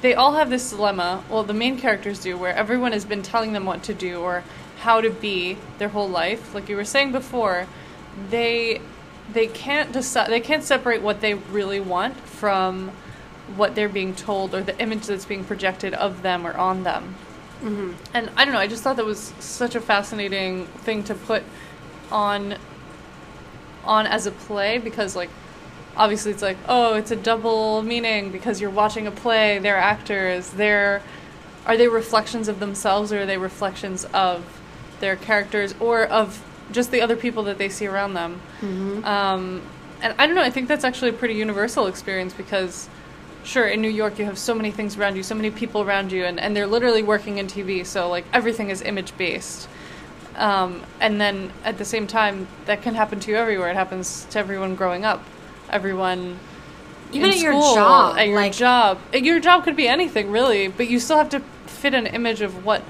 they 0.00 0.12
all 0.12 0.32
have 0.34 0.50
this 0.50 0.70
dilemma 0.70 1.22
well 1.30 1.44
the 1.44 1.54
main 1.54 1.78
characters 1.78 2.18
do 2.20 2.36
where 2.36 2.52
everyone 2.52 2.90
has 2.90 3.04
been 3.04 3.22
telling 3.22 3.52
them 3.52 3.64
what 3.64 3.84
to 3.84 3.94
do 3.94 4.18
or 4.20 4.42
how 4.78 5.00
to 5.00 5.10
be 5.10 5.56
their 5.78 5.88
whole 5.88 6.08
life 6.08 6.54
like 6.54 6.68
you 6.68 6.76
were 6.76 6.84
saying 6.84 7.12
before 7.12 7.66
they 8.30 8.80
they 9.32 9.46
can't 9.46 9.92
decide 9.92 10.30
they 10.30 10.40
can't 10.40 10.62
separate 10.62 11.02
what 11.02 11.20
they 11.20 11.34
really 11.34 11.80
want 11.80 12.16
from 12.20 12.90
what 13.56 13.74
they're 13.74 13.88
being 13.88 14.14
told 14.14 14.54
or 14.54 14.62
the 14.62 14.78
image 14.80 15.06
that's 15.06 15.24
being 15.24 15.44
projected 15.44 15.94
of 15.94 16.22
them 16.22 16.46
or 16.46 16.52
on 16.54 16.82
them 16.82 17.14
mm-hmm. 17.62 17.92
and 18.14 18.30
I 18.36 18.44
don't 18.44 18.54
know. 18.54 18.60
I 18.60 18.66
just 18.66 18.82
thought 18.82 18.96
that 18.96 19.04
was 19.04 19.32
such 19.38 19.74
a 19.74 19.80
fascinating 19.80 20.66
thing 20.66 21.04
to 21.04 21.14
put 21.14 21.42
on 22.10 22.56
on 23.84 24.06
as 24.06 24.26
a 24.26 24.30
play 24.30 24.78
because 24.78 25.14
like 25.14 25.30
obviously 25.96 26.32
it's 26.32 26.42
like 26.42 26.58
oh 26.68 26.94
it's 26.94 27.10
a 27.10 27.16
double 27.16 27.82
meaning 27.82 28.30
because 28.30 28.60
you're 28.60 28.70
watching 28.70 29.06
a 29.06 29.10
play 29.10 29.58
they're 29.58 29.76
actors 29.76 30.50
they're 30.50 31.02
are 31.64 31.76
they 31.76 31.88
reflections 31.88 32.48
of 32.48 32.60
themselves 32.60 33.12
or 33.12 33.22
are 33.22 33.26
they 33.26 33.38
reflections 33.38 34.04
of 34.06 34.60
their 35.00 35.16
characters 35.16 35.74
or 35.80 36.04
of 36.04 36.42
just 36.72 36.90
the 36.90 37.00
other 37.00 37.16
people 37.16 37.44
that 37.44 37.58
they 37.58 37.68
see 37.68 37.86
around 37.86 38.14
them. 38.14 38.40
Um, 39.04 39.62
and 40.02 40.14
i 40.18 40.26
don't 40.26 40.36
know 40.36 40.42
i 40.42 40.50
think 40.50 40.68
that's 40.68 40.84
actually 40.84 41.08
a 41.08 41.14
pretty 41.14 41.32
universal 41.34 41.86
experience 41.86 42.34
because 42.34 42.88
sure 43.44 43.66
in 43.66 43.80
new 43.80 43.88
york 43.88 44.18
you 44.18 44.26
have 44.26 44.36
so 44.36 44.54
many 44.54 44.70
things 44.70 44.96
around 44.98 45.16
you 45.16 45.22
so 45.22 45.34
many 45.34 45.50
people 45.50 45.80
around 45.82 46.12
you 46.12 46.24
and, 46.24 46.38
and 46.38 46.54
they're 46.54 46.66
literally 46.66 47.02
working 47.02 47.38
in 47.38 47.46
tv 47.46 47.84
so 47.84 48.08
like 48.08 48.24
everything 48.32 48.68
is 48.68 48.82
image 48.82 49.16
based 49.16 49.68
um, 50.36 50.82
and 51.00 51.18
then 51.18 51.50
at 51.64 51.78
the 51.78 51.84
same 51.86 52.06
time 52.06 52.46
that 52.66 52.82
can 52.82 52.94
happen 52.94 53.18
to 53.20 53.30
you 53.30 53.38
everywhere. 53.38 53.70
It 53.70 53.74
happens 53.76 54.26
to 54.32 54.38
everyone 54.38 54.74
growing 54.74 55.02
up 55.02 55.24
everyone 55.70 56.38
Even 57.12 57.30
at 57.30 57.38
your 57.38 57.52
job, 57.54 58.18
at 58.18 58.28
your 58.28 58.36
like- 58.36 58.52
job. 58.52 58.98
Your 59.14 59.40
job 59.40 59.64
could 59.64 59.76
be 59.76 59.88
anything 59.88 60.30
really 60.30 60.68
but 60.68 60.88
you 60.88 61.00
still 61.00 61.16
have 61.16 61.30
to 61.30 61.40
fit 61.66 61.94
an 61.94 62.06
image 62.06 62.42
of 62.42 62.66
what 62.66 62.82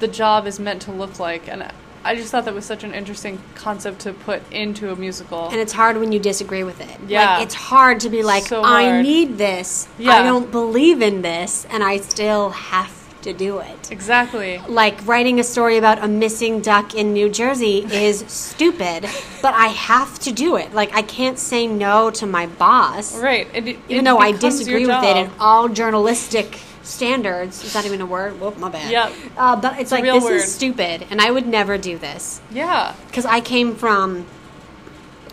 the 0.00 0.08
job 0.08 0.46
is 0.46 0.58
meant 0.58 0.82
to 0.82 0.90
look 0.92 1.18
like 1.18 1.48
and 1.48 1.62
i 2.04 2.14
just 2.14 2.30
thought 2.30 2.44
that 2.46 2.54
was 2.54 2.64
such 2.64 2.82
an 2.82 2.92
interesting 2.94 3.40
concept 3.54 4.00
to 4.00 4.12
put 4.12 4.40
into 4.50 4.90
a 4.90 4.96
musical 4.96 5.48
and 5.50 5.60
it's 5.60 5.72
hard 5.72 5.98
when 5.98 6.12
you 6.12 6.18
disagree 6.18 6.64
with 6.64 6.80
it. 6.80 6.96
Yeah. 7.06 7.34
Like, 7.34 7.42
it's 7.44 7.54
hard 7.54 8.00
to 8.00 8.08
be 8.10 8.22
like, 8.22 8.44
So 8.44 8.62
I 8.64 9.02
need 9.02 9.36
this. 9.38 9.86
Yeah. 9.98 10.12
I 10.12 10.22
don't 10.22 10.50
believe 10.50 11.02
in 11.02 11.22
this, 11.22 11.66
and 11.70 11.82
I 11.84 11.98
still 11.98 12.50
have 12.50 12.96
to 13.22 13.32
do 13.34 13.58
it. 13.58 13.92
exactly 13.92 14.58
Like 14.66 15.06
writing 15.06 15.38
a 15.40 15.44
story 15.44 15.76
about 15.76 16.02
a 16.02 16.08
missing 16.08 16.62
duck 16.62 16.94
in 16.94 17.12
New 17.12 17.28
Jersey 17.28 17.84
is 17.92 18.20
stupid, 18.28 19.06
but 19.42 19.52
I 19.52 19.66
have 19.66 20.18
to 20.20 20.32
do 20.32 20.56
it. 20.56 20.72
Like 20.72 20.94
I 20.94 21.02
can't 21.02 21.38
say 21.38 21.66
no 21.66 22.10
to 22.12 22.26
my 22.26 22.46
boss. 22.46 23.14
right 23.18 23.46
it, 23.52 23.68
it 23.68 23.78
even 23.90 24.04
though 24.04 24.16
I 24.18 24.32
disagree 24.32 24.86
with 24.86 25.04
it 25.04 25.16
in 25.18 25.30
all 25.38 25.68
journalistic 25.68 26.60
standards. 26.82 27.64
Is 27.64 27.72
that 27.72 27.84
even 27.86 28.00
a 28.00 28.06
word? 28.06 28.40
Whoop, 28.40 28.58
my 28.58 28.68
bad. 28.68 28.90
Yep. 28.90 29.12
Uh, 29.36 29.56
but 29.56 29.78
it's, 29.78 29.92
a 29.92 29.96
like 29.96 30.04
this 30.04 30.24
word. 30.24 30.34
is 30.34 30.52
stupid, 30.52 31.06
and 31.10 31.20
I 31.20 31.30
would 31.30 31.46
never 31.46 31.78
do 31.78 31.98
this 31.98 32.40
yeah 32.50 32.94
because 33.06 33.26
I 33.26 33.40
came 33.40 33.74
from 33.74 34.26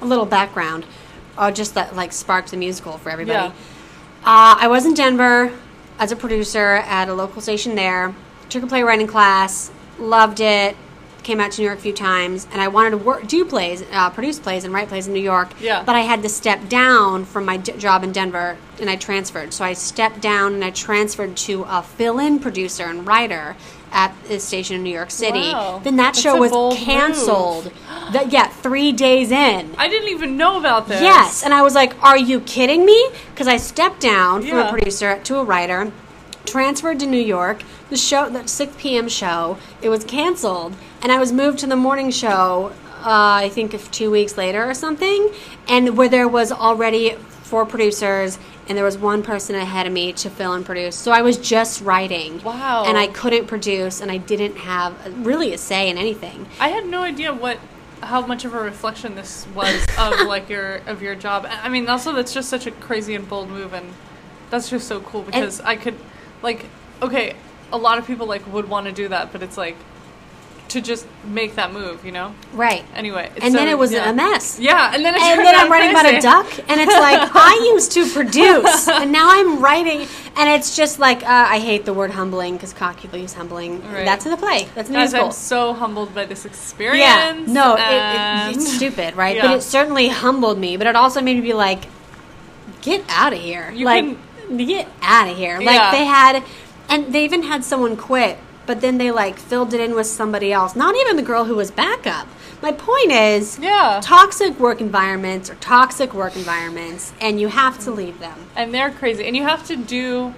a 0.01 0.05
little 0.05 0.25
background, 0.25 0.85
uh, 1.37 1.51
just 1.51 1.73
that 1.75 1.95
like 1.95 2.13
sparked 2.13 2.51
the 2.51 2.57
musical 2.57 2.97
for 2.97 3.09
everybody. 3.09 3.47
Yeah. 3.47 3.53
Uh, 4.23 4.57
I 4.59 4.67
was 4.67 4.85
in 4.85 4.93
Denver 4.93 5.53
as 5.99 6.11
a 6.11 6.15
producer 6.15 6.75
at 6.85 7.09
a 7.09 7.13
local 7.13 7.41
station 7.41 7.75
there. 7.75 8.13
Took 8.49 8.63
a 8.63 8.67
playwriting 8.67 9.07
class, 9.07 9.71
loved 9.99 10.39
it. 10.39 10.75
Came 11.27 11.41
out 11.41 11.51
to 11.51 11.61
New 11.61 11.65
York 11.65 11.79
a 11.79 11.81
few 11.81 11.91
times, 11.91 12.47
and 12.53 12.61
I 12.61 12.69
wanted 12.69 12.91
to 12.91 12.97
work, 12.99 13.27
do 13.27 13.43
plays, 13.43 13.83
uh, 13.91 14.09
produce 14.11 14.39
plays, 14.39 14.63
and 14.63 14.73
write 14.73 14.87
plays 14.87 15.07
in 15.07 15.13
New 15.13 15.19
York. 15.19 15.49
Yeah. 15.59 15.83
But 15.83 15.97
I 15.97 15.99
had 15.99 16.23
to 16.23 16.29
step 16.29 16.69
down 16.69 17.25
from 17.25 17.43
my 17.43 17.57
d- 17.57 17.73
job 17.73 18.05
in 18.05 18.13
Denver, 18.13 18.55
and 18.79 18.89
I 18.89 18.95
transferred. 18.95 19.53
So 19.53 19.65
I 19.65 19.73
stepped 19.73 20.21
down 20.21 20.53
and 20.53 20.63
I 20.63 20.69
transferred 20.69 21.35
to 21.35 21.63
a 21.67 21.83
fill-in 21.83 22.39
producer 22.39 22.85
and 22.85 23.05
writer 23.05 23.57
at 23.91 24.15
the 24.29 24.39
station 24.39 24.77
in 24.77 24.83
New 24.83 24.93
York 24.93 25.11
City. 25.11 25.51
Wow. 25.51 25.81
Then 25.83 25.97
that 25.97 26.13
That's 26.13 26.21
show 26.21 26.37
was 26.37 26.77
canceled. 26.77 27.73
That 28.13 28.31
yeah, 28.31 28.47
three 28.47 28.93
days 28.93 29.29
in. 29.29 29.75
i 29.77 29.89
didn't 29.89 30.07
even 30.07 30.37
know 30.37 30.57
about 30.57 30.87
this 30.87 31.01
Yes, 31.01 31.43
and 31.43 31.53
I 31.53 31.61
was 31.61 31.75
like, 31.75 32.01
"Are 32.01 32.17
you 32.17 32.39
kidding 32.39 32.85
me?" 32.85 33.09
Because 33.31 33.49
I 33.49 33.57
stepped 33.57 33.99
down 33.99 34.43
from 34.43 34.59
a 34.59 34.69
producer 34.69 35.19
to 35.25 35.39
a 35.39 35.43
writer. 35.43 35.91
transferred 36.45 36.97
to 36.97 37.05
New 37.05 37.19
York. 37.19 37.63
The 37.89 37.97
show, 37.97 38.29
the 38.29 38.47
6 38.47 38.75
p.m. 38.77 39.07
show, 39.07 39.57
it 39.81 39.89
was 39.89 40.03
canceled, 40.03 40.75
and 41.01 41.11
I 41.11 41.19
was 41.19 41.31
moved 41.31 41.59
to 41.59 41.67
the 41.67 41.75
morning 41.75 42.11
show. 42.11 42.73
Uh, 42.99 43.45
I 43.45 43.49
think 43.49 43.73
of 43.73 43.89
two 43.91 44.11
weeks 44.11 44.37
later 44.37 44.69
or 44.69 44.73
something, 44.73 45.31
and 45.69 45.97
where 45.97 46.09
there 46.09 46.27
was 46.27 46.51
already 46.51 47.11
four 47.47 47.65
producers, 47.65 48.37
and 48.67 48.77
there 48.77 48.83
was 48.83 48.97
one 48.97 49.23
person 49.23 49.55
ahead 49.55 49.87
of 49.87 49.93
me 49.93 50.11
to 50.13 50.29
fill 50.29 50.53
and 50.53 50.65
produce. 50.65 50.97
So 50.97 51.11
I 51.11 51.21
was 51.21 51.37
just 51.37 51.81
writing. 51.81 52.43
Wow. 52.43 52.83
And 52.85 52.97
I 52.97 53.07
couldn't 53.07 53.47
produce, 53.47 54.01
and 54.01 54.11
I 54.11 54.17
didn't 54.17 54.57
have 54.57 55.25
really 55.25 55.53
a 55.53 55.57
say 55.57 55.89
in 55.89 55.97
anything. 55.97 56.45
I 56.59 56.69
had 56.69 56.85
no 56.85 57.03
idea 57.03 57.33
what 57.33 57.57
how 58.01 58.25
much 58.25 58.45
of 58.45 58.53
a 58.53 58.59
reflection 58.59 59.15
this 59.15 59.47
was 59.55 59.83
of 59.97 60.27
like 60.27 60.49
your 60.49 60.77
of 60.87 61.01
your 61.01 61.15
job. 61.15 61.45
I 61.45 61.67
I 61.67 61.69
mean, 61.69 61.87
also 61.87 62.11
that's 62.11 62.33
just 62.33 62.49
such 62.49 62.67
a 62.67 62.71
crazy 62.71 63.15
and 63.15 63.27
bold 63.29 63.49
move, 63.49 63.73
and 63.73 63.93
that's 64.49 64.69
just 64.69 64.87
so 64.87 64.99
cool 65.01 65.23
because 65.23 65.61
I 65.61 65.75
could, 65.77 65.95
like, 66.41 66.65
okay, 67.01 67.35
a 67.71 67.77
lot 67.77 67.97
of 67.97 68.07
people 68.07 68.27
like 68.27 68.45
would 68.51 68.69
want 68.69 68.87
to 68.87 68.91
do 68.91 69.07
that, 69.09 69.31
but 69.31 69.43
it's 69.43 69.57
like 69.57 69.75
to 70.69 70.81
just 70.81 71.07
make 71.25 71.55
that 71.55 71.71
move, 71.71 72.03
you 72.05 72.11
know. 72.11 72.33
Right. 72.53 72.83
Anyway, 72.93 73.31
it's 73.35 73.45
And 73.45 73.55
then 73.55 73.67
it 73.67 73.77
was 73.77 73.93
yeah. 73.93 74.09
a 74.09 74.13
mess. 74.13 74.59
Yeah, 74.59 74.93
and 74.93 75.03
then 75.03 75.15
and 75.15 75.39
then 75.39 75.55
I'm 75.55 75.71
writing 75.71 75.91
about 75.91 76.05
a 76.05 76.19
duck, 76.19 76.47
and 76.67 76.81
it's 76.81 76.93
like 76.93 77.29
I 77.33 77.69
used 77.73 77.91
to 77.93 78.05
produce, 78.09 78.87
and 78.87 79.11
now 79.11 79.29
I'm 79.31 79.61
writing, 79.61 80.07
and 80.35 80.49
it's 80.49 80.75
just 80.75 80.99
like 80.99 81.23
uh, 81.23 81.27
I 81.49 81.59
hate 81.59 81.85
the 81.85 81.93
word 81.93 82.11
humbling 82.11 82.53
because 82.55 82.73
cocky 82.73 83.07
use 83.17 83.33
humbling. 83.33 83.81
Right. 83.81 84.05
That's 84.05 84.25
in 84.25 84.31
the 84.31 84.37
play. 84.37 84.67
That's 84.75 84.89
in 84.89 84.93
the 84.93 84.99
Guys, 84.99 85.13
musical. 85.13 85.27
I'm 85.27 85.31
so 85.31 85.73
humbled 85.73 86.13
by 86.13 86.25
this 86.25 86.45
experience. 86.45 86.99
Yeah, 86.99 87.43
no, 87.47 87.75
it, 87.75 88.51
it, 88.51 88.57
it's 88.57 88.73
stupid, 88.75 89.15
right? 89.15 89.37
But 89.47 89.51
it 89.57 89.61
certainly 89.61 90.09
humbled 90.09 90.57
me. 90.57 90.77
But 90.77 90.87
it 90.87 90.95
also 90.95 91.21
made 91.21 91.35
me 91.35 91.41
be 91.41 91.53
like, 91.53 91.85
get 92.81 93.03
out 93.07 93.33
of 93.33 93.39
here, 93.39 93.71
You 93.71 93.85
like 93.85 94.17
get 94.57 94.87
out 95.01 95.29
of 95.29 95.37
here. 95.37 95.57
Like 95.59 95.75
Yeah. 95.75 95.91
they 95.91 96.05
had, 96.05 96.43
and 96.89 97.13
they 97.13 97.23
even 97.23 97.43
had 97.43 97.63
someone 97.63 97.95
quit, 97.97 98.37
but 98.65 98.81
then 98.81 98.97
they 98.97 99.11
like 99.11 99.37
filled 99.39 99.73
it 99.73 99.79
in 99.79 99.95
with 99.95 100.07
somebody 100.07 100.51
else. 100.51 100.75
Not 100.75 100.95
even 100.95 101.15
the 101.15 101.21
girl 101.23 101.45
who 101.45 101.55
was 101.55 101.71
backup. 101.71 102.27
My 102.61 102.71
point 102.71 103.11
is, 103.11 103.59
Yeah. 103.59 103.99
toxic 104.03 104.59
work 104.59 104.81
environments 104.81 105.49
are 105.49 105.55
toxic 105.55 106.13
work 106.13 106.35
environments, 106.35 107.13
and 107.21 107.39
you 107.39 107.49
have 107.49 107.77
to 107.85 107.91
leave 107.91 108.19
them. 108.19 108.37
and 108.55 108.73
they're 108.73 108.89
crazy 108.91 109.25
and 109.27 109.35
you 109.37 109.43
have 109.43 109.65
to 109.67 109.75
do 109.75 110.33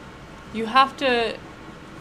you 0.54 0.66
have 0.66 0.98
to 0.98 1.34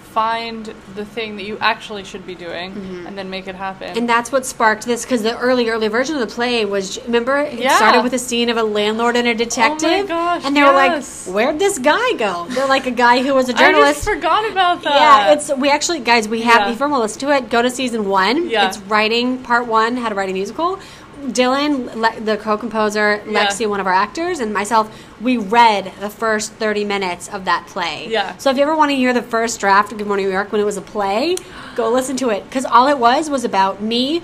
find 0.08 0.66
the 0.94 1.04
thing 1.04 1.36
that 1.36 1.44
you 1.44 1.56
actually 1.60 2.02
should 2.04 2.26
be 2.26 2.34
doing 2.34 2.72
and 3.06 3.16
then 3.16 3.28
make 3.30 3.46
it 3.46 3.54
happen 3.54 3.88
Mm-hmm. 3.88 3.98
And 3.98 4.08
that's 4.08 4.32
what 4.32 4.44
sparked 4.46 4.84
this 4.86 5.04
because 5.04 5.22
the 5.22 5.38
early, 5.38 5.68
early 5.68 5.88
version 5.88 6.14
of 6.16 6.20
the 6.20 6.34
play 6.34 6.64
was 6.64 6.98
remember 7.04 7.36
it 7.38 7.58
Yeah. 7.58 7.76
started 7.76 8.02
with 8.02 8.12
a 8.14 8.18
scene 8.18 8.48
of 8.48 8.56
a 8.56 8.62
landlord 8.62 9.14
and 9.16 9.28
a 9.28 9.34
detective. 9.34 10.04
Oh 10.04 10.06
gosh, 10.06 10.42
and 10.44 10.56
they 10.56 10.62
were 10.62 10.72
like, 10.72 11.04
"Where'd 11.26 11.58
this 11.58 11.78
guy 11.78 12.12
go?" 12.14 12.46
They're 12.50 12.66
like 12.66 12.86
a 12.86 12.90
guy 12.90 13.22
who 13.22 13.34
was 13.34 13.48
a 13.48 13.52
i 13.52 13.54
just 13.54 13.62
journalist. 13.64 14.04
forgot 14.04 14.50
about 14.50 14.82
that 14.82 14.94
Yeah, 14.94 15.32
it's 15.34 15.50
we 15.56 15.70
actually 15.70 16.00
guys 16.00 16.26
we 16.28 16.42
have 16.42 16.62
Yeah. 16.62 16.72
if 16.72 16.80
you 16.80 16.86
want 16.88 16.94
to 16.94 17.02
listen 17.02 17.20
to 17.20 17.36
it, 17.36 17.50
go 17.50 17.62
to 17.62 17.70
season 17.70 18.08
one. 18.08 18.48
Yeah. 18.48 18.66
It's 18.68 18.78
writing 18.78 19.38
part 19.38 19.66
one, 19.66 19.96
how 19.96 20.08
to 20.08 20.14
write 20.14 20.30
a 20.30 20.32
musical. 20.32 20.78
Dylan, 21.26 21.94
le- 21.94 22.20
the 22.20 22.36
co-composer, 22.36 23.22
Yeah. 23.26 23.46
Lexi, 23.46 23.66
one 23.68 23.80
of 23.80 23.86
our 23.86 23.92
actors, 23.92 24.40
and 24.40 24.52
myself, 24.52 24.90
we 25.20 25.36
read 25.36 25.92
the 26.00 26.08
first 26.10 26.52
thirty 26.54 26.84
minutes 26.84 27.28
of 27.28 27.44
that 27.46 27.66
play. 27.66 28.06
Yeah. 28.08 28.36
So 28.38 28.50
if 28.50 28.56
you 28.56 28.62
ever 28.62 28.76
want 28.76 28.90
to 28.90 28.96
hear 28.96 29.12
the 29.12 29.22
first 29.22 29.60
draft 29.60 29.92
of 29.92 29.98
Good 29.98 30.06
Morning 30.06 30.26
New 30.26 30.32
York 30.32 30.52
when 30.52 30.60
it 30.60 30.64
was 30.64 30.76
a 30.76 30.82
play, 30.82 31.36
go 31.76 31.90
listen 31.90 32.16
to 32.18 32.30
it 32.30 32.44
because 32.44 32.64
all 32.64 32.86
it 32.88 32.98
was 32.98 33.28
was 33.28 33.44
about 33.44 33.82
me 33.82 34.22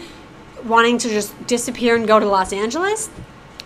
wanting 0.64 0.96
to 0.98 1.08
just 1.08 1.46
disappear 1.46 1.94
and 1.96 2.06
go 2.06 2.18
to 2.18 2.26
Los 2.26 2.52
Angeles. 2.52 3.10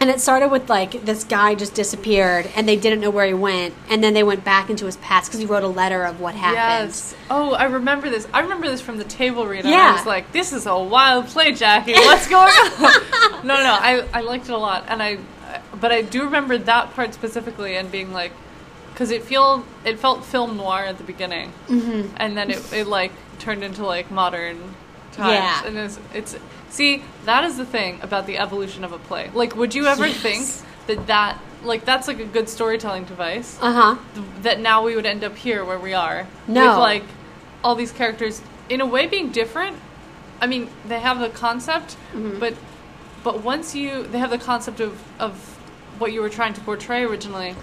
And 0.01 0.11
it 0.11 0.21
started 0.21 0.49
with 0.49 0.71
like 0.71 1.05
this 1.05 1.25
guy 1.25 1.55
just 1.57 1.75
disappeared 1.75 2.49
and 2.55 2.69
they 2.69 2.77
didn't 2.77 3.01
know 3.01 3.11
where 3.11 3.27
he 3.27 3.35
went. 3.35 3.75
And 3.91 4.03
then 4.03 4.15
they 4.15 4.23
went 4.23 4.45
back 4.45 4.71
into 4.71 4.87
his 4.87 4.97
past 4.99 5.29
because 5.29 5.41
he 5.41 5.47
wrote 5.47 5.65
a 5.65 5.69
letter 5.69 6.05
of 6.05 6.21
what 6.21 6.35
happened. 6.35 6.89
Yes. 6.89 7.17
Oh, 7.31 7.55
I 7.55 7.65
remember 7.65 8.09
this. 8.09 8.29
I 8.33 8.41
remember 8.41 8.69
this 8.69 8.81
from 8.81 8.99
the 8.99 9.05
table 9.05 9.47
read. 9.47 9.65
Yeah. 9.65 9.91
I 9.91 9.93
was 9.93 10.07
like, 10.07 10.31
"This 10.33 10.53
is 10.53 10.67
a 10.67 10.79
wild 10.79 11.27
play, 11.27 11.53
Jackie. 11.53 11.95
What's 11.95 12.29
going 12.29 12.49
on?" 12.49 13.47
no, 13.47 13.57
no, 13.57 13.77
I 13.81 14.07
I 14.15 14.21
liked 14.21 14.49
it 14.49 14.53
a 14.53 14.59
lot, 14.59 14.85
and 14.89 15.03
I, 15.03 15.19
but 15.81 15.91
I 15.91 16.03
do 16.03 16.25
remember 16.25 16.59
that 16.59 16.95
part 16.95 17.13
specifically 17.13 17.77
and 17.77 17.91
being 17.91 18.13
like, 18.13 18.33
because 18.93 19.11
it 19.11 19.25
feel 19.25 19.65
it 19.85 19.99
felt 19.99 20.25
film 20.25 20.57
noir 20.57 20.85
at 20.85 20.99
the 20.99 21.05
beginning, 21.05 21.53
mm-hmm. 21.69 22.15
and 22.17 22.37
then 22.37 22.51
it 22.51 22.73
it 22.73 22.87
like 22.87 23.13
turned 23.41 23.65
into 23.65 23.85
like 23.85 24.11
modern 24.11 24.75
times, 25.13 25.33
Yeah. 25.33 25.67
and 25.67 25.77
it's 25.77 25.99
it's 26.15 26.37
see 26.71 27.03
that 27.25 27.45
is 27.45 27.57
the 27.57 27.65
thing 27.65 28.01
about 28.03 28.27
the 28.27 28.39
evolution 28.39 28.85
of 28.85 28.93
a 28.93 28.99
play. 28.99 29.31
Like, 29.35 29.57
would 29.57 29.75
you 29.75 29.87
ever 29.87 30.07
Yes. 30.07 30.17
think 30.23 30.67
that 30.87 31.07
that 31.07 31.39
like 31.65 31.85
that's 31.85 32.07
like 32.09 32.21
a 32.21 32.25
good 32.25 32.49
storytelling 32.49 33.05
device? 33.05 33.59
Uh 33.61 33.73
huh. 33.73 33.97
th- 34.15 34.27
that 34.43 34.61
now 34.61 34.85
we 34.85 34.95
would 34.97 35.07
end 35.07 35.25
up 35.25 35.37
here 35.37 35.65
where 35.65 35.79
we 35.79 35.93
are 35.95 36.27
No. 36.47 36.69
with 36.69 36.79
like 36.79 37.05
all 37.65 37.75
these 37.75 37.93
characters 37.93 38.41
in 38.69 38.81
a 38.81 38.87
way 38.87 39.07
being 39.07 39.31
different 39.33 39.77
i 40.41 40.47
mean 40.47 40.69
they 40.87 41.01
have 41.01 41.19
the 41.19 41.29
concept 41.31 41.97
Mm-hmm. 42.13 42.39
but 42.39 42.55
but 43.25 43.43
once 43.43 43.75
you 43.75 44.05
they 44.05 44.19
have 44.19 44.31
the 44.31 44.39
concept 44.39 44.79
of 44.79 45.03
of 45.19 45.35
what 45.99 46.13
you 46.13 46.21
were 46.21 46.29
trying 46.29 46.55
to 46.55 46.61
portray 46.61 47.03
originally 47.03 47.57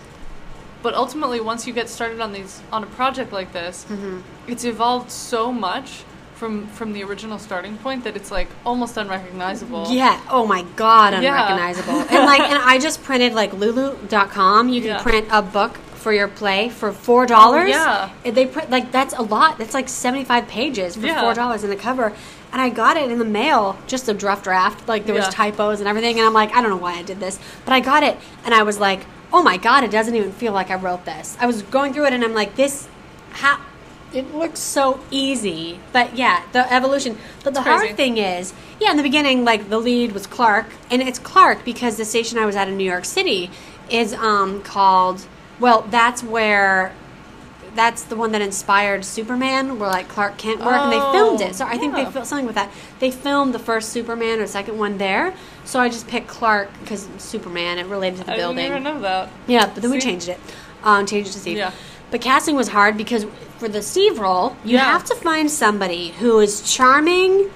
but 0.84 0.94
ultimately 0.94 1.40
once 1.40 1.66
you 1.66 1.74
get 1.74 1.88
started 1.88 2.20
on 2.20 2.34
these 2.34 2.62
on 2.74 2.84
a 2.84 2.88
project 2.88 3.32
like 3.32 3.54
this 3.54 3.86
Mm-hmm. 3.90 4.20
it's 4.52 4.66
evolved 4.66 5.10
so 5.12 5.54
much 5.54 6.04
from 6.36 6.68
from 6.68 6.94
the 6.94 7.04
original 7.04 7.40
starting 7.40 7.78
point 7.78 8.04
that 8.04 8.16
it's 8.16 8.30
like 8.32 8.48
almost 8.66 8.98
unrecognizable 8.98 9.88
Yeah. 9.90 10.20
Oh 10.30 10.46
my 10.46 10.64
God, 10.76 11.14
unrecognizable. 11.14 11.94
Yeah. 11.94 12.08
and 12.18 12.26
like, 12.26 12.42
and 12.42 12.62
I 12.62 12.78
just 12.80 13.04
printed 13.04 13.34
like 13.34 13.54
Lulu.com. 13.54 14.70
You 14.70 14.82
can 14.82 14.90
Yeah. 14.92 15.02
print 15.02 15.28
a 15.32 15.42
book 15.42 15.78
for 15.96 16.14
your 16.14 16.28
play 16.28 16.70
for 16.70 16.92
four 16.92 17.26
dollars. 17.26 17.70
yeah. 17.70 18.10
And 18.24 18.36
They 18.36 18.46
print 18.46 18.70
like 18.70 18.92
that's 18.92 19.14
a 19.14 19.22
lot. 19.22 19.58
That's 19.58 19.74
like 19.74 19.90
seventy 19.90 20.24
five 20.26 20.48
pages 20.48 20.96
for 20.96 21.06
Yeah. 21.08 21.22
four 21.22 21.34
dollars 21.34 21.64
in 21.64 21.70
the 21.70 21.76
cover. 21.76 22.14
And 22.52 22.62
I 22.62 22.70
got 22.70 22.96
it 22.96 23.12
in 23.12 23.20
the 23.20 23.26
mail, 23.26 23.78
just 23.88 24.08
a 24.08 24.14
rough 24.14 24.44
draft. 24.44 24.88
Like 24.88 25.06
there 25.06 25.16
was 25.16 25.28
typos 25.30 25.80
and 25.80 25.90
everything. 25.90 26.18
And 26.20 26.26
I'm 26.28 26.34
like, 26.34 26.56
I 26.56 26.62
don't 26.62 26.70
know 26.70 26.78
why 26.78 26.94
I 26.94 27.02
did 27.02 27.20
this, 27.20 27.40
but 27.66 27.74
I 27.74 27.80
got 27.80 28.02
it, 28.04 28.18
and 28.46 28.54
I 28.54 28.64
was 28.64 28.80
like, 28.80 29.02
oh 29.34 29.42
my 29.42 29.58
God, 29.58 29.84
it 29.84 29.92
doesn't 29.92 30.16
even 30.16 30.32
feel 30.32 30.54
like 30.54 30.70
I 30.72 30.76
wrote 30.76 31.04
this. 31.06 31.36
I 31.42 31.48
was 31.48 31.64
going 31.64 31.92
through 31.94 32.06
it, 32.06 32.14
and 32.14 32.24
I'm 32.24 32.34
like, 32.34 32.56
this, 32.56 32.88
how. 33.32 33.58
It 34.16 34.34
looks 34.34 34.62
so 34.62 35.02
easy, 35.12 35.80
but 35.92 36.16
yeah, 36.16 36.44
the 36.54 36.72
evolution. 36.72 37.18
But 37.44 37.54
the 37.54 37.62
crazy. 37.62 37.88
hard 37.88 37.98
thing 37.98 38.18
is, 38.18 38.54
yeah, 38.80 38.92
in 38.92 38.98
the 38.98 39.04
beginning, 39.04 39.44
like 39.44 39.70
the 39.70 39.78
lead 39.78 40.14
was 40.14 40.26
Clark, 40.26 40.68
and 40.90 41.02
it's 41.02 41.20
Clark 41.20 41.66
because 41.66 41.98
the 41.98 42.06
station 42.06 42.38
I 42.38 42.46
was 42.46 42.56
at 42.56 42.70
in 42.70 42.78
New 42.78 42.90
York 42.90 43.04
City 43.04 43.52
is 43.90 44.14
um, 44.14 44.62
called. 44.62 45.26
Well, 45.60 45.82
that's 45.90 46.24
where. 46.24 46.94
That's 47.76 48.04
the 48.04 48.16
one 48.16 48.32
that 48.32 48.42
inspired 48.42 49.04
Superman, 49.04 49.80
where 49.80 49.90
like 49.90 50.08
Clark 50.08 50.38
Kent 50.38 50.62
worked, 50.62 50.84
and 50.84 50.94
they 50.94 51.00
filmed 51.12 51.42
Oh, 51.42 51.46
it. 51.48 51.56
So 51.56 51.66
I 51.66 51.78
think 51.78 51.94
they 51.94 52.06
filmed 52.06 52.26
something 52.26 52.46
with 52.46 52.56
that. 52.56 52.72
They 53.00 53.12
filmed 53.12 53.54
the 53.54 53.60
first 53.60 53.90
Superman 53.90 54.40
or 54.40 54.48
second 54.48 54.78
one 54.78 54.98
there. 54.98 55.36
So 55.66 55.82
I 55.82 55.90
just 55.90 56.08
picked 56.08 56.28
Clark 56.28 56.70
because 56.80 57.10
Superman. 57.18 57.78
It 57.78 57.88
related 57.88 58.20
to 58.20 58.24
the 58.24 58.32
i 58.32 58.38
building. 58.38 58.60
I 58.60 58.70
didn't 58.70 58.82
even 58.82 58.94
know 58.94 59.02
that 59.02 59.30
Yeah, 59.46 59.66
but 59.66 59.82
then 59.82 59.92
we 59.92 60.00
changed 60.00 60.30
it. 60.30 60.40
Um, 60.86 61.06
changed 61.06 61.32
it 61.32 61.34
to 61.34 61.40
Steve. 61.40 61.58
Yeah. 61.58 61.72
But 62.12 62.22
casting 62.22 62.56
was 62.56 62.70
hard 62.70 62.98
because 62.98 63.26
for 63.58 63.68
the 63.68 63.82
Steve 63.82 64.20
role, 64.20 64.56
you 64.64 64.78
Yeah. 64.78 64.86
have 64.92 65.04
to 65.06 65.16
find 65.16 65.50
somebody 65.50 66.14
who 66.20 66.40
is 66.40 66.62
charming 66.62 67.50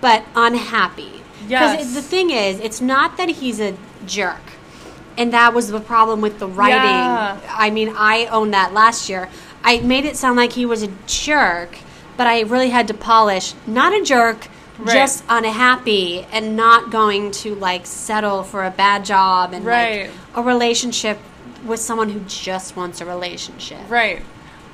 but 0.00 0.24
unhappy. 0.34 1.22
Yes. 1.48 1.76
Because 1.76 1.94
the 1.94 2.02
thing 2.02 2.30
is, 2.30 2.58
it's 2.60 2.80
not 2.80 3.16
that 3.16 3.28
he's 3.28 3.60
a 3.60 3.74
jerk. 4.06 4.40
And 5.16 5.32
that 5.32 5.54
was 5.54 5.68
the 5.68 5.80
problem 5.80 6.20
with 6.20 6.38
the 6.38 6.48
writing. 6.48 6.78
Yeah. 6.80 7.36
I 7.56 7.70
mean, 7.70 7.94
I 7.96 8.26
owned 8.26 8.52
that 8.54 8.72
last 8.72 9.08
year. 9.08 9.28
I 9.62 9.78
made 9.80 10.04
it 10.04 10.16
sound 10.16 10.36
like 10.36 10.52
he 10.52 10.66
was 10.66 10.82
a 10.82 10.88
jerk, 11.06 11.78
but 12.16 12.26
I 12.26 12.40
really 12.40 12.70
had 12.70 12.88
to 12.88 12.94
polish 12.94 13.54
not 13.66 13.92
a 13.92 14.02
jerk, 14.02 14.48
Right. 14.78 14.92
just 14.92 15.22
unhappy 15.28 16.26
and 16.32 16.56
not 16.56 16.90
going 16.90 17.30
to 17.30 17.54
like 17.54 17.86
settle 17.86 18.42
for 18.42 18.64
a 18.64 18.70
bad 18.70 19.04
job 19.04 19.52
and 19.52 19.64
Right. 19.64 20.06
like 20.06 20.10
a 20.34 20.42
relationship 20.42 21.18
with 21.64 21.80
someone 21.80 22.10
who 22.10 22.20
just 22.20 22.76
wants 22.76 23.00
a 23.00 23.06
relationship. 23.06 23.78
Right. 23.88 24.22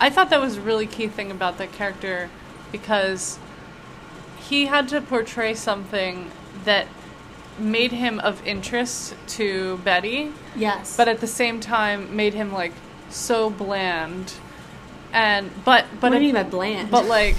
I 0.00 0.10
thought 0.10 0.30
that 0.30 0.40
was 0.40 0.56
a 0.56 0.60
really 0.60 0.86
key 0.86 1.08
thing 1.08 1.30
about 1.30 1.58
the 1.58 1.66
character 1.66 2.30
because 2.72 3.38
he 4.48 4.66
had 4.66 4.88
to 4.88 5.00
portray 5.00 5.54
something 5.54 6.30
that 6.64 6.86
made 7.58 7.92
him 7.92 8.18
of 8.20 8.44
interest 8.46 9.14
to 9.26 9.76
Betty, 9.78 10.32
Yes. 10.56 10.96
but 10.96 11.08
at 11.08 11.20
the 11.20 11.26
same 11.26 11.60
time 11.60 12.14
made 12.16 12.34
him 12.34 12.52
like 12.52 12.72
so 13.10 13.50
bland. 13.50 14.32
And 15.12 15.50
but 15.64 15.84
but 16.00 16.12
what 16.12 16.18
do 16.18 16.24
you 16.24 16.32
mean 16.32 16.42
by 16.42 16.48
bland? 16.48 16.90
but 16.90 17.06
like 17.06 17.36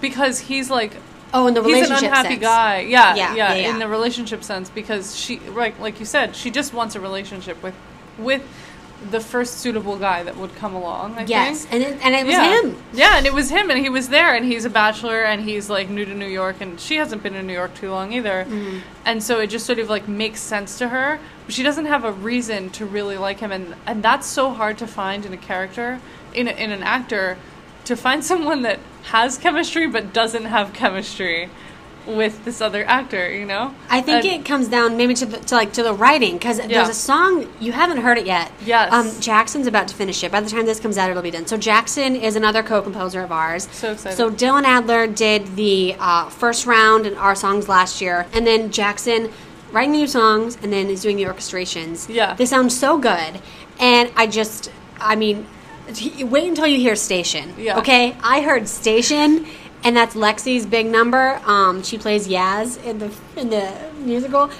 because 0.00 0.38
he's 0.40 0.70
like 0.70 0.92
oh, 1.34 1.46
in 1.46 1.54
the 1.54 1.62
he's 1.62 1.66
relationship 1.74 2.02
an 2.04 2.08
unhappy 2.08 2.28
sense. 2.30 2.40
guy. 2.40 2.80
Yeah, 2.80 3.14
Yeah, 3.14 3.14
yeah, 3.14 3.34
yeah, 3.34 3.54
yeah. 3.54 3.70
in 3.70 3.78
the 3.78 3.88
relationship 3.88 4.42
sense 4.42 4.70
because 4.70 5.14
she 5.16 5.38
like 5.40 5.78
like 5.78 6.00
you 6.00 6.06
said, 6.06 6.34
she 6.34 6.50
just 6.50 6.72
wants 6.72 6.94
a 6.94 7.00
relationship 7.00 7.62
with 7.62 7.74
with 8.18 8.42
the 9.10 9.20
first 9.20 9.58
suitable 9.58 9.96
guy 9.96 10.22
that 10.22 10.36
would 10.36 10.54
come 10.56 10.74
along. 10.74 11.16
I 11.18 11.24
Yes, 11.24 11.64
think. 11.64 11.84
and 11.86 11.94
it, 11.94 12.04
and 12.04 12.14
it 12.14 12.26
was 12.26 12.34
yeah. 12.34 12.60
him. 12.62 12.76
Yeah, 12.92 13.16
and 13.16 13.26
it 13.26 13.32
was 13.32 13.48
him, 13.50 13.70
and 13.70 13.78
he 13.78 13.88
was 13.88 14.08
there, 14.10 14.34
and 14.34 14.44
he's 14.44 14.64
a 14.64 14.70
bachelor, 14.70 15.22
and 15.22 15.40
he's 15.42 15.70
like 15.70 15.88
new 15.88 16.04
to 16.04 16.14
New 16.14 16.26
York, 16.28 16.56
and 16.60 16.78
she 16.78 16.96
hasn't 16.96 17.22
been 17.22 17.34
in 17.34 17.46
New 17.46 17.54
York 17.54 17.74
too 17.74 17.90
long 17.90 18.12
either, 18.12 18.44
Mm-hmm. 18.48 18.78
and 19.06 19.22
so 19.22 19.40
it 19.40 19.46
just 19.48 19.64
sort 19.66 19.78
of 19.78 19.88
like 19.88 20.06
makes 20.08 20.40
sense 20.40 20.76
to 20.78 20.88
her, 20.88 21.18
but 21.46 21.54
she 21.54 21.62
doesn't 21.62 21.86
have 21.86 22.04
a 22.04 22.12
reason 22.12 22.70
to 22.70 22.84
really 22.84 23.16
like 23.16 23.40
him, 23.40 23.52
and 23.52 23.74
and 23.86 24.02
that's 24.02 24.26
so 24.26 24.50
hard 24.50 24.76
to 24.78 24.86
find 24.86 25.24
in 25.24 25.32
a 25.32 25.38
character, 25.38 26.00
in 26.34 26.46
a, 26.48 26.52
in 26.52 26.70
an 26.70 26.82
actor, 26.82 27.38
to 27.86 27.96
find 27.96 28.22
someone 28.32 28.62
that 28.62 28.78
has 29.04 29.38
chemistry 29.38 29.86
but 29.86 30.12
doesn't 30.12 30.44
have 30.44 30.72
chemistry 30.74 31.48
with 32.06 32.44
this 32.44 32.60
other 32.60 32.84
actor, 32.86 33.32
you 33.32 33.44
know? 33.44 33.74
I 33.88 34.00
think 34.00 34.24
it 34.24 34.44
comes 34.44 34.68
down 34.68 34.96
maybe 34.96 35.14
to, 35.14 35.26
the, 35.26 35.36
to 35.38 35.54
like 35.54 35.72
to 35.74 35.82
the 35.82 35.92
writing 35.94 36.34
because 36.38 36.58
Yeah. 36.58 36.66
there's 36.66 36.88
a 36.88 36.94
song 36.94 37.46
you 37.60 37.72
haven't 37.72 37.98
heard 37.98 38.18
it 38.18 38.26
yet. 38.26 38.50
Yes. 38.64 38.92
Um, 38.92 39.20
Jackson's 39.20 39.66
about 39.66 39.88
to 39.88 39.94
finish 39.94 40.24
it. 40.24 40.32
By 40.32 40.40
the 40.40 40.50
time 40.50 40.66
this 40.66 40.80
comes 40.80 40.98
out, 40.98 41.10
it'll 41.10 41.22
be 41.22 41.30
done. 41.30 41.46
So 41.46 41.56
Jackson 41.56 42.16
is 42.16 42.36
another 42.36 42.62
co-composer 42.62 43.20
of 43.22 43.30
ours. 43.32 43.68
So 43.72 43.92
excited. 43.92 44.16
So 44.16 44.30
Dylan 44.30 44.64
Adler 44.64 45.06
did 45.06 45.56
the 45.56 45.94
uh, 45.98 46.28
first 46.30 46.66
round 46.66 47.06
and 47.06 47.16
our 47.16 47.34
songs 47.34 47.68
last 47.68 48.00
year, 48.00 48.26
and 48.32 48.46
then 48.46 48.70
Jackson 48.72 49.30
writing 49.72 49.92
the 49.92 49.98
new 49.98 50.06
songs 50.06 50.56
and 50.62 50.72
then 50.72 50.88
is 50.88 51.02
doing 51.02 51.16
the 51.16 51.24
orchestrations. 51.24 52.08
Yeah. 52.12 52.34
They 52.34 52.46
sound 52.46 52.72
so 52.72 52.98
good, 52.98 53.40
and 53.78 54.10
I 54.16 54.26
just, 54.26 54.70
I 55.00 55.14
mean, 55.16 55.46
wait 56.20 56.48
until 56.48 56.66
you 56.66 56.78
hear 56.78 56.96
Station. 56.96 57.54
Yeah. 57.58 57.78
Okay. 57.78 58.16
I 58.22 58.40
heard 58.40 58.68
Station. 58.68 59.46
And 59.82 59.96
that's 59.96 60.14
Lexi's 60.14 60.66
big 60.66 60.86
number. 60.86 61.40
Um, 61.46 61.82
she 61.82 61.96
plays 61.98 62.28
Yaz 62.28 62.82
in 62.84 62.98
the 62.98 63.10
in 63.36 63.50
the 63.50 63.72
musical. 63.98 64.50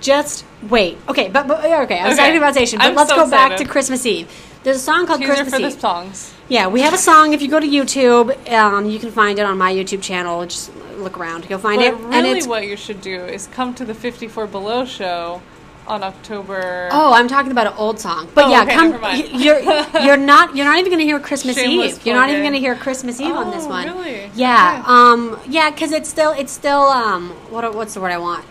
Just 0.00 0.44
wait. 0.68 0.98
Okay, 1.08 1.28
but, 1.28 1.48
but 1.48 1.60
okay, 1.64 1.98
I 2.00 2.08
was 2.08 2.14
Okay. 2.18 2.26
talking 2.26 2.36
about 2.36 2.52
Station, 2.54 2.78
but 2.78 2.88
I'm 2.88 2.94
let's 2.94 3.10
so 3.10 3.16
go 3.24 3.30
back 3.30 3.56
to. 3.58 3.64
Christmas 3.64 4.04
Eve. 4.04 4.28
There's 4.62 4.76
a 4.76 4.80
song 4.80 5.06
called 5.06 5.22
Christmas 5.22 5.54
for 5.54 5.60
the 5.60 5.68
Eve. 5.68 5.80
songs. 5.80 6.34
Yeah, 6.48 6.66
we 6.66 6.80
have 6.82 6.92
a 6.92 6.98
song. 6.98 7.32
If 7.32 7.40
you 7.40 7.48
go 7.48 7.60
to 7.60 7.66
YouTube, 7.66 8.50
um, 8.52 8.90
you 8.90 8.98
can 8.98 9.10
find 9.10 9.38
it 9.38 9.46
on 9.46 9.56
my 9.56 9.72
YouTube 9.72 10.02
channel. 10.02 10.44
Just 10.44 10.70
look 10.96 11.16
around, 11.18 11.46
you'll 11.48 11.58
find 11.60 11.78
But 11.80 11.86
it. 11.86 11.94
really, 11.96 12.40
and 12.40 12.48
what 12.48 12.66
you 12.66 12.76
should 12.76 13.00
do 13.00 13.16
is 13.24 13.46
come 13.48 13.74
to 13.74 13.84
the 13.84 13.94
54 13.94 14.46
Below 14.48 14.84
show 14.84 15.40
on 15.86 16.02
October. 16.02 16.88
oh, 16.92 17.12
I'm 17.12 17.28
talking 17.28 17.52
about 17.52 17.66
an 17.68 17.74
old 17.76 17.98
song. 18.00 18.28
But 18.34 18.46
Oh, 18.46 18.50
yeah, 18.50 18.62
okay, 18.62 18.74
come. 18.74 18.90
never 18.90 19.02
mind. 19.02 19.28
You're 19.40 19.60
you're 20.04 20.16
not 20.16 20.54
you're 20.56 20.66
not 20.66 20.78
even 20.78 20.90
going 20.90 20.98
to 21.00 21.04
hear 21.04 21.20
Christmas 21.20 21.56
Shameless 21.56 21.96
Eve. 21.98 22.06
You're 22.06 22.16
not 22.16 22.28
even 22.30 22.42
going 22.42 22.52
to 22.54 22.58
hear 22.58 22.74
Christmas 22.74 23.20
Eve 23.20 23.34
on 23.34 23.50
this 23.50 23.66
one. 23.66 23.86
really? 23.86 24.30
Yeah. 24.34 24.82
Okay. 24.82 24.92
Um. 24.92 25.40
Yeah, 25.48 25.70
because 25.70 25.92
it's 25.92 26.08
still 26.08 26.32
it's 26.32 26.52
still 26.52 26.82
um. 26.82 27.30
What 27.50 27.74
what's 27.74 27.94
the 27.94 28.00
word 28.00 28.12
I 28.12 28.18
want? 28.18 28.44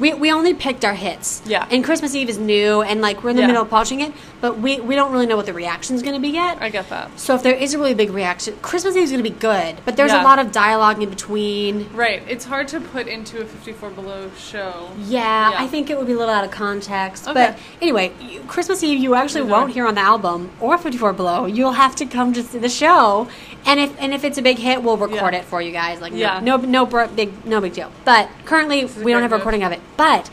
We, 0.00 0.14
we 0.14 0.32
only 0.32 0.54
picked 0.54 0.84
our 0.84 0.94
hits. 0.94 1.42
Yeah. 1.46 1.66
And 1.70 1.84
Christmas 1.84 2.14
Eve 2.14 2.28
is 2.30 2.38
new, 2.38 2.82
and 2.82 3.00
like 3.00 3.22
we're 3.22 3.30
in 3.30 3.36
the 3.36 3.42
Yeah. 3.42 3.48
middle 3.48 3.62
of 3.62 3.70
polishing 3.70 4.00
it, 4.00 4.12
but 4.40 4.58
we, 4.58 4.80
we 4.80 4.94
don't 4.94 5.12
really 5.12 5.26
know 5.26 5.36
what 5.36 5.46
the 5.46 5.52
reaction 5.52 5.94
is 5.94 6.02
going 6.02 6.14
to 6.14 6.20
be 6.20 6.30
yet. 6.30 6.58
I 6.60 6.70
get 6.70 6.88
that. 6.88 7.20
So 7.20 7.34
if 7.34 7.42
there 7.42 7.54
is 7.54 7.74
a 7.74 7.78
really 7.78 7.94
big 7.94 8.10
reaction, 8.10 8.56
Christmas 8.62 8.96
Eve 8.96 9.02
is 9.04 9.10
going 9.12 9.22
to 9.22 9.30
be 9.30 9.36
good, 9.38 9.76
but 9.84 9.96
there's 9.96 10.12
a 10.12 10.22
lot 10.22 10.38
of 10.38 10.50
dialogue 10.52 11.02
in 11.02 11.10
between. 11.10 11.92
Right. 11.92 12.22
It's 12.26 12.44
hard 12.46 12.68
to 12.68 12.80
put 12.80 13.06
into 13.06 13.42
a 13.42 13.44
54 13.44 13.90
Below 13.90 14.30
show. 14.38 14.88
Yeah, 15.00 15.50
Yeah. 15.50 15.56
I 15.58 15.66
think 15.66 15.90
it 15.90 15.98
would 15.98 16.06
be 16.06 16.14
a 16.14 16.18
little 16.18 16.32
out 16.34 16.44
of 16.44 16.50
context. 16.50 17.28
Okay. 17.28 17.34
But 17.34 17.58
anyway, 17.82 18.12
you- 18.20 18.40
Christmas 18.48 18.82
Eve 18.82 18.98
you 18.98 19.14
actually 19.14 19.42
won't 19.42 19.72
hear 19.72 19.86
on 19.86 19.94
the 19.96 20.00
album 20.00 20.50
or 20.60 20.78
54 20.78 21.12
Below. 21.12 21.44
You'll 21.46 21.72
have 21.72 21.94
to 21.96 22.06
come 22.06 22.32
to 22.32 22.42
see 22.42 22.58
the 22.58 22.68
show, 22.70 23.28
and 23.66 23.78
if 23.80 23.94
and 24.00 24.12
if 24.14 24.24
it's 24.24 24.38
a 24.38 24.42
big 24.42 24.58
hit, 24.58 24.82
we'll 24.82 24.96
record 24.96 25.34
Yeah. 25.34 25.40
it 25.40 25.44
for 25.44 25.60
you 25.62 25.72
guys. 25.72 26.00
Like 26.00 26.12
Yeah. 26.14 26.40
no 26.40 26.56
no 26.56 26.84
no 26.84 27.06
big 27.08 27.44
no 27.44 27.60
big 27.60 27.72
deal. 27.74 27.90
But 28.04 28.28
currently 28.44 28.84
we 28.84 29.12
don't 29.12 29.22
have 29.22 29.32
a 29.32 29.36
recording 29.36 29.62
of 29.62 29.72
it. 29.72 29.80
But 29.96 30.30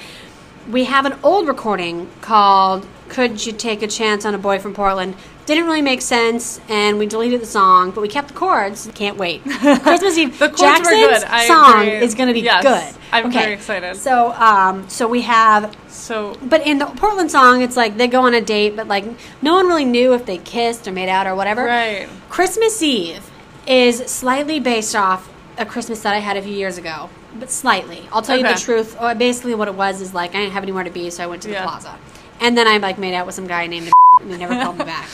we 0.69 0.86
have 0.86 1.05
an 1.05 1.15
old 1.23 1.47
recording 1.47 2.07
called 2.21 2.86
"Could 3.09 3.45
You 3.45 3.53
Take 3.53 3.82
a 3.82 3.88
Chance 3.88 4.25
on 4.25 4.34
a 4.34 4.38
Boy 4.38 4.59
from 4.59 4.73
Portland." 4.73 5.15
Didn't 5.48 5.64
really 5.66 5.82
make 5.82 6.02
sense, 6.02 6.60
and 6.68 7.00
we 7.00 7.06
deleted 7.08 7.41
the 7.41 7.45
song, 7.45 7.91
but 7.91 8.02
we 8.02 8.10
kept 8.10 8.28
the 8.28 8.34
chords. 8.34 8.89
Can't 8.93 9.18
wait. 9.18 9.41
Christmas 9.45 10.18
Eve. 10.18 10.38
The 10.38 10.50
chords 10.50 10.62
were 10.62 10.68
Jackson's 10.68 11.00
good. 11.00 11.24
I 11.24 11.48
song 11.48 11.82
agree. 11.88 11.91
is 12.06 12.14
going 12.16 12.28
to 12.28 12.34
be 12.34 12.41
Yes. 12.41 12.64
good. 12.64 13.02
I'm 13.14 13.28
Okay. 13.28 13.39
very 13.39 13.54
excited. 13.54 13.95
So, 13.95 14.34
um, 14.34 14.88
so 14.89 15.08
we 15.08 15.22
have, 15.22 15.74
So 15.88 16.38
but 16.43 16.68
in 16.68 16.80
the 16.80 16.86
Portland 16.86 17.32
song, 17.32 17.62
it's 17.62 17.78
like 17.78 17.95
they 17.98 18.08
go 18.10 18.22
on 18.24 18.34
a 18.34 18.41
date, 18.41 18.76
but 18.76 18.89
like 18.89 19.06
no 19.41 19.54
one 19.56 19.68
really 19.68 19.86
knew 19.86 20.14
if 20.14 20.26
they 20.26 20.38
kissed 20.38 20.86
or 20.86 20.91
made 20.91 21.08
out 21.08 21.26
or 21.26 21.34
whatever. 21.34 21.64
right. 21.64 22.10
Christmas 22.30 22.82
Eve 22.84 23.32
is 23.66 24.00
slightly 24.06 24.60
based 24.60 24.95
off 24.98 25.30
a 25.58 25.66
Christmas 25.66 26.02
that 26.02 26.14
I 26.14 26.20
had 26.20 26.36
a 26.36 26.41
few 26.41 26.54
years 26.54 26.78
ago, 26.78 27.10
but 27.39 27.50
slightly. 27.50 28.06
I'll 28.12 28.22
tell 28.22 28.36
you 28.38 28.43
the 28.43 28.54
truth. 28.56 28.98
Oh, 29.00 29.14
basically, 29.16 29.56
what 29.56 29.70
it 29.70 29.76
was 29.76 30.02
is 30.02 30.14
like 30.14 30.32
I 30.36 30.39
didn't 30.39 30.52
have 30.54 30.64
anywhere 30.64 30.84
to 30.84 30.89
be, 30.91 31.10
so 31.10 31.24
I 31.24 31.28
went 31.28 31.41
to 31.43 31.48
the 31.48 31.54
Yeah. 31.54 31.64
plaza, 31.64 31.98
and 32.41 32.58
then 32.58 32.68
I 32.68 32.78
like 32.80 32.98
made 32.98 33.14
out 33.14 33.26
with 33.26 33.36
some 33.36 33.48
guy 33.48 33.66
named 33.68 33.89
and 34.22 34.30
he 34.32 34.38
never 34.38 34.54
called 34.62 34.78
me 34.78 34.84
back. 34.84 35.08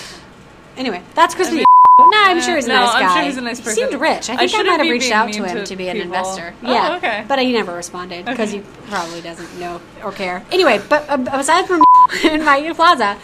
Anyway, 0.78 1.02
that's 1.14 1.36
Christmas. 1.36 1.58
mean, 1.58 1.66
No, 2.00 2.10
I'm 2.14 2.38
uh, 2.38 2.42
sure 2.42 2.56
he's 2.56 2.66
a 2.66 2.70
no, 2.70 2.76
nice 2.82 2.96
I'm 2.96 3.02
guy. 3.02 3.14
sure 3.16 3.24
he's 3.26 3.38
a 3.38 3.42
nice 3.42 3.60
He 3.60 3.70
seemed 3.72 3.94
rich. 3.94 4.30
I 4.30 4.34
I 4.34 4.38
think 4.38 4.42
I, 4.42 4.46
shouldn't 4.48 4.68
might 4.68 4.80
have 4.80 4.92
reached 4.92 5.12
out 5.12 5.32
to 5.34 5.44
him 5.44 5.58
to 5.58 5.66
to, 5.66 5.76
be 5.76 5.90
an 5.90 5.98
people. 5.98 6.14
investor. 6.14 6.54
Oh, 6.64 6.72
yeah, 6.74 6.96
okay. 6.98 7.26
but 7.28 7.40
he 7.40 7.52
never 7.54 7.76
responded 7.76 8.26
because 8.26 8.54
Okay. 8.54 8.64
he 8.64 8.88
probably 8.90 9.22
doesn't 9.22 9.60
know 9.60 9.82
or 10.04 10.12
care. 10.12 10.44
Anyway, 10.52 10.82
but 10.90 11.08
uh, 11.10 11.24
aside 11.32 11.68
from 11.68 11.84
in 12.24 12.44
my 12.44 12.72
plaza, 12.74 13.18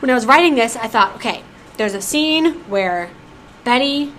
when 0.00 0.10
I 0.10 0.14
was 0.14 0.26
writing 0.26 0.54
this, 0.54 0.76
I 0.76 0.86
thought, 0.88 1.14
okay, 1.16 1.42
there's 1.76 1.94
a 1.94 2.00
scene 2.00 2.54
where 2.70 3.10
Betty 3.64 4.12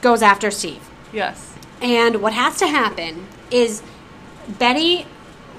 goes 0.00 0.22
after 0.22 0.50
Steve. 0.50 0.88
Yes. 1.12 1.54
And 1.82 2.22
what 2.22 2.32
has 2.32 2.56
to 2.58 2.66
happen 2.66 3.26
is 3.50 3.82
Betty, 4.58 5.06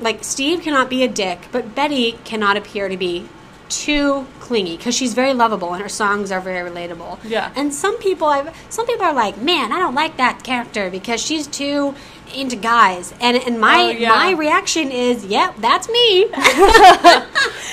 like 0.01 0.23
Steve 0.23 0.61
cannot 0.61 0.89
be 0.89 1.03
a 1.03 1.07
dick, 1.07 1.47
but 1.51 1.75
Betty 1.75 2.13
cannot 2.23 2.57
appear 2.57 2.89
to 2.89 2.97
be 2.97 3.27
too 3.69 4.25
clingy 4.39 4.75
because 4.77 4.95
she's 4.95 5.13
very 5.13 5.33
lovable 5.33 5.73
and 5.73 5.81
her 5.81 5.89
songs 5.89 6.31
are 6.31 6.41
very 6.41 6.69
relatable. 6.69 7.19
Yeah. 7.23 7.51
And 7.55 7.73
some 7.73 7.97
people, 7.99 8.27
I've, 8.27 8.55
some 8.69 8.85
people 8.87 9.05
are 9.05 9.13
like, 9.13 9.37
man, 9.37 9.71
I 9.71 9.79
don't 9.79 9.95
like 9.95 10.17
that 10.17 10.43
character 10.43 10.89
because 10.89 11.21
she's 11.21 11.47
too 11.47 11.93
into 12.35 12.55
guys. 12.55 13.13
And 13.21 13.37
and 13.37 13.59
my 13.59 13.75
Oh, 13.81 13.89
yeah. 13.89 14.09
my 14.09 14.31
reaction 14.31 14.91
is, 14.91 15.25
yep, 15.25 15.55
that's 15.57 15.89
me. 15.89 16.25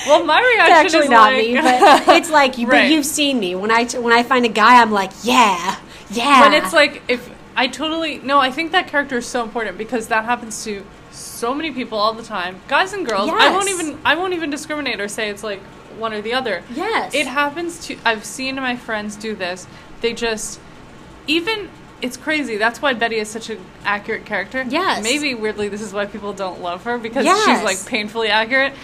Well, 0.07 0.25
my 0.25 0.39
It's 0.39 0.55
reaction 0.55 0.77
actually 0.87 1.05
is 1.05 1.11
not 1.11 1.33
like, 1.33 1.47
me, 1.47 1.55
but 2.07 2.17
it's 2.17 2.31
like 2.31 2.59
you, 2.59 2.67
but 2.67 2.75
Right. 2.75 2.91
you've 2.93 3.05
seen 3.07 3.41
me 3.41 3.55
when 3.57 3.71
I 3.73 3.85
when 3.87 4.13
I 4.13 4.23
find 4.23 4.45
a 4.45 4.49
guy, 4.49 4.81
I'm 4.81 4.93
like, 4.93 5.11
yeah, 5.25 5.79
yeah. 6.11 6.45
But 6.49 6.55
it's 6.55 6.73
like 6.73 7.03
if 7.09 7.29
I 7.57 7.67
totally 7.67 8.19
no, 8.21 8.39
I 8.39 8.51
think 8.53 8.71
that 8.73 8.87
character 8.87 9.17
is 9.19 9.27
so 9.27 9.43
important 9.43 9.77
because 9.79 10.07
that 10.09 10.25
happens 10.25 10.63
to 10.65 10.85
so 11.11 11.53
many 11.55 11.73
people 11.73 11.99
all 11.99 12.13
the 12.13 12.23
time, 12.23 12.61
guys 12.69 12.93
and 12.93 13.05
girls. 13.05 13.29
I 13.31 13.51
won't 13.51 13.69
even 13.69 13.99
I 14.05 14.15
won't 14.15 14.33
even 14.35 14.49
discriminate 14.51 15.01
or 15.01 15.09
say 15.09 15.29
it's 15.29 15.43
like 15.43 15.61
one 15.99 16.13
or 16.13 16.21
the 16.23 16.33
other. 16.33 16.63
yes, 16.75 17.15
It 17.15 17.27
happens 17.27 17.79
to 17.87 17.97
I've 18.05 18.25
seen 18.25 18.57
my 18.57 18.77
friends 18.77 19.17
do 19.17 19.35
this. 19.35 19.67
They 20.01 20.13
just 20.13 20.61
even 21.27 21.69
it's 22.03 22.17
crazy. 22.17 22.57
That's 22.59 22.83
why 22.83 22.93
Betty 22.93 23.17
is 23.17 23.29
such 23.29 23.49
an 23.51 23.59
accurate 23.85 24.27
character. 24.27 24.65
Yes. 24.69 25.03
Maybe 25.03 25.35
weirdly 25.35 25.69
this 25.69 25.81
is 25.81 25.93
why 25.93 26.07
people 26.07 26.33
don't 26.33 26.61
love 26.61 26.85
her 26.85 26.99
because 26.99 27.25
Yes. 27.25 27.45
she's 27.47 27.65
like 27.65 27.87
painfully 27.91 28.29
accurate. 28.29 28.75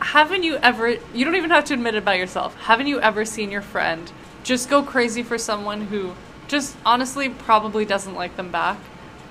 Haven't 0.00 0.42
you 0.42 0.56
ever 0.56 0.90
you 1.14 1.24
don't 1.24 1.36
even 1.36 1.50
have 1.50 1.64
to 1.66 1.74
admit 1.74 1.94
it 1.94 2.04
by 2.04 2.14
yourself. 2.14 2.54
Haven't 2.56 2.86
you 2.86 3.00
ever 3.00 3.24
seen 3.24 3.50
your 3.50 3.62
friend 3.62 4.10
just 4.42 4.68
go 4.70 4.82
crazy 4.82 5.22
for 5.22 5.36
someone 5.38 5.82
who 5.82 6.12
just 6.48 6.76
honestly 6.84 7.28
probably 7.28 7.84
doesn't 7.84 8.14
like 8.14 8.36
them 8.36 8.50
back? 8.50 8.78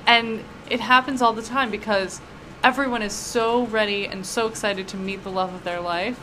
And 0.05 0.43
it 0.69 0.79
happens 0.79 1.21
all 1.21 1.33
the 1.33 1.41
time 1.41 1.69
because 1.71 2.21
everyone 2.63 3.01
is 3.01 3.13
so 3.13 3.65
ready 3.67 4.05
and 4.05 4.25
so 4.25 4.47
excited 4.47 4.87
to 4.87 4.97
meet 4.97 5.23
the 5.23 5.31
love 5.31 5.53
of 5.53 5.63
their 5.63 5.79
life 5.79 6.19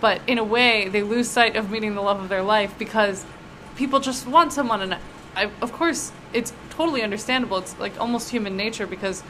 but 0.00 0.20
in 0.26 0.38
a 0.38 0.44
way 0.44 0.88
they 0.88 1.02
lose 1.02 1.28
sight 1.28 1.56
of 1.56 1.70
meeting 1.70 1.94
the 1.94 2.00
love 2.00 2.20
of 2.20 2.28
their 2.28 2.42
life 2.42 2.74
because 2.78 3.24
people 3.76 4.00
just 4.00 4.26
want 4.26 4.52
someone 4.52 4.80
and 4.82 4.96
I, 5.36 5.50
of 5.60 5.72
course 5.72 6.12
it's 6.32 6.52
totally 6.70 7.02
understandable. 7.02 7.58
It's 7.58 7.78
like 7.78 7.98
almost 8.00 8.30
human 8.30 8.56
nature 8.56 8.86
because 8.86 9.22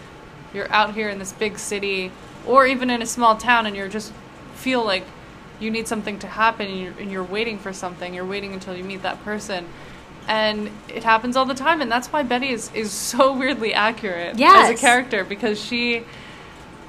you're 0.55 0.71
out 0.73 0.95
here 0.95 1.09
in 1.09 1.19
this 1.19 1.33
big 1.33 1.59
city 1.59 2.11
or 2.47 2.67
even 2.67 2.91
in 2.91 3.03
a 3.03 3.07
small 3.07 3.37
town 3.37 3.67
and 3.67 3.77
you're 3.77 3.89
just 3.89 4.13
feel 4.55 4.85
like 4.85 5.05
you 5.59 5.71
need 5.71 5.87
something 5.87 6.19
to 6.19 6.27
happen 6.27 6.67
and 6.69 6.81
you're, 6.81 6.95
and 6.99 7.11
you're 7.13 7.25
waiting 7.25 7.59
for 7.59 7.73
something. 7.73 8.15
You're 8.15 8.25
waiting 8.25 8.53
until 8.53 8.75
you 8.75 8.85
meet 8.85 9.03
that 9.03 9.23
person. 9.25 9.67
And 10.27 10.71
it 10.89 11.05
happens 11.05 11.37
all 11.37 11.45
the 11.45 11.55
time 11.55 11.81
and 11.81 11.91
that's 11.91 12.09
why 12.09 12.23
betty 12.23 12.51
is, 12.51 12.71
is 12.75 12.91
so 13.13 13.37
weirdly 13.37 13.75
accurate 13.75 14.39
as 14.71 14.71
a 14.71 14.81
character 14.81 15.25
because 15.25 15.63
she 15.63 16.05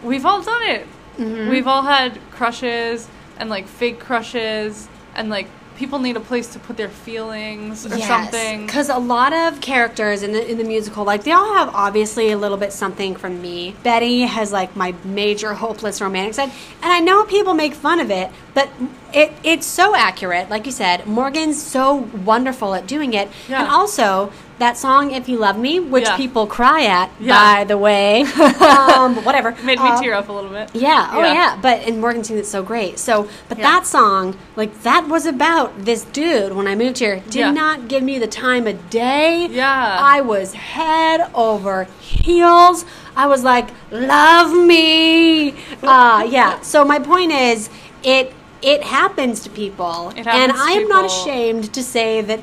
we've 0.04 0.26
all 0.26 0.42
done 0.42 0.64
it. 0.64 0.88
Mm-hmm. 1.18 1.50
we've 1.50 1.68
all 1.68 1.82
had 1.82 2.18
crushes 2.32 3.10
and 3.42 3.50
like 3.50 3.68
fake 3.68 4.00
crushes 4.00 4.88
and 5.16 5.30
like 5.30 5.48
people 5.76 5.98
need 5.98 6.16
a 6.16 6.20
place 6.20 6.48
to 6.54 6.60
put 6.60 6.78
their 6.78 6.90
feelings 6.90 7.88
or 7.88 7.98
something 7.98 8.68
Because 8.68 8.88
a 8.88 9.00
lot 9.00 9.34
of 9.34 9.60
characters 9.62 10.22
in 10.22 10.32
the 10.32 10.48
in 10.52 10.58
the 10.60 10.64
musical, 10.64 11.04
like 11.04 11.24
they 11.24 11.32
all 11.32 11.56
have 11.56 11.70
obviously 11.74 12.30
a 12.32 12.38
little 12.38 12.58
bit 12.58 12.72
something 12.72 13.16
from 13.16 13.42
me. 13.42 13.76
Betty 13.84 14.22
has 14.22 14.52
like 14.52 14.76
my 14.76 14.94
major 15.04 15.56
hopeless 15.56 16.00
romantic 16.00 16.36
side, 16.36 16.52
and 16.84 16.92
I 16.94 17.00
know 17.00 17.24
people 17.26 17.56
make 17.56 17.74
fun 17.74 18.00
of 18.00 18.12
it, 18.12 18.30
but 18.54 18.70
it 19.12 19.34
it's 19.44 19.66
so 19.66 19.96
accurate. 19.96 20.50
Like 20.50 20.68
you 20.68 20.72
said, 20.72 21.08
Morgan's 21.08 21.62
so 21.62 21.96
wonderful 21.96 22.76
at 22.76 22.86
doing 22.86 23.14
it, 23.14 23.28
Yeah. 23.50 23.62
and 23.64 23.68
also. 23.72 24.32
That 24.62 24.78
song, 24.78 25.10
"If 25.10 25.28
You 25.28 25.38
Love 25.40 25.58
Me," 25.58 25.80
which 25.80 26.06
Yeah. 26.06 26.18
people 26.18 26.46
cry 26.46 26.84
at, 26.84 27.10
Yeah. 27.20 27.34
by 27.34 27.64
the 27.64 27.80
way, 27.80 28.22
um, 28.96 29.16
whatever 29.26 29.56
made 29.64 29.80
me 29.80 29.90
Uh, 29.90 30.00
tear 30.00 30.14
up 30.14 30.30
a 30.30 30.32
little 30.32 30.52
bit 30.52 30.70
Yeah, 30.74 31.10
oh 31.12 31.20
Yeah. 31.24 31.34
yeah. 31.34 31.52
But 31.60 31.82
and 31.88 32.00
Morgan 32.00 32.24
sings 32.24 32.40
it 32.42 32.46
so 32.46 32.62
great. 32.62 33.00
So, 33.00 33.28
but 33.50 33.58
that 33.58 33.88
song, 33.88 34.36
like 34.56 34.84
that 34.84 35.08
was 35.08 35.26
about 35.26 35.86
this 35.86 36.02
dude 36.04 36.56
when 36.56 36.68
I 36.68 36.76
moved 36.76 37.00
here. 37.00 37.24
Did 37.28 37.56
not 37.56 37.88
give 37.88 38.04
me 38.04 38.20
the 38.20 38.28
time 38.28 38.68
of 38.68 38.76
day. 38.92 39.48
Yeah. 39.50 39.98
I 40.00 40.22
was 40.22 40.54
head 40.54 41.20
over 41.34 41.88
heels. 42.00 42.86
I 43.18 43.26
was 43.26 43.44
like, 43.44 43.68
"Love 43.90 44.54
me." 44.54 45.56
Uh, 45.82 46.24
yeah. 46.30 46.62
So 46.62 46.86
my 46.86 47.00
point 47.00 47.32
is, 47.32 47.70
it 48.04 48.32
it 48.62 48.84
happens 48.84 49.40
to 49.46 49.50
people, 49.50 50.10
It 50.16 50.18
and 50.20 50.28
happens 50.28 50.60
to 50.60 50.66
I 50.68 50.72
am 50.74 50.88
not 50.88 51.06
ashamed 51.06 51.74
to 51.74 51.82
say 51.82 52.22
that 52.22 52.42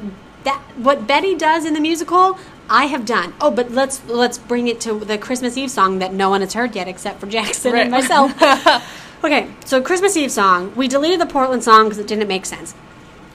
that 0.48 0.60
what 0.76 1.06
Betty 1.06 1.34
does 1.34 1.64
in 1.64 1.74
the 1.74 1.80
musical, 1.80 2.38
I 2.70 2.84
have 2.86 3.04
done. 3.06 3.34
Oh, 3.40 3.50
but 3.50 3.70
let's 3.70 4.04
let's 4.06 4.38
bring 4.38 4.68
it 4.68 4.80
to 4.82 4.98
the 4.98 5.18
Christmas 5.18 5.56
Eve 5.56 5.70
song 5.70 5.98
that 6.00 6.12
no 6.12 6.28
one 6.30 6.40
has 6.40 6.52
heard 6.54 6.74
yet 6.74 6.88
except 6.88 7.20
for 7.20 7.26
Jackson 7.26 7.74
and 7.76 7.90
myself. 7.90 8.32
okay, 9.24 9.48
so 9.64 9.80
Christmas 9.82 10.16
Eve 10.16 10.30
song. 10.32 10.74
We 10.76 10.88
deleted 10.88 11.20
the 11.20 11.26
Portland 11.26 11.64
song 11.64 11.84
because 11.84 11.98
it 11.98 12.06
didn't 12.06 12.28
make 12.28 12.46
sense. 12.46 12.74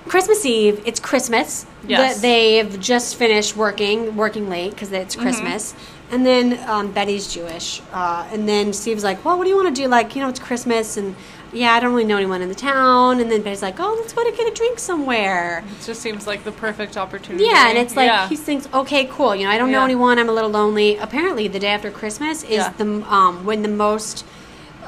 Christmas 0.07 0.45
Eve, 0.45 0.81
it's 0.85 0.99
Christmas. 0.99 1.65
Yes. 1.87 2.15
The- 2.15 2.21
they've 2.27 2.79
just 2.79 3.15
finished 3.15 3.55
working, 3.55 4.15
working 4.15 4.49
late 4.49 4.71
because 4.71 4.91
it's 4.91 5.15
Mm-hmm. 5.15 5.23
Christmas. 5.23 5.73
And 6.11 6.23
then 6.25 6.59
um, 6.69 6.91
Betty's 6.91 7.33
Jewish. 7.33 7.81
Uh, 7.91 8.27
and 8.31 8.47
then 8.47 8.73
Steve's 8.73 9.03
like, 9.03 9.23
well, 9.25 9.37
what 9.37 9.45
do 9.45 9.49
you 9.49 9.55
want 9.55 9.73
to 9.75 9.81
do? 9.81 9.87
Like, 9.87 10.15
you 10.15 10.21
know, 10.21 10.29
it's 10.29 10.39
Christmas. 10.39 10.97
And 10.97 11.15
yeah, 11.53 11.73
I 11.73 11.79
don't 11.79 11.91
really 11.93 12.05
know 12.05 12.17
anyone 12.17 12.41
in 12.41 12.49
the 12.49 12.55
town. 12.55 13.19
And 13.19 13.31
then 13.31 13.41
Betty's 13.41 13.61
like, 13.61 13.79
oh, 13.79 13.95
let's 13.99 14.13
go 14.13 14.23
to 14.23 14.35
get 14.35 14.51
a 14.51 14.55
drink 14.55 14.79
somewhere. 14.79 15.63
It 15.79 15.85
just 15.85 16.01
seems 16.01 16.25
like 16.25 16.43
the 16.43 16.51
perfect 16.51 16.97
opportunity. 16.97 17.45
Yeah, 17.45 17.69
and 17.69 17.77
it's 17.77 17.95
like 17.95 18.07
Yeah. 18.07 18.27
he 18.27 18.35
thinks, 18.35 18.67
okay, 18.73 19.05
cool. 19.05 19.35
You 19.35 19.45
know, 19.45 19.51
I 19.51 19.57
don't 19.57 19.71
know 19.71 19.83
anyone. 19.83 20.17
I'm 20.19 20.29
a 20.29 20.33
little 20.33 20.49
lonely. 20.49 20.97
Apparently, 20.97 21.47
the 21.47 21.59
day 21.59 21.67
after 21.69 21.91
Christmas 21.91 22.43
is 22.43 22.51
Yeah. 22.51 22.73
the 22.77 22.85
um, 23.13 23.45
when 23.45 23.61
the 23.61 23.67
most 23.69 24.25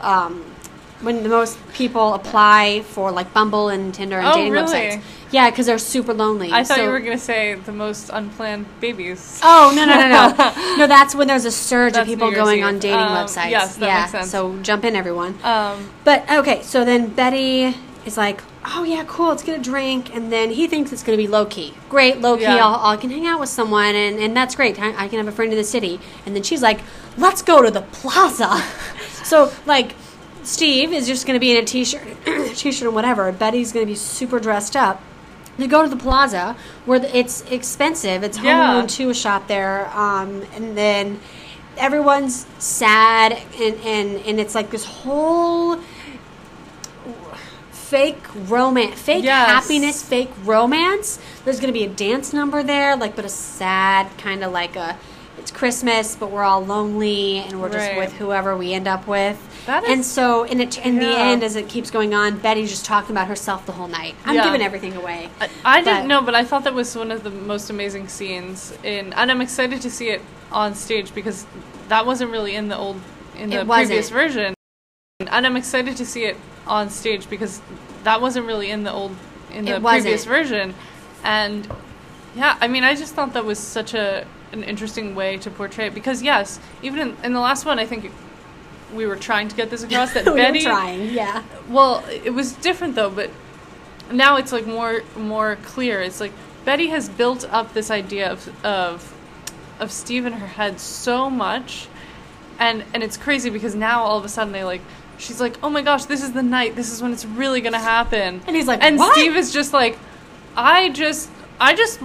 um, 0.02 0.44
when 1.02 1.24
the 1.24 1.30
most 1.30 1.58
people 1.74 2.14
apply 2.14 2.82
for 2.88 3.12
like 3.12 3.34
Bumble 3.34 3.70
and 3.70 3.94
Tinder 3.94 4.18
and 4.18 4.28
Oh, 4.28 4.36
dating 4.36 4.54
really? 4.54 4.74
websites. 4.74 5.02
Yeah, 5.32 5.50
because 5.50 5.66
they're 5.66 5.78
super 5.78 6.14
lonely. 6.14 6.52
I 6.54 6.64
thought 6.64 6.78
So- 6.78 6.84
you 6.84 6.90
were 6.90 7.00
gonna 7.00 7.18
say 7.18 7.56
the 7.56 7.72
most 7.74 8.10
unplanned 8.14 8.66
babies. 8.80 9.40
Oh 9.44 9.74
no 9.76 9.84
no 9.86 9.96
no 9.98 10.08
no 10.08 10.76
no! 10.78 10.88
That's 10.88 11.14
when 11.14 11.28
there's 11.28 11.46
a 11.46 11.52
surge 11.52 11.94
That's 11.94 12.04
of 12.04 12.08
people 12.08 12.32
going 12.32 12.60
Eve. 12.60 12.66
on 12.66 12.80
dating 12.80 13.00
Um, 13.00 13.18
websites. 13.26 13.50
yes, 13.50 13.76
that 13.78 13.86
yeah, 13.88 14.00
makes 14.02 14.12
sense. 14.12 14.32
so 14.32 14.56
jump 14.62 14.86
in, 14.86 14.96
everyone. 14.96 15.38
Um, 15.44 15.90
But 16.04 16.24
okay, 16.32 16.62
so 16.62 16.86
then 16.86 17.08
Betty 17.08 17.76
is 18.06 18.16
like, 18.18 18.42
"Oh 18.66 18.84
yeah, 18.84 19.04
cool. 19.08 19.30
Let's 19.30 19.44
get 19.44 19.60
a 19.60 19.62
drink." 19.62 20.16
And 20.16 20.32
then 20.32 20.52
he 20.52 20.68
thinks 20.68 20.94
it's 20.94 21.04
going 21.04 21.18
to 21.18 21.22
be 21.22 21.28
low 21.28 21.46
key. 21.46 21.74
Great, 21.90 22.22
low 22.22 22.38
key. 22.38 22.44
Yeah. 22.44 22.66
I'll, 22.66 22.92
I 22.94 22.96
can 22.98 23.10
hang 23.10 23.26
out 23.26 23.40
with 23.40 23.50
someone, 23.50 23.96
and, 23.96 24.20
and 24.20 24.38
that's 24.38 24.56
great. 24.56 24.80
I, 24.80 24.90
I 25.06 25.08
can 25.10 25.18
have 25.18 25.28
a 25.28 25.32
friend 25.32 25.52
in 25.52 25.58
the 25.58 25.64
city. 25.66 26.00
And 26.26 26.36
then 26.36 26.44
she's 26.44 26.62
like, 26.62 26.80
"Let's 27.18 27.42
go 27.42 27.62
to 27.62 27.72
the 27.72 27.82
plaza." 27.82 28.64
so 29.24 29.52
like, 29.66 29.96
Steve 30.46 30.94
is 30.94 31.08
just 31.08 31.26
going 31.26 31.36
to 31.36 31.40
be 31.40 31.52
in 31.52 31.64
a 31.64 31.66
t-shirt, 31.66 32.02
t-shirt 32.56 32.84
and 32.88 32.96
whatever. 32.96 33.32
Betty's 33.32 33.72
going 33.72 33.86
to 33.86 33.92
be 33.92 33.96
super 33.96 34.40
dressed 34.40 34.76
up. 34.76 35.02
They 35.58 35.68
go 35.68 35.84
to 35.84 35.90
the 35.90 35.96
plaza 35.96 36.56
where 36.86 37.02
it's 37.14 37.42
expensive. 37.50 38.24
It's 38.24 38.38
Home 38.38 38.46
Yeah. 38.46 38.74
Alone 38.76 38.88
Two 38.88 39.14
shop 39.14 39.48
there, 39.48 39.90
um, 39.98 40.44
and 40.54 40.78
then 40.78 41.20
everyone's 41.78 42.46
sad 42.58 43.34
and, 43.60 43.76
and 43.84 44.18
and 44.26 44.40
it's 44.40 44.56
like 44.56 44.70
this 44.70 44.86
whole 44.86 45.78
fake 47.72 48.24
romance 48.50 49.00
fake 49.00 49.24
Yes. 49.24 49.48
happiness 49.50 50.02
fake 50.02 50.32
romance 50.44 51.20
there's 51.44 51.60
gonna 51.60 51.74
be 51.74 51.84
a 51.84 51.90
dance 51.90 52.32
number 52.34 52.64
there 52.64 52.96
like 52.96 53.16
but 53.16 53.26
a 53.26 53.30
sad 53.30 54.08
kind 54.18 54.44
of 54.44 54.52
like 54.54 54.76
a 54.76 54.98
it's 55.38 55.52
christmas 55.52 56.16
but 56.16 56.32
we're 56.32 56.44
all 56.44 56.64
lonely 56.66 57.40
and 57.40 57.62
we're 57.62 57.70
just 57.70 57.96
with 57.98 58.14
whoever 58.14 58.56
we 58.58 58.74
end 58.74 58.88
up 58.88 59.06
with 59.06 59.38
and 59.68 60.06
so 60.06 60.44
in, 60.44 60.62
it, 60.62 60.78
in 60.86 61.00
the 61.00 61.18
end 61.18 61.44
as 61.44 61.56
it 61.56 61.68
keeps 61.68 61.90
going 61.92 62.14
on 62.14 62.38
betty's 62.38 62.70
just 62.70 62.86
talking 62.86 63.12
about 63.12 63.28
herself 63.28 63.66
the 63.66 63.72
whole 63.72 63.88
night. 63.88 64.16
I'm 64.26 64.36
Yeah. 64.36 64.44
giving 64.44 64.62
everything 64.62 64.96
away 64.96 65.30
I, 65.40 65.50
I 65.66 65.82
didn't 65.82 66.08
know, 66.08 66.22
but 66.22 66.36
I 66.36 66.44
thought 66.44 66.64
that 66.64 66.74
was 66.74 66.96
one 66.96 67.12
of 67.12 67.24
the 67.24 67.30
most 67.30 67.70
amazing 67.70 68.08
scenes 68.08 68.78
in, 68.84 69.14
and 69.14 69.32
I'm 69.32 69.42
excited 69.42 69.82
to 69.82 69.90
see 69.90 70.10
it 70.10 70.22
on 70.52 70.76
stage 70.76 71.14
because 71.14 71.46
that 71.90 72.06
wasn't 72.06 72.32
really 72.32 72.56
in 72.56 72.68
the 72.68 72.78
old, 72.78 73.00
in 73.38 73.50
the 73.50 73.66
previous 73.66 74.10
version, 74.10 74.54
and 75.20 75.46
I'm 75.46 75.58
excited 75.58 75.98
to 75.98 76.06
see 76.06 76.26
it 76.26 76.38
on 76.68 76.90
stage 76.90 77.30
because 77.30 77.62
that 78.04 78.22
wasn't 78.22 78.46
really 78.46 78.70
in 78.70 78.84
the 78.84 78.92
old, 78.92 79.16
in 79.52 79.66
the 79.66 79.80
previous 79.80 80.26
version, 80.26 80.74
and 81.24 81.68
yeah, 82.36 82.58
I 82.60 82.68
mean, 82.68 82.84
I 82.84 82.96
just 82.96 83.14
thought 83.14 83.34
that 83.34 83.46
was 83.46 83.60
such 83.60 83.94
a 83.94 84.26
an 84.52 84.64
interesting 84.64 85.16
way 85.16 85.38
to 85.38 85.52
portray 85.52 85.88
it 85.88 85.94
because 85.94 86.22
yes, 86.22 86.60
even 86.82 87.00
in, 87.00 87.18
in 87.24 87.34
the 87.34 87.40
last 87.40 87.66
one, 87.66 87.80
I 87.80 87.86
think 87.86 88.12
we 88.94 89.06
were 89.06 89.16
trying 89.16 89.48
to 89.48 89.56
get 89.56 89.70
this 89.70 89.84
across 89.88 90.14
that 90.14 90.26
we 90.26 90.32
were 90.32 90.38
Betty 90.38 90.62
trying 90.62 91.10
yeah 91.12 91.44
well, 91.70 92.04
it 92.10 92.34
was 92.34 92.54
different 92.54 92.96
though, 92.96 93.10
but 93.10 93.30
now 94.12 94.38
it's 94.38 94.52
like 94.52 94.68
more 94.68 95.02
more 95.18 95.58
clear. 95.64 96.02
It's 96.02 96.20
like 96.20 96.32
Betty 96.64 96.88
has 96.88 97.10
built 97.10 97.46
up 97.52 97.74
this 97.74 97.90
idea 97.90 98.32
of 98.32 98.66
of 98.66 99.14
of 99.80 99.92
Steve 99.92 100.26
in 100.26 100.34
her 100.34 100.48
head 100.48 100.80
so 100.80 101.30
much, 101.30 101.88
and 102.60 102.84
and 102.94 103.04
it's 103.04 103.18
crazy 103.18 103.50
because 103.50 103.76
now 103.76 104.04
all 104.04 104.18
of 104.18 104.26
a 104.26 104.30
sudden 104.30 104.54
they 104.54 104.64
like 104.64 104.82
she's 105.18 105.40
like, 105.40 105.58
oh 105.64 105.70
my 105.70 105.82
gosh, 105.82 106.06
this 106.06 106.24
is 106.24 106.34
the 106.34 106.44
night. 106.44 106.76
This 106.76 106.92
is 106.92 107.02
when 107.02 107.12
it's 107.14 107.26
really 107.26 107.62
gonna 107.62 107.80
happen. 107.80 108.42
And 108.46 108.56
he's 108.56 108.68
like, 108.68 108.84
and 108.84 108.98
"What?" 108.98 109.14
Steve 109.14 109.36
is 109.36 109.52
just 109.52 109.74
like, 109.74 109.98
I 110.56 110.90
just 110.90 111.30
I 111.60 111.74
just 111.74 112.00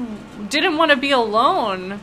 didn't 0.48 0.76
want 0.78 0.90
to 0.90 0.96
be 0.96 1.10
alone. 1.10 2.00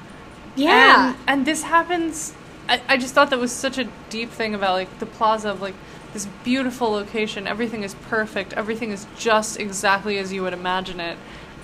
yeah 0.55 1.09
And, 1.09 1.17
and 1.27 1.45
this 1.45 1.63
happens. 1.63 2.33
I, 2.69 2.81
I 2.87 2.97
just 2.97 3.13
thought 3.13 3.29
that 3.29 3.39
was 3.39 3.51
such 3.51 3.77
a 3.77 3.85
deep 4.09 4.29
thing 4.29 4.53
about 4.53 4.73
like 4.73 4.99
the 4.99 5.05
plaza 5.05 5.49
of 5.49 5.61
like 5.61 5.75
this 6.13 6.27
beautiful 6.43 6.91
location. 6.91 7.47
Everything 7.47 7.83
is 7.83 7.93
perfect. 7.95 8.53
Everything 8.53 8.91
is 8.91 9.05
just 9.17 9.59
exactly 9.59 10.17
as 10.17 10.33
you 10.33 10.41
would 10.43 10.53
imagine 10.53 10.99
it, 10.99 11.17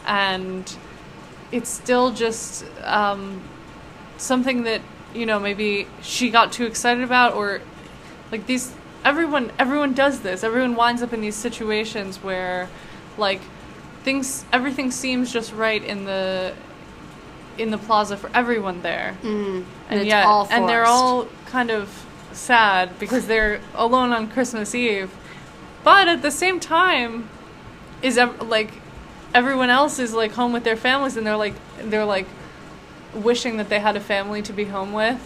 and 0.06 0.76
it's 1.52 1.70
still 1.70 2.12
just 2.12 2.66
um, 2.84 3.42
something 4.18 4.64
that 4.64 4.82
you 5.14 5.26
know 5.26 5.40
maybe 5.40 5.88
she 6.02 6.30
got 6.30 6.52
too 6.52 6.66
excited 6.66 7.04
about 7.04 7.34
or 7.34 7.62
like 8.32 8.46
these 8.48 8.74
everyone 9.06 9.52
everyone 9.60 9.94
does 9.94 10.22
this 10.22 10.44
everyone 10.44 10.76
winds 10.76 11.04
up 11.04 11.14
in 11.14 11.22
these 11.22 11.36
situations 11.36 12.18
where 12.24 12.68
like 13.18 13.42
things 14.04 14.46
everything 14.52 14.90
seems 14.90 15.32
just 15.32 15.54
right 15.54 15.84
in 15.84 16.06
the 16.06 16.54
in 17.58 17.72
the 17.72 17.78
plaza 17.78 18.18
for 18.18 18.30
everyone 18.34 18.82
there. 18.82 19.18
Mm. 19.22 19.66
and 19.90 20.00
it's 20.00 20.08
yet 20.08 20.26
and 20.52 20.68
they're 20.68 20.86
all 20.86 21.28
kind 21.48 21.70
of 21.70 22.06
sad 22.32 22.98
because 23.00 23.28
they're 23.28 23.62
alone 23.76 24.12
on 24.12 24.30
christmas 24.30 24.74
eve. 24.74 25.12
But 25.84 26.08
at 26.08 26.22
the 26.22 26.32
same 26.32 26.60
time 26.60 27.30
is 28.02 28.18
ev- 28.18 28.42
like 28.42 28.72
everyone 29.34 29.70
else 29.70 30.00
is 30.00 30.14
like 30.14 30.32
home 30.32 30.54
with 30.54 30.64
their 30.64 30.76
families 30.76 31.18
and 31.18 31.26
they're 31.26 31.38
like 31.38 31.56
they're 31.80 32.06
like 32.06 32.28
wishing 33.14 33.58
that 33.58 33.70
they 33.70 33.80
had 33.80 33.96
a 33.96 34.00
family 34.00 34.42
to 34.44 34.54
be 34.54 34.66
home 34.66 34.94
with. 34.94 35.22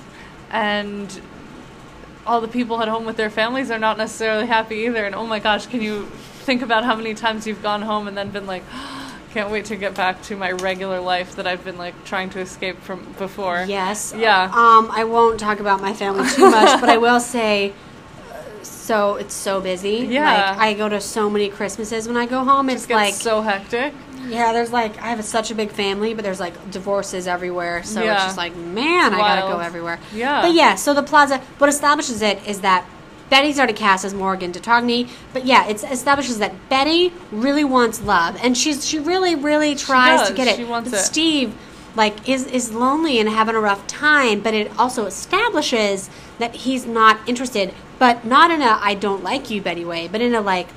And 0.52 1.22
all 2.26 2.42
the 2.42 2.48
people 2.48 2.82
at 2.82 2.88
home 2.88 3.06
with 3.06 3.16
their 3.16 3.30
families 3.30 3.72
are 3.72 3.80
not 3.80 3.98
necessarily 3.98 4.48
happy 4.48 4.76
either. 4.86 5.06
And 5.06 5.16
oh 5.16 5.26
my 5.26 5.40
gosh 5.40 5.68
can 5.68 5.82
you 5.82 6.06
think 6.48 6.62
about 6.62 6.84
how 6.84 6.96
many 6.96 7.14
times 7.14 7.46
you've 7.48 7.64
gone 7.64 7.82
home 7.82 8.08
and 8.08 8.18
then 8.18 8.30
been 8.30 8.48
like 8.48 8.64
can't 9.38 9.52
wait 9.52 9.66
to 9.66 9.76
get 9.76 9.94
back 9.94 10.20
to 10.24 10.36
my 10.36 10.52
regular 10.52 11.00
life 11.00 11.36
that 11.36 11.46
I've 11.46 11.64
been 11.64 11.78
like 11.78 11.94
trying 12.06 12.32
to 12.32 12.40
escape 12.40 12.80
from 12.82 13.14
before. 13.20 13.66
Yes. 13.68 14.12
Yeah. 14.18 14.46
Um, 14.46 14.90
I 14.92 15.04
won't 15.04 15.40
talk 15.40 15.60
about 15.60 15.80
my 15.80 15.94
family 15.94 16.28
too 16.30 16.50
much, 16.50 16.82
but 16.82 16.90
I 16.90 16.98
will 16.98 17.20
say, 17.20 17.74
so 18.64 19.18
it's 19.18 19.36
so 19.36 19.62
busy. 19.62 20.08
Yeah. 20.10 20.24
Like 20.54 20.58
I 20.58 20.74
go 20.74 20.90
to 20.90 21.00
so 21.00 21.30
many 21.30 21.50
Christmases 21.50 22.08
when 22.08 22.18
I 22.18 22.26
go 22.26 22.44
home. 22.44 22.68
It's 22.72 22.82
Just 22.82 22.88
gets 22.90 22.98
like, 23.00 23.14
so 23.14 23.42
hectic. 23.42 23.94
yeah, 24.28 24.54
there's 24.54 24.72
like 24.72 24.98
I 24.98 25.10
have 25.10 25.24
such 25.24 25.52
a 25.52 25.56
big 25.56 25.70
family, 25.72 26.16
but 26.16 26.24
there's 26.24 26.40
like 26.40 26.72
divorces 26.72 27.28
everywhere. 27.28 27.84
So 27.84 28.02
Yeah. 28.02 28.16
it's 28.16 28.24
just 28.24 28.38
like, 28.38 28.56
man, 28.56 29.14
I 29.14 29.20
gotta 29.20 29.42
go 29.54 29.60
everywhere. 29.60 30.00
Yeah. 30.12 30.42
But 30.42 30.54
yeah, 30.56 30.74
so 30.74 30.96
the 30.96 31.04
plaza, 31.04 31.38
what 31.60 31.70
establishes 31.70 32.24
it 32.24 32.40
is 32.48 32.62
that. 32.62 32.88
Betty's 33.30 33.58
already 33.58 33.74
cast 33.74 34.06
as 34.06 34.14
Morgan 34.14 34.52
Detogny, 34.54 35.10
but 35.34 35.46
yeah, 35.46 35.68
it 35.68 35.84
establishes 35.84 36.40
that 36.40 36.70
Betty 36.70 37.12
really 37.32 37.64
wants 37.64 38.02
love, 38.02 38.38
and 38.42 38.58
she's 38.58 38.88
she 38.88 39.00
really, 39.00 39.36
really 39.36 39.76
tries 39.76 40.28
to 40.28 40.34
get 40.34 40.48
it. 40.48 40.56
She 40.56 40.64
wants 40.64 40.90
but 40.92 41.00
it. 41.00 41.04
Steve 41.04 41.56
like 41.96 42.30
is 42.30 42.46
is 42.46 42.72
lonely 42.74 43.20
and 43.20 43.28
having 43.28 43.56
a 43.56 43.60
rough 43.60 43.86
time 43.88 44.40
but 44.40 44.54
it 44.54 44.72
also 44.78 45.06
establishes 45.08 46.12
that 46.38 46.54
he's 46.54 46.86
not 46.86 47.18
interested 47.28 47.74
but 47.98 48.24
not 48.24 48.52
in 48.52 48.62
a 48.62 48.78
i 48.82 48.94
don't 48.94 49.24
like 49.24 49.50
you 49.50 49.60
betty 49.60 49.84
way 49.84 50.08
but 50.08 50.22
in 50.22 50.36
a 50.36 50.42
like 50.42 50.68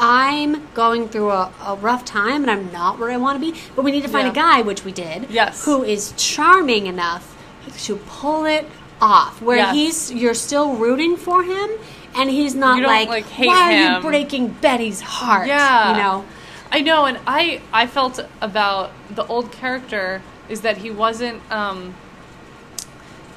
i'm 0.00 0.66
going 0.72 1.06
through 1.08 1.30
a, 1.30 1.52
a 1.66 1.76
rough 1.76 2.04
time 2.04 2.42
and 2.42 2.50
i'm 2.50 2.72
not 2.72 2.98
where 2.98 3.10
i 3.10 3.16
want 3.16 3.40
to 3.40 3.52
be 3.52 3.60
but 3.76 3.84
we 3.84 3.92
need 3.92 4.02
to 4.02 4.08
find 4.08 4.26
a 4.26 4.32
guy 4.32 4.62
which 4.62 4.84
we 4.84 4.92
did 4.92 5.30
Yes. 5.30 5.64
who 5.66 5.82
is 5.84 6.14
charming 6.16 6.86
enough 6.86 7.36
to 7.84 7.96
pull 7.96 8.44
it 8.46 8.66
off 9.02 9.42
where 9.42 9.56
Yes. 9.58 9.74
he's 9.74 10.12
you're 10.12 10.32
still 10.48 10.76
rooting 10.76 11.16
for 11.16 11.42
him 11.42 11.68
and 12.14 12.30
he's 12.30 12.54
not 12.54 12.80
like, 12.82 13.08
like, 13.08 13.24
why 13.26 13.74
are 13.74 13.94
you 13.96 14.00
breaking 14.00 14.48
betty's 14.48 15.00
heart 15.00 15.48
Yeah. 15.48 15.90
you 15.90 16.02
know 16.02 16.24
I 16.74 16.80
know, 16.80 17.04
and 17.04 17.18
I 17.26 17.60
I 17.70 17.86
felt 17.86 18.18
about 18.40 18.92
the 19.10 19.26
old 19.26 19.52
character 19.52 20.22
is 20.48 20.62
that 20.62 20.78
he 20.78 20.90
wasn't 20.90 21.42
um 21.52 21.94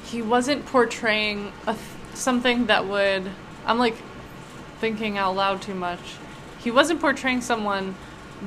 he 0.04 0.22
wasn't 0.22 0.64
portraying 0.66 1.52
a 1.66 1.74
th- 1.74 1.84
something 2.14 2.64
that 2.66 2.86
would 2.86 3.30
I'm 3.66 3.78
like 3.78 3.96
thinking 4.80 5.18
out 5.18 5.34
loud 5.36 5.60
too 5.60 5.74
much. 5.74 6.00
He 6.58 6.70
wasn't 6.70 7.00
portraying 7.00 7.40
someone 7.42 7.94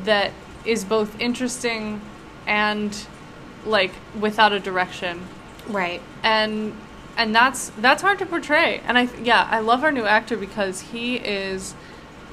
that 0.05 0.31
is 0.65 0.83
both 0.85 1.19
interesting 1.19 2.01
and 2.47 2.97
like 3.65 3.91
without 4.19 4.53
a 4.53 4.59
direction. 4.59 5.27
right 5.67 6.01
and 6.23 6.73
and 7.19 7.35
that's 7.35 7.69
that's 7.77 8.01
hard 8.01 8.17
to 8.17 8.25
portray 8.25 8.81
and 8.87 8.97
i 8.97 9.03
yeah 9.21 9.47
i 9.51 9.59
love 9.59 9.83
our 9.83 9.91
new 9.91 10.05
actor 10.05 10.35
because 10.37 10.81
he 10.81 11.17
is 11.17 11.75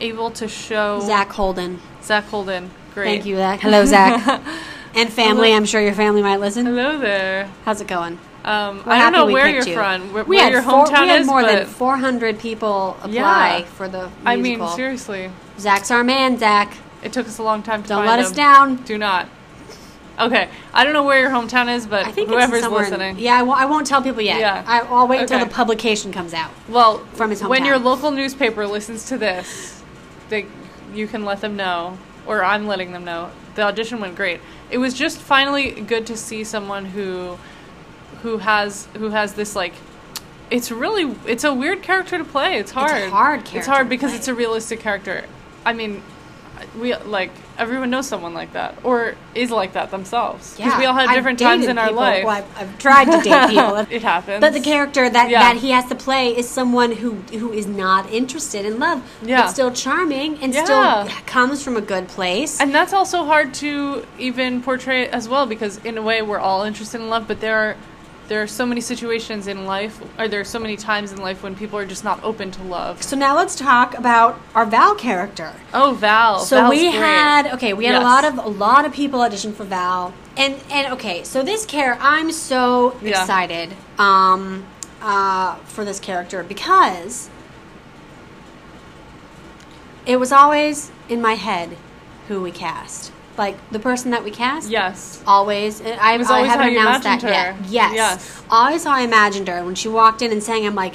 able 0.01 0.31
to 0.31 0.47
show 0.49 1.01
zach 1.01 1.31
holden 1.33 1.81
zach 2.03 2.25
holden 2.25 2.71
great 2.95 3.07
thank 3.07 3.27
you 3.27 3.37
zach 3.37 3.61
hello 3.61 3.85
zach 3.95 4.41
And 4.95 5.13
family, 5.13 5.53
I'm 5.53 5.67
sure 5.67 5.83
your 5.83 5.93
family 5.93 6.23
might 6.23 6.41
listen. 6.41 6.65
Hello 6.65 6.99
there. 6.99 7.51
How's 7.67 7.83
it 7.83 7.87
going? 7.87 8.15
Um, 8.47 8.83
I 8.87 8.99
don't 8.99 9.13
know 9.13 9.27
where 9.27 9.47
you're 9.47 9.67
you. 9.67 9.75
from, 9.75 10.11
where, 10.15 10.25
We 10.25 10.37
where 10.37 10.45
had 10.45 10.53
your 10.55 10.63
four- 10.63 10.87
hometown 10.87 11.03
we 11.03 11.09
had 11.09 11.21
is, 11.21 11.27
more 11.27 11.43
than 11.43 11.67
400 11.67 12.39
people 12.39 12.97
apply 13.03 13.11
Yeah. 13.59 13.65
for 13.67 13.89
the 13.89 14.09
musical. 14.09 14.25
I 14.25 14.37
mean, 14.37 14.69
seriously, 14.75 15.31
Zach's 15.59 15.91
our 15.91 16.03
man, 16.03 16.39
Zach. 16.39 16.75
it 17.03 17.13
took 17.13 17.27
us 17.27 17.37
a 17.37 17.43
long 17.43 17.63
time 17.63 17.83
to 17.83 17.89
Don't 17.91 18.07
let 18.07 18.21
us 18.21 18.33
down. 18.33 18.77
Do 18.85 18.97
not. 18.97 19.29
Okay, 20.19 20.49
I 20.73 20.85
don't 20.85 20.93
know 20.95 21.05
where 21.05 21.21
your 21.21 21.31
hometown 21.31 21.75
is, 21.75 21.87
but 21.87 22.07
I 22.07 22.13
think 22.13 22.29
whoever's 22.31 22.59
it's 22.59 22.65
somewhere 22.65 22.85
in- 22.85 22.91
listening. 22.91 23.19
yeah, 23.19 23.35
I 23.39 23.43
won't, 23.43 23.61
I 23.61 23.67
won't 23.67 23.87
tell 23.87 24.03
people 24.03 24.23
yet. 24.23 24.41
Yeah. 24.41 24.65
I, 24.67 24.81
I'll 24.81 25.07
wait 25.07 25.21
until 25.21 25.41
the 25.41 25.47
publication 25.47 26.11
comes 26.13 26.33
out. 26.33 26.51
Well, 26.69 26.99
From 27.15 27.31
his 27.31 27.43
hometown. 27.43 27.49
when 27.51 27.65
your 27.67 27.79
local 27.79 28.11
newspaper 28.11 28.67
listens 28.67 29.05
to 29.07 29.19
this, 29.19 29.83
they, 30.31 30.47
you 30.95 31.07
can 31.07 31.25
let 31.25 31.41
them 31.43 31.55
know, 31.57 31.99
or 32.27 32.43
I'm 32.43 32.67
letting 32.67 32.93
them 32.93 33.05
know. 33.05 33.31
The 33.57 33.63
audition 33.63 34.01
went 34.01 34.17
great. 34.17 34.41
It 34.71 34.79
was 34.79 34.95
just 34.95 35.19
finally 35.19 35.73
good 35.83 36.07
to 36.07 36.17
see 36.17 36.45
someone 36.45 36.87
who, 36.87 37.39
who 38.23 38.39
has 38.39 38.89
who 38.97 39.11
has 39.11 39.35
this 39.35 39.55
like, 39.55 39.75
it's 40.51 40.71
really 40.71 41.15
it's 41.27 41.45
a 41.45 41.53
weird 41.53 41.83
character 41.83 42.17
to 42.19 42.25
play. 42.25 42.57
It's 42.59 42.71
hard. 42.73 43.11
hard 43.11 43.55
It's 43.55 43.67
hard 43.67 43.89
because 43.89 44.15
it's 44.15 44.29
a 44.29 44.35
realistic 44.35 44.81
character. 44.81 45.25
I 45.65 45.73
mean, 45.73 46.03
we 46.79 46.95
like 46.97 47.33
everyone 47.59 47.91
knows 47.91 48.07
someone 48.07 48.35
like 48.35 48.53
that 48.53 48.77
or 48.85 49.15
is 49.35 49.51
like 49.51 49.73
that 49.75 49.91
themselves 49.91 50.57
because 50.57 50.79
we 50.79 50.85
all 50.85 50.95
had 50.95 51.15
different 51.15 51.39
times 51.39 51.67
in 51.67 51.79
our 51.79 51.87
people- 51.89 52.01
life. 52.03 52.25
Well, 52.25 52.37
I've, 52.37 52.59
I've 52.59 52.79
tried 52.79 53.05
to 53.07 53.21
date 53.23 53.49
people. 53.51 53.77
it 53.91 54.03
happens. 54.03 54.41
But 54.41 54.53
the 54.53 54.61
character 54.61 55.09
that, 55.09 55.31
Yeah. 55.31 55.41
that 55.41 55.57
he 55.57 55.71
has 55.71 55.87
to 55.87 55.95
play 55.95 56.37
is 56.37 56.49
someone 56.49 56.93
who 56.93 57.13
who 57.39 57.53
is 57.53 57.67
not 57.67 58.11
interested 58.13 58.65
in 58.65 58.79
love, 58.79 59.03
Yeah. 59.23 59.43
but 59.43 59.49
still 59.51 59.71
charming 59.73 60.39
and 60.43 60.53
Yeah. 60.55 60.65
still 60.65 61.23
comes 61.27 61.63
from 61.63 61.77
a 61.77 61.81
good 61.81 62.09
place. 62.09 62.61
And 62.61 62.75
that's 62.75 62.93
also 62.93 63.25
hard 63.25 63.55
to 63.55 64.05
even 64.19 64.63
portray 64.63 65.09
as 65.09 65.29
well 65.29 65.47
because 65.47 65.79
in 65.85 65.97
a 65.99 66.03
way 66.03 66.23
we're 66.23 66.39
all 66.39 66.63
interested 66.63 67.01
in 67.01 67.09
love, 67.09 67.27
but 67.29 67.41
there 67.41 67.57
are 67.59 67.77
there 68.29 68.43
are 68.43 68.47
so 68.47 68.67
many 68.67 68.81
situations 68.81 69.47
in 69.47 69.67
life 69.67 70.01
or 70.19 70.27
there 70.29 70.41
are 70.41 70.45
so 70.45 70.59
many 70.59 70.77
times 70.77 71.13
in 71.13 71.19
life 71.19 71.43
when 71.43 71.55
people 71.55 71.79
are 71.79 71.87
just 71.87 72.03
not 72.05 72.23
open 72.25 72.51
to 72.51 72.63
love. 72.65 73.03
so 73.03 73.17
now 73.17 73.37
let's 73.37 73.55
talk 73.55 73.97
about 73.97 74.39
our 74.55 74.67
Val 74.67 74.95
character. 74.97 75.53
Oh, 75.73 75.95
Val. 75.95 76.41
So 76.41 76.57
Val's 76.57 76.71
we 76.71 76.83
great. 76.91 76.95
had 76.95 77.47
okay, 77.55 77.73
we 77.73 77.85
had 77.85 77.93
Yes. 77.93 78.03
a 78.03 78.05
lot 78.05 78.25
of 78.25 78.39
a 78.39 78.49
lot 78.49 78.85
of 78.85 78.93
people 78.93 79.21
audition 79.21 79.53
for 79.53 79.65
Val, 79.65 80.13
and 80.37 80.55
and 80.71 80.93
okay, 80.95 81.23
so 81.25 81.43
this 81.43 81.65
care, 81.65 81.97
I'm 82.01 82.33
so 82.33 82.97
Yeah. 83.01 83.21
excited 83.21 83.75
um, 83.99 84.65
uh, 85.03 85.55
for 85.67 85.85
this 85.85 86.01
character 86.01 86.43
because 86.43 87.29
it 90.05 90.17
was 90.19 90.33
always 90.33 90.91
in 91.09 91.21
my 91.21 91.35
head 91.35 91.77
who 92.29 92.41
we 92.43 92.51
cast, 92.51 93.13
like 93.39 93.57
the 93.71 93.79
person 93.79 94.11
that 94.13 94.25
we 94.25 94.31
cast. 94.31 94.71
Yes. 94.71 95.23
Always, 95.27 95.81
I, 95.81 96.17
was 96.17 96.31
I 96.31 96.41
haven't 96.41 96.69
announced 96.69 97.05
that 97.05 97.23
imagined 97.23 97.67
yet. 97.67 97.93
Yes, 97.93 97.95
Yes. 97.95 98.43
always 98.51 98.85
how 98.85 98.93
I 98.93 99.01
imagined 99.03 99.49
her 99.49 99.65
when 99.65 99.75
she 99.75 99.89
walked 99.89 100.23
in 100.23 100.33
and 100.33 100.43
sang. 100.43 100.67
I'm 100.67 100.75
like, 100.75 100.95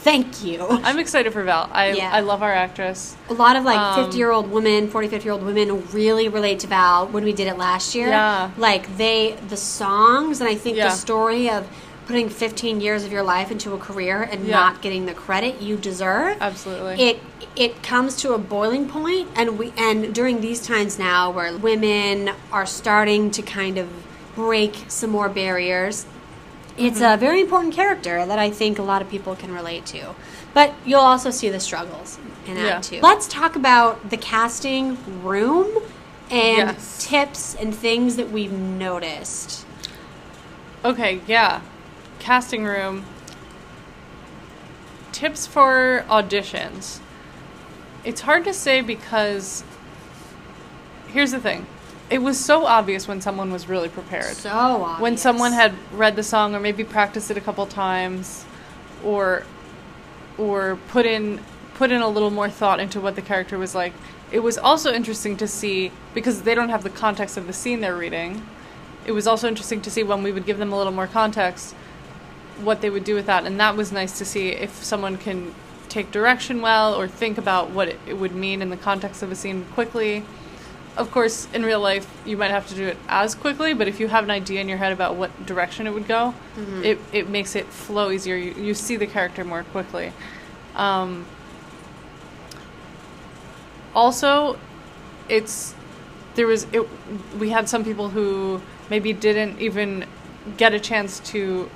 thank 0.00 0.44
you. 0.44 0.66
I'm 0.68 0.98
excited 0.98 1.32
for 1.32 1.42
Val. 1.44 1.68
I 1.72 1.92
Yeah. 1.92 2.10
I 2.12 2.20
love 2.20 2.42
our 2.42 2.52
actress. 2.52 3.16
A 3.28 3.34
lot 3.34 3.56
of 3.56 3.64
like 3.64 3.78
Um, 3.78 4.04
50 4.04 4.16
year 4.18 4.30
old 4.30 4.50
women, 4.50 4.88
45 4.88 5.24
year 5.24 5.32
old 5.32 5.44
women 5.44 5.86
really 5.92 6.28
relate 6.28 6.60
to 6.60 6.66
Val 6.66 7.06
when 7.08 7.24
we 7.24 7.32
did 7.32 7.46
it 7.48 7.58
last 7.58 7.94
year. 7.94 8.08
Yeah. 8.08 8.50
Like 8.56 8.96
they, 8.96 9.36
the 9.48 9.56
songs, 9.56 10.40
and 10.40 10.48
I 10.48 10.54
think 10.54 10.76
Yeah. 10.76 10.88
the 10.88 10.94
story 10.94 11.50
of 11.50 11.66
putting 12.08 12.30
15 12.30 12.80
years 12.80 13.04
of 13.04 13.12
your 13.12 13.22
life 13.22 13.50
into 13.50 13.74
a 13.74 13.78
career 13.78 14.22
and 14.22 14.46
Yeah. 14.46 14.56
not 14.56 14.80
getting 14.80 15.04
the 15.04 15.12
credit 15.12 15.60
you 15.60 15.76
deserve. 15.76 16.38
Absolutely. 16.40 17.00
It 17.00 17.20
it 17.54 17.82
comes 17.82 18.16
to 18.16 18.32
a 18.34 18.38
boiling 18.38 18.88
point, 18.88 19.28
and 19.36 19.58
we 19.58 19.72
and 19.76 20.14
during 20.14 20.40
these 20.40 20.60
times 20.66 20.98
now 20.98 21.30
where 21.30 21.56
women 21.56 22.30
are 22.52 22.64
starting 22.66 23.30
to 23.32 23.42
kind 23.42 23.76
of 23.78 23.88
break 24.34 24.84
some 24.88 25.10
more 25.10 25.28
barriers, 25.28 26.06
it's 26.78 27.00
Mm-hmm. 27.00 27.14
a 27.14 27.16
very 27.18 27.40
important 27.42 27.74
character 27.74 28.24
that 28.24 28.38
I 28.38 28.50
think 28.50 28.78
a 28.78 28.82
lot 28.82 29.02
of 29.02 29.10
people 29.10 29.34
can 29.36 29.52
relate 29.52 29.84
to. 29.86 30.14
But 30.54 30.72
you'll 30.86 31.00
also 31.00 31.30
see 31.30 31.48
the 31.50 31.60
struggles 31.60 32.18
in 32.46 32.54
that 32.54 32.64
Yeah. 32.64 32.80
too. 32.80 33.00
Let's 33.02 33.26
talk 33.28 33.54
about 33.56 34.08
the 34.10 34.16
casting 34.16 34.96
room 35.22 35.66
and 36.30 36.68
Yes. 36.70 36.96
tips 37.06 37.54
and 37.60 37.74
things 37.74 38.16
that 38.16 38.30
we've 38.30 38.52
noticed. 38.52 39.66
Okay, 40.84 41.20
yeah. 41.26 41.60
Casting 42.18 42.64
room. 42.64 43.04
Tips 45.12 45.46
for 45.46 46.04
auditions. 46.08 47.00
It's 48.04 48.20
hard 48.22 48.44
to 48.44 48.54
say 48.54 48.80
because 48.80 49.64
here's 51.08 51.32
the 51.32 51.40
thing. 51.40 51.66
It 52.10 52.22
was 52.22 52.38
so 52.42 52.64
obvious 52.64 53.06
when 53.06 53.20
someone 53.20 53.52
was 53.52 53.68
really 53.68 53.88
prepared. 53.88 54.36
So 54.36 54.50
obvious. 54.50 55.00
when 55.00 55.16
someone 55.16 55.52
had 55.52 55.74
read 55.92 56.16
the 56.16 56.22
song 56.22 56.54
or 56.54 56.60
maybe 56.60 56.84
practiced 56.84 57.30
it 57.30 57.36
a 57.36 57.40
couple 57.40 57.66
times 57.66 58.44
or 59.04 59.44
or 60.38 60.78
put 60.88 61.04
in 61.04 61.40
put 61.74 61.92
in 61.92 62.00
a 62.00 62.08
little 62.08 62.30
more 62.30 62.48
thought 62.48 62.80
into 62.80 63.00
what 63.00 63.14
the 63.14 63.22
character 63.22 63.58
was 63.58 63.74
like. 63.74 63.92
It 64.30 64.40
was 64.40 64.58
also 64.58 64.92
interesting 64.92 65.36
to 65.38 65.46
see 65.46 65.92
because 66.14 66.42
they 66.42 66.54
don't 66.54 66.68
have 66.70 66.82
the 66.82 66.90
context 66.90 67.36
of 67.36 67.46
the 67.46 67.52
scene 67.52 67.80
they're 67.80 67.96
reading. 67.96 68.46
It 69.06 69.12
was 69.12 69.26
also 69.26 69.48
interesting 69.48 69.80
to 69.82 69.90
see 69.90 70.02
when 70.02 70.22
we 70.22 70.32
would 70.32 70.44
give 70.44 70.58
them 70.58 70.72
a 70.72 70.76
little 70.76 70.92
more 70.92 71.06
context 71.06 71.74
what 72.62 72.80
they 72.80 72.90
would 72.90 73.04
do 73.04 73.14
with 73.14 73.26
that 73.26 73.44
and 73.46 73.58
that 73.60 73.76
was 73.76 73.92
nice 73.92 74.18
to 74.18 74.24
see 74.24 74.48
if 74.48 74.82
someone 74.82 75.16
can 75.16 75.54
take 75.88 76.10
direction 76.10 76.60
well 76.60 76.94
or 76.94 77.08
think 77.08 77.38
about 77.38 77.70
what 77.70 77.88
it, 77.88 77.98
it 78.06 78.14
would 78.14 78.34
mean 78.34 78.62
in 78.62 78.70
the 78.70 78.76
context 78.76 79.22
of 79.22 79.32
a 79.32 79.34
scene 79.34 79.64
quickly. 79.72 80.24
Of 80.96 81.10
course, 81.12 81.46
in 81.54 81.64
real 81.64 81.80
life, 81.80 82.06
you 82.26 82.36
might 82.36 82.50
have 82.50 82.66
to 82.68 82.74
do 82.74 82.84
it 82.86 82.96
as 83.08 83.34
quickly, 83.34 83.72
but 83.72 83.86
if 83.86 84.00
you 84.00 84.08
have 84.08 84.24
an 84.24 84.30
idea 84.30 84.60
in 84.60 84.68
your 84.68 84.78
head 84.78 84.92
about 84.92 85.14
what 85.14 85.46
direction 85.46 85.86
it 85.86 85.94
would 85.94 86.08
go, 86.08 86.34
it, 86.84 86.98
it 87.12 87.28
makes 87.28 87.54
it 87.54 87.66
flow 87.66 88.10
easier. 88.10 88.36
You, 88.36 88.52
you 88.54 88.74
see 88.74 88.96
the 88.96 89.06
character 89.06 89.44
more 89.44 89.62
quickly. 89.62 90.12
Um, 90.74 91.24
also, 93.94 94.58
it's 95.28 95.74
there 96.34 96.46
was 96.46 96.66
it, 96.72 96.86
we 97.38 97.50
had 97.50 97.68
some 97.68 97.84
people 97.84 98.10
who 98.10 98.60
maybe 98.90 99.12
didn't 99.12 99.60
even 99.60 100.04
get 100.56 100.74
a 100.74 100.80
chance 100.80 101.20
to 101.20 101.70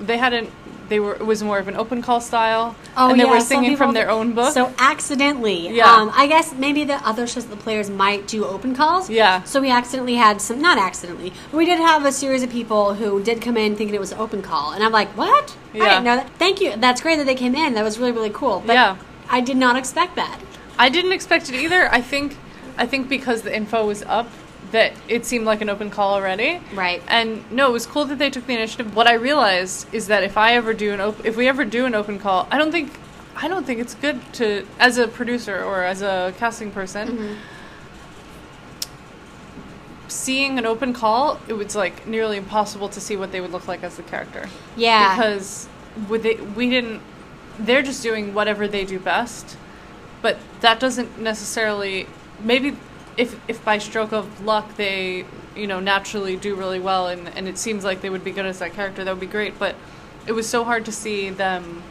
they 0.00 0.18
hadn't 0.18 0.50
they 0.88 0.98
were 0.98 1.14
it 1.14 1.24
was 1.24 1.42
more 1.42 1.58
of 1.58 1.68
an 1.68 1.76
open 1.76 2.02
call 2.02 2.20
style 2.20 2.74
oh, 2.96 3.10
and 3.10 3.20
they 3.20 3.24
yeah, 3.24 3.30
were 3.30 3.40
singing 3.40 3.76
from 3.76 3.94
their 3.94 4.10
own 4.10 4.32
book 4.32 4.52
So 4.52 4.74
accidentally, 4.78 5.68
Yeah. 5.68 5.90
Um, 5.94 6.10
I 6.12 6.26
guess 6.26 6.52
maybe 6.52 6.84
the 6.84 6.96
other 7.06 7.26
shows 7.26 7.46
the 7.46 7.56
players 7.56 7.88
might 7.88 8.26
do 8.26 8.44
open 8.44 8.74
calls. 8.74 9.08
Yeah. 9.08 9.42
So 9.44 9.60
we 9.60 9.70
accidentally 9.70 10.16
had 10.16 10.40
some, 10.42 10.60
not 10.60 10.78
accidentally, 10.78 11.32
we 11.52 11.64
did 11.64 11.78
have 11.78 12.04
a 12.04 12.12
series 12.12 12.42
of 12.42 12.50
people 12.50 12.94
who 12.94 13.22
did 13.22 13.40
come 13.40 13.56
in 13.56 13.76
thinking 13.76 13.94
it 13.94 14.00
was 14.00 14.12
an 14.12 14.18
open 14.18 14.42
call, 14.42 14.72
and 14.72 14.82
I'm 14.82 14.92
like, 14.92 15.08
what? 15.16 15.56
I 15.72 15.76
Yeah. 15.76 15.84
didn't 15.90 16.04
know 16.04 16.16
that. 16.16 16.30
Thank 16.38 16.60
you. 16.60 16.74
That's 16.76 17.00
great 17.00 17.16
that 17.16 17.26
they 17.26 17.36
came 17.36 17.54
in. 17.54 17.74
That 17.74 17.84
was 17.84 17.98
really 17.98 18.12
really 18.12 18.30
cool. 18.30 18.62
But 18.66 18.72
Yeah. 18.74 18.96
I 19.30 19.40
did 19.40 19.56
not 19.56 19.76
expect 19.76 20.16
that. 20.16 20.40
I 20.76 20.88
didn't 20.88 21.12
expect 21.12 21.48
it 21.48 21.54
either. 21.54 21.88
I 21.92 22.00
think 22.00 22.36
I 22.76 22.86
think 22.86 23.08
because 23.08 23.42
the 23.42 23.54
info 23.54 23.86
was 23.86 24.02
up 24.04 24.28
that 24.72 24.92
it 25.08 25.26
seemed 25.26 25.44
like 25.46 25.60
an 25.60 25.68
open 25.68 25.90
call 25.90 26.14
already. 26.14 26.60
Right. 26.74 27.02
And 27.08 27.50
no, 27.50 27.68
it 27.68 27.72
was 27.72 27.86
cool 27.86 28.04
that 28.06 28.18
they 28.18 28.30
took 28.30 28.46
the 28.46 28.54
initiative. 28.54 28.94
What 28.94 29.06
I 29.06 29.14
realized 29.14 29.92
is 29.92 30.06
that 30.06 30.22
if 30.22 30.36
I 30.36 30.54
ever 30.54 30.72
do 30.74 30.92
an 30.92 31.00
op- 31.00 31.24
if 31.26 31.36
we 31.36 31.48
ever 31.48 31.64
do 31.64 31.86
an 31.86 31.94
open 31.94 32.18
call, 32.18 32.46
I 32.50 32.58
don't 32.58 32.70
think 32.72 32.92
I 33.36 33.48
don't 33.48 33.64
think 33.66 33.80
it's 33.80 33.94
good 33.94 34.20
to 34.34 34.66
as 34.78 34.98
a 34.98 35.08
producer 35.08 35.62
or 35.64 35.82
as 35.84 36.02
a 36.02 36.34
casting 36.38 36.70
person 36.70 37.08
Mm-hmm. 37.08 37.34
seeing 40.08 40.58
an 40.58 40.66
open 40.66 40.92
call, 40.92 41.40
it 41.48 41.52
was 41.52 41.74
like 41.76 42.06
nearly 42.06 42.36
impossible 42.36 42.88
to 42.90 43.00
see 43.00 43.16
what 43.16 43.32
they 43.32 43.40
would 43.40 43.52
look 43.52 43.68
like 43.68 43.82
as 43.82 43.96
the 43.96 44.02
character. 44.02 44.48
Yeah. 44.76 45.14
Because 45.16 45.68
with 46.08 46.24
it, 46.26 46.54
we 46.56 46.68
didn't. 46.70 47.00
They're 47.58 47.82
just 47.82 48.02
doing 48.02 48.34
whatever 48.34 48.66
they 48.66 48.84
do 48.84 48.98
best, 48.98 49.56
but 50.22 50.38
that 50.60 50.80
doesn't 50.80 51.18
necessarily. 51.20 52.06
Maybe 52.42 52.76
if 53.16 53.38
if 53.48 53.64
by 53.64 53.78
stroke 53.78 54.12
of 54.12 54.44
luck 54.44 54.76
they 54.76 55.24
you 55.56 55.66
know 55.66 55.80
naturally 55.80 56.36
do 56.36 56.54
really 56.54 56.80
well 56.80 57.08
and 57.08 57.28
and 57.36 57.48
it 57.48 57.58
seems 57.58 57.84
like 57.84 58.00
they 58.00 58.10
would 58.10 58.24
be 58.24 58.30
good 58.30 58.46
as 58.46 58.58
that 58.60 58.72
character, 58.74 59.04
that 59.04 59.10
would 59.10 59.20
be 59.20 59.26
great. 59.26 59.58
But 59.58 59.74
it 60.26 60.32
was 60.32 60.48
so 60.48 60.64
hard 60.64 60.84
to 60.84 60.92
see 60.92 61.30
them 61.30 61.82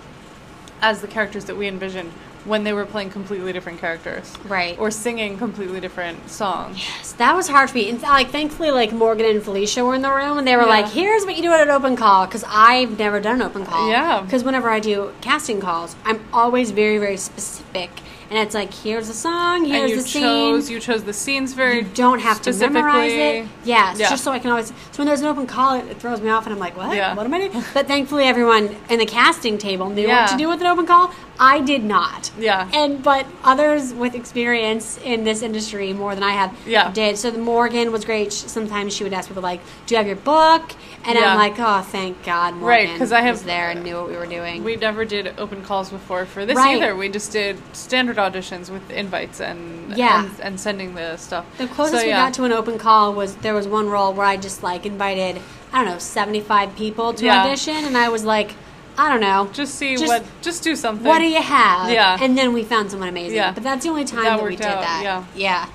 as 0.82 1.02
the 1.02 1.08
characters 1.08 1.46
that 1.46 1.56
we 1.58 1.68
envisioned 1.68 2.12
when 2.46 2.64
they 2.64 2.72
were 2.72 2.86
playing 2.86 3.10
completely 3.10 3.52
different 3.52 3.80
characters. 3.82 4.34
Right. 4.48 4.80
Or 4.80 4.92
singing 4.92 5.38
completely 5.38 5.82
different 5.82 6.30
songs. 6.30 6.78
Yes, 6.80 7.12
that 7.14 7.36
was 7.36 7.50
hard 7.50 7.70
for 7.70 7.78
me. 7.78 7.90
And 7.90 8.02
like, 8.02 8.30
thankfully, 8.30 8.72
like 8.72 8.94
Morgan 8.94 9.26
and 9.26 9.44
Felicia 9.44 9.84
were 9.84 9.94
in 9.94 10.02
the 10.02 10.12
room, 10.12 10.38
and 10.38 10.48
they 10.48 10.56
were 10.56 10.62
Yeah. 10.62 10.70
like, 10.70 10.88
"Here's 10.88 11.26
what 11.26 11.36
you 11.36 11.44
do 11.44 11.52
at 11.52 11.60
an 11.60 11.70
open 11.70 11.98
call," 11.98 12.26
because 12.26 12.46
I've 12.48 12.98
never 12.98 13.20
done 13.20 13.36
an 13.36 13.42
open 13.42 13.66
call. 13.66 13.90
Yeah. 13.90 14.22
Because 14.22 14.46
whenever 14.46 14.70
I 14.70 14.80
do 14.80 15.12
casting 15.20 15.60
calls, 15.60 15.98
I'm 16.06 16.22
always 16.32 16.72
very, 16.72 16.98
very 16.98 17.18
specific 17.18 17.90
and 18.30 18.38
it's 18.40 18.54
like 18.54 18.74
here's 18.74 19.08
the 19.08 19.14
song, 19.14 19.66
here's 19.66 19.94
the 20.04 20.08
scene. 20.08 20.22
chose 20.22 20.70
you 20.70 20.80
chose 20.80 21.04
the 21.04 21.14
scenes 21.14 21.54
very 21.54 21.78
you 21.78 21.82
don't 21.96 22.20
have 22.20 22.42
to 22.44 22.54
memorize 22.54 23.12
it. 23.12 23.48
Yeah, 23.64 23.96
Yeah. 23.96 24.10
just 24.10 24.24
so 24.24 24.32
I 24.32 24.40
can 24.40 24.52
always. 24.52 24.68
So 24.68 24.74
when 24.98 25.08
there's 25.08 25.22
an 25.22 25.28
open 25.28 25.48
call, 25.48 25.76
it, 25.80 25.86
it 25.88 25.98
throws 26.00 26.22
me 26.22 26.30
off, 26.30 26.46
and 26.46 26.54
I'm 26.54 26.60
like, 26.60 26.78
what? 26.78 26.96
Yeah. 26.96 27.16
What 27.16 27.26
am 27.26 27.34
I 27.34 27.48
doing? 27.48 27.64
But 27.74 27.88
thankfully, 27.88 28.26
everyone 28.26 28.76
in 28.90 29.00
the 29.00 29.06
casting 29.06 29.58
table 29.58 29.90
knew 29.90 30.08
Yeah. 30.08 30.22
what 30.24 30.32
to 30.32 30.38
do 30.38 30.48
with 30.48 30.62
an 30.62 30.68
open 30.68 30.86
call. 30.86 31.12
I 31.42 31.62
did 31.62 31.84
not. 31.86 32.32
Yeah. 32.38 32.70
And 32.74 33.02
but 33.02 33.26
others 33.46 33.94
with 33.94 34.14
experience 34.14 35.00
in 35.04 35.24
this 35.24 35.42
industry 35.42 35.94
more 35.94 36.14
than 36.14 36.24
I 36.24 36.32
had 36.32 36.52
Yeah. 36.66 36.92
did. 36.92 37.18
So 37.18 37.32
the 37.32 37.38
Morgan 37.40 37.92
was 37.94 38.04
great. 38.04 38.34
Sometimes 38.34 38.94
she 38.94 39.04
would 39.06 39.14
ask 39.14 39.30
people 39.30 39.42
like, 39.44 39.62
"Do 39.86 39.94
you 39.94 39.98
have 39.98 40.08
your 40.08 40.18
book?" 40.18 40.74
And 41.06 41.18
Yeah. 41.18 41.32
I'm 41.32 41.38
like, 41.38 41.56
"Oh, 41.58 41.82
thank 41.82 42.24
God, 42.26 42.56
Morgan 42.56 42.68
Right, 42.90 42.98
'cause 43.00 43.14
I 43.14 43.22
have- 43.22 43.36
was 43.36 43.44
there 43.44 43.70
and 43.70 43.84
knew 43.84 43.96
what 43.96 44.10
we 44.10 44.18
were 44.18 44.26
doing." 44.26 44.66
We 44.66 44.76
never 44.76 45.06
did 45.06 45.34
open 45.38 45.64
calls 45.64 45.90
before 45.90 46.26
for 46.26 46.46
this 46.46 46.58
Right. 46.58 46.76
either. 46.76 46.94
We 46.96 47.08
just 47.08 47.32
did 47.32 47.58
standard 47.74 48.18
auditions 48.18 48.70
with 48.70 48.92
invites 48.92 49.40
and 49.40 49.94
Yeah. 49.96 50.24
and, 50.24 50.32
and 50.42 50.60
sending 50.60 50.96
the 50.96 51.16
stuff. 51.16 51.46
The 51.58 51.68
closest 51.68 52.00
So, 52.00 52.04
we 52.04 52.10
yeah. 52.10 52.26
got 52.26 52.34
to 52.34 52.44
an 52.44 52.52
open 52.52 52.78
call 52.78 53.14
was 53.14 53.36
there 53.36 53.54
was 53.54 53.66
one 53.68 53.90
role 53.90 54.12
where 54.12 54.26
I 54.26 54.36
just 54.36 54.62
like 54.62 54.86
invited 54.86 55.40
I 55.72 55.78
don't 55.84 55.94
know 55.94 56.00
seventy 56.00 56.42
five 56.42 56.76
people 56.76 57.14
to 57.14 57.30
audition, 57.30 57.76
and 57.86 57.96
I 57.98 58.10
was 58.10 58.26
like, 58.26 58.56
I 59.00 59.10
don't 59.10 59.22
know, 59.22 59.50
just 59.54 59.76
see 59.76 59.96
just- 59.96 60.08
what 60.08 60.24
just 60.42 60.62
do 60.64 60.76
something. 60.76 61.08
what 61.08 61.20
do 61.20 61.26
you 61.26 61.42
have? 61.42 61.90
Yeah. 61.90 62.18
and 62.22 62.38
then 62.38 62.52
we 62.54 62.64
found 62.64 62.92
someone 62.92 63.08
amazing. 63.10 63.38
Yeah. 63.38 63.52
but 63.54 63.64
that's 63.64 63.84
the 63.86 63.90
only 63.90 64.04
time 64.06 64.26
That 64.26 64.38
that, 64.38 64.46
we 64.46 64.56
did 64.58 64.66
out, 64.66 64.82
that. 64.82 65.02
yeah. 65.04 65.24
yeah, 65.36 65.66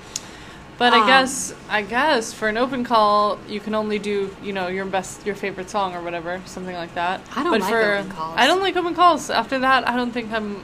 But 0.77 0.93
Um, 0.93 1.01
I 1.03 1.07
guess 1.07 1.53
I 1.69 1.81
guess 1.81 2.33
for 2.33 2.47
an 2.49 2.57
open 2.57 2.83
call, 2.83 3.39
you 3.47 3.59
can 3.59 3.73
only 3.73 3.97
do 3.97 4.29
you 4.43 4.53
know 4.53 4.67
your 4.67 4.85
best 4.85 5.25
your 5.25 5.35
favorite 5.35 5.69
song 5.69 5.95
or 5.95 6.01
whatever, 6.01 6.39
something 6.45 6.75
like 6.75 6.93
that. 6.95 7.21
I 7.35 7.41
don't 7.43 7.51
but 7.51 7.61
like 7.61 7.69
for, 7.71 7.93
open 7.95 8.11
calls. 8.11 8.35
I 8.37 8.45
don't 8.45 8.61
like 8.61 8.75
open 8.75 8.93
calls. 8.93 9.29
After 9.29 9.57
that, 9.59 9.87
I 9.89 9.95
don't 9.95 10.11
think 10.11 10.31
I'm. 10.31 10.61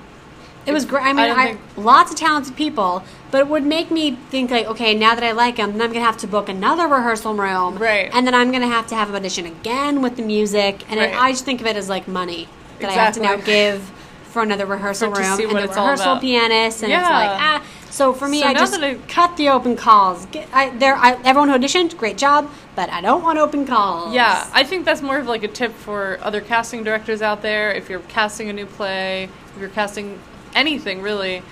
It 0.66 0.74
was 0.74 0.86
great. 0.86 1.04
I 1.04 1.14
mean, 1.14 1.30
I 1.32 1.32
I 1.42 1.46
think- 1.48 1.60
lots 1.76 2.12
of 2.12 2.18
talented 2.18 2.56
people, 2.56 3.04
but 3.32 3.40
it 3.40 3.48
would 3.48 3.64
make 3.66 3.90
me 3.90 4.12
think 4.30 4.52
like, 4.52 4.68
okay, 4.68 4.94
now 4.94 5.16
that 5.16 5.24
I 5.24 5.32
like 5.32 5.56
them, 5.58 5.72
then 5.74 5.82
I'm 5.82 5.92
gonna 5.92 6.06
have 6.06 6.18
to 6.18 6.28
book 6.28 6.50
another 6.50 6.88
rehearsal 6.88 7.34
room, 7.34 7.78
Right. 7.78 8.10
And 8.14 8.28
then 8.28 8.36
I'm 8.36 8.52
gonna 8.52 8.68
have 8.68 8.86
to 8.88 8.96
have 8.96 9.10
an 9.10 9.16
audition 9.16 9.46
again 9.46 10.02
with 10.02 10.18
the 10.18 10.22
music, 10.24 10.84
and 10.90 11.00
it, 11.00 11.12
Right. 11.14 11.22
I 11.22 11.32
just 11.32 11.46
think 11.46 11.62
of 11.62 11.68
it 11.68 11.76
as 11.76 11.90
like 11.90 12.08
money 12.08 12.48
that 12.80 12.90
I 12.90 12.94
have 12.94 13.14
to 13.16 13.20
now 13.22 13.34
Exactly. 13.34 13.54
give 13.54 13.92
for 14.32 14.42
another 14.44 14.66
rehearsal 14.66 15.12
to 15.12 15.20
room 15.22 15.36
see 15.38 15.44
and 15.44 15.52
what 15.52 15.60
the 15.62 15.66
it's 15.68 15.78
all 15.78 15.84
rehearsal 15.86 16.12
about. 16.14 16.22
pianist, 16.22 16.84
and 16.84 16.92
it's 16.94 17.02
Yeah. 17.02 17.10
like 17.10 17.30
ah. 17.42 17.62
So 17.90 18.14
for 18.14 18.28
me, 18.30 18.40
So 18.40 18.48
I 18.48 18.54
now 18.54 18.60
just 18.60 18.72
that 18.80 18.84
I- 18.84 18.96
cut 19.10 19.36
the 19.36 19.50
open 19.50 19.76
calls. 19.76 20.26
Get, 20.32 20.48
I, 20.54 20.70
there, 20.70 20.96
I, 20.96 21.18
everyone 21.26 21.50
who 21.50 21.58
auditioned, 21.58 21.98
great 21.98 22.18
job, 22.18 22.50
but 22.74 22.90
I 22.90 23.02
don't 23.02 23.22
want 23.22 23.38
open 23.38 23.66
calls. 23.68 24.14
Yeah, 24.14 24.46
I 24.54 24.64
think 24.64 24.86
that's 24.86 25.02
more 25.02 25.18
of 25.18 25.28
like 25.28 25.44
a 25.44 25.50
tip 25.50 25.76
for 25.78 26.18
other 26.24 26.40
casting 26.40 26.84
directors 26.86 27.22
out 27.22 27.42
there. 27.42 27.74
If 27.74 27.90
you're 27.90 28.00
casting 28.08 28.50
a 28.50 28.54
new 28.54 28.66
play, 28.66 29.28
if 29.54 29.60
you're 29.60 29.68
casting 29.70 30.20
anything 30.56 31.02
really, 31.02 31.44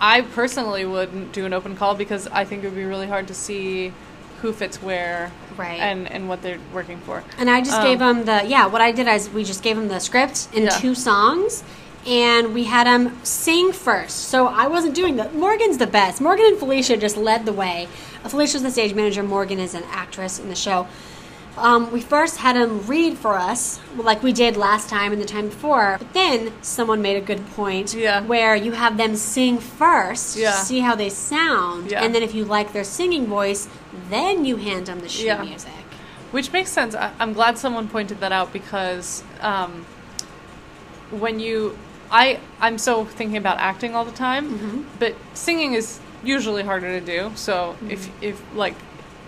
I 0.00 0.20
personally 0.22 0.84
wouldn't 0.84 1.32
do 1.32 1.44
an 1.46 1.52
open 1.52 1.76
call 1.76 1.94
because 1.94 2.26
I 2.28 2.44
think 2.44 2.62
it 2.64 2.68
would 2.68 2.76
be 2.76 2.84
really 2.84 3.08
hard 3.08 3.26
to 3.28 3.34
see 3.34 3.92
who 4.42 4.52
fits 4.52 4.80
where 4.80 5.32
Right. 5.56 5.80
and 5.80 6.08
and 6.10 6.28
what 6.28 6.42
they're 6.42 6.60
working 6.72 6.98
for. 6.98 7.24
And 7.38 7.50
I 7.50 7.60
just 7.60 7.78
Um, 7.78 7.82
gave 7.82 7.98
them 7.98 8.24
the 8.24 8.44
yeah. 8.46 8.66
What 8.66 8.80
I 8.80 8.92
did 8.92 9.08
is 9.08 9.28
we 9.28 9.42
just 9.42 9.62
gave 9.62 9.74
them 9.76 9.88
the 9.88 9.98
script 9.98 10.46
in 10.52 10.64
Yeah. 10.64 10.70
two 10.70 10.94
songs, 10.94 11.64
and 12.06 12.54
we 12.54 12.64
had 12.64 12.86
them 12.86 13.18
sing 13.24 13.72
first. 13.72 14.28
So 14.28 14.46
I 14.46 14.68
wasn't 14.68 14.94
doing 14.94 15.16
that. 15.16 15.34
Morgan's 15.34 15.78
the 15.78 15.88
best. 15.88 16.20
Morgan 16.20 16.46
and 16.46 16.56
Felicia 16.58 16.96
just 16.96 17.16
led 17.16 17.44
the 17.46 17.52
way. 17.52 17.88
Felicia's 18.28 18.62
the 18.62 18.70
stage 18.70 18.94
manager. 18.94 19.22
Morgan 19.24 19.58
is 19.58 19.74
an 19.74 19.82
actress 19.90 20.38
in 20.38 20.48
the 20.48 20.54
show. 20.54 20.86
Um, 21.58 21.90
we 21.90 22.00
first 22.00 22.36
had 22.38 22.56
them 22.56 22.86
read 22.86 23.18
for 23.18 23.34
us, 23.34 23.80
like 23.96 24.22
we 24.22 24.32
did 24.32 24.56
last 24.56 24.88
time 24.88 25.12
and 25.12 25.20
the 25.20 25.26
time 25.26 25.48
before. 25.48 25.96
But 25.98 26.12
then 26.14 26.52
someone 26.62 27.02
made 27.02 27.16
a 27.16 27.20
good 27.20 27.44
point 27.50 27.94
Yeah. 27.94 28.22
where 28.22 28.54
you 28.56 28.72
have 28.72 28.96
them 28.96 29.16
sing 29.16 29.58
first, 29.58 30.36
Yeah. 30.36 30.52
see 30.52 30.80
how 30.80 30.94
they 30.94 31.08
sound, 31.10 31.90
Yeah. 31.90 32.02
and 32.02 32.14
then 32.14 32.22
if 32.22 32.34
you 32.34 32.44
like 32.44 32.72
their 32.72 32.84
singing 32.84 33.26
voice, 33.26 33.68
then 34.10 34.44
you 34.44 34.56
hand 34.56 34.86
them 34.86 35.00
the 35.00 35.08
sheet 35.08 35.38
music. 35.40 35.72
Which 36.30 36.52
makes 36.52 36.70
sense. 36.70 36.94
I, 36.94 37.10
I'm 37.18 37.32
glad 37.32 37.58
someone 37.58 37.88
pointed 37.88 38.20
that 38.20 38.32
out 38.32 38.52
because 38.52 39.22
um, 39.40 39.84
when 41.10 41.40
you, 41.40 41.76
I, 42.10 42.38
I'm 42.60 42.78
so 42.78 43.04
thinking 43.04 43.36
about 43.36 43.58
acting 43.58 43.94
all 43.94 44.04
the 44.04 44.12
time, 44.12 44.44
Mm-hmm. 44.58 44.82
but 44.98 45.14
singing 45.34 45.72
is 45.74 46.00
usually 46.22 46.62
harder 46.62 47.00
to 47.00 47.04
do. 47.04 47.32
So 47.34 47.54
Mm-hmm. 47.80 47.90
if, 47.90 48.10
if 48.22 48.42
like, 48.54 48.74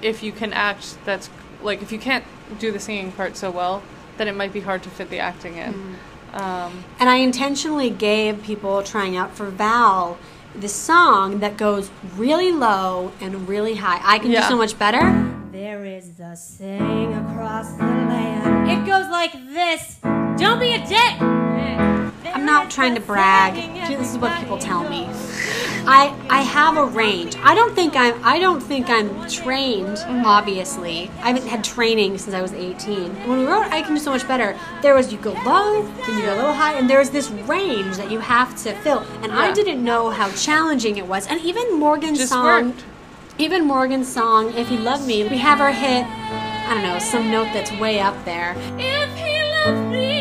if 0.02 0.22
you 0.22 0.32
can 0.32 0.52
act, 0.52 0.96
that's 1.04 1.28
like 1.62 1.82
if 1.82 1.92
you 1.92 1.98
can't 1.98 2.24
do 2.58 2.72
the 2.72 2.78
singing 2.78 3.12
part 3.12 3.36
so 3.36 3.50
well, 3.50 3.82
then 4.16 4.28
it 4.28 4.34
might 4.34 4.52
be 4.52 4.60
hard 4.60 4.82
to 4.82 4.90
fit 4.90 5.10
the 5.10 5.18
acting 5.18 5.56
in. 5.56 5.72
Mm-hmm. 5.72 5.94
Um, 6.40 6.84
And 7.00 7.08
I 7.08 7.16
intentionally 7.16 7.90
gave 7.90 8.42
people 8.42 8.82
trying 8.82 9.16
out 9.16 9.34
for 9.34 9.46
Val 9.46 10.18
this 10.54 10.74
song 10.74 11.40
that 11.40 11.56
goes 11.56 11.90
really 12.16 12.52
low 12.52 13.12
and 13.20 13.48
really 13.48 13.76
high. 13.76 14.00
I 14.02 14.18
can 14.18 14.30
Yeah. 14.30 14.42
do 14.42 14.48
so 14.48 14.56
much 14.56 14.78
better. 14.78 15.00
There 15.52 15.84
is 15.84 16.12
the 16.12 16.34
sing 16.34 17.14
across 17.14 17.72
the 17.72 17.84
land. 17.84 18.70
It 18.70 18.86
goes 18.86 19.08
like 19.08 19.32
this. 19.32 19.98
Don't 20.36 20.60
be 20.60 20.72
a 20.74 20.86
dick. 20.86 21.89
I'm 22.34 22.46
not 22.46 22.70
trying 22.70 22.94
to 22.94 23.00
brag. 23.00 23.54
This 23.88 24.12
is 24.12 24.18
what 24.18 24.38
people 24.38 24.58
tell 24.58 24.88
me. 24.88 25.08
I 25.86 26.14
I 26.28 26.42
have 26.42 26.76
a 26.76 26.84
range. 26.84 27.36
I 27.42 27.54
don't 27.54 27.74
think 27.74 27.96
I'm 27.96 28.14
I 28.22 28.38
don't 28.38 28.60
think 28.60 28.90
I'm 28.90 29.28
trained. 29.28 29.98
Obviously, 30.24 31.10
I 31.22 31.28
haven't 31.28 31.46
had 31.46 31.64
training 31.64 32.18
since 32.18 32.34
I 32.34 32.42
was 32.42 32.52
18. 32.52 33.26
When 33.26 33.38
we 33.38 33.46
wrote 33.46 33.64
"I 33.72 33.82
Can 33.82 33.94
Do 33.94 34.00
So 34.00 34.10
Much 34.10 34.28
Better," 34.28 34.56
there 34.82 34.94
was 34.94 35.10
you 35.10 35.18
go 35.18 35.32
low, 35.44 35.82
then 36.06 36.18
you 36.18 36.24
go 36.24 36.34
a 36.34 36.36
little 36.36 36.52
high, 36.52 36.74
and 36.74 36.88
there's 36.88 37.10
this 37.10 37.30
range 37.30 37.96
that 37.96 38.10
you 38.10 38.20
have 38.20 38.54
to 38.64 38.74
fill. 38.84 39.02
And 39.22 39.32
I 39.32 39.52
didn't 39.52 39.82
know 39.82 40.10
how 40.10 40.28
challenging 40.32 40.98
it 40.98 41.06
was. 41.06 41.26
And 41.26 41.40
even 41.40 41.78
Morgan's 41.78 42.18
Just 42.18 42.32
song, 42.32 42.68
worked. 42.68 42.84
even 43.38 43.66
Morgan's 43.66 44.08
song, 44.12 44.52
"If 44.54 44.70
You 44.70 44.78
Love 44.78 45.06
Me," 45.06 45.24
we 45.24 45.38
have 45.38 45.58
her 45.58 45.72
hit. 45.72 46.04
I 46.68 46.74
don't 46.74 46.82
know 46.82 46.98
some 46.98 47.30
note 47.30 47.48
that's 47.54 47.72
way 47.80 48.00
up 48.00 48.16
there. 48.24 48.54
If 48.78 49.10
he 49.16 49.34
loved 49.64 49.90
me, 49.90 50.19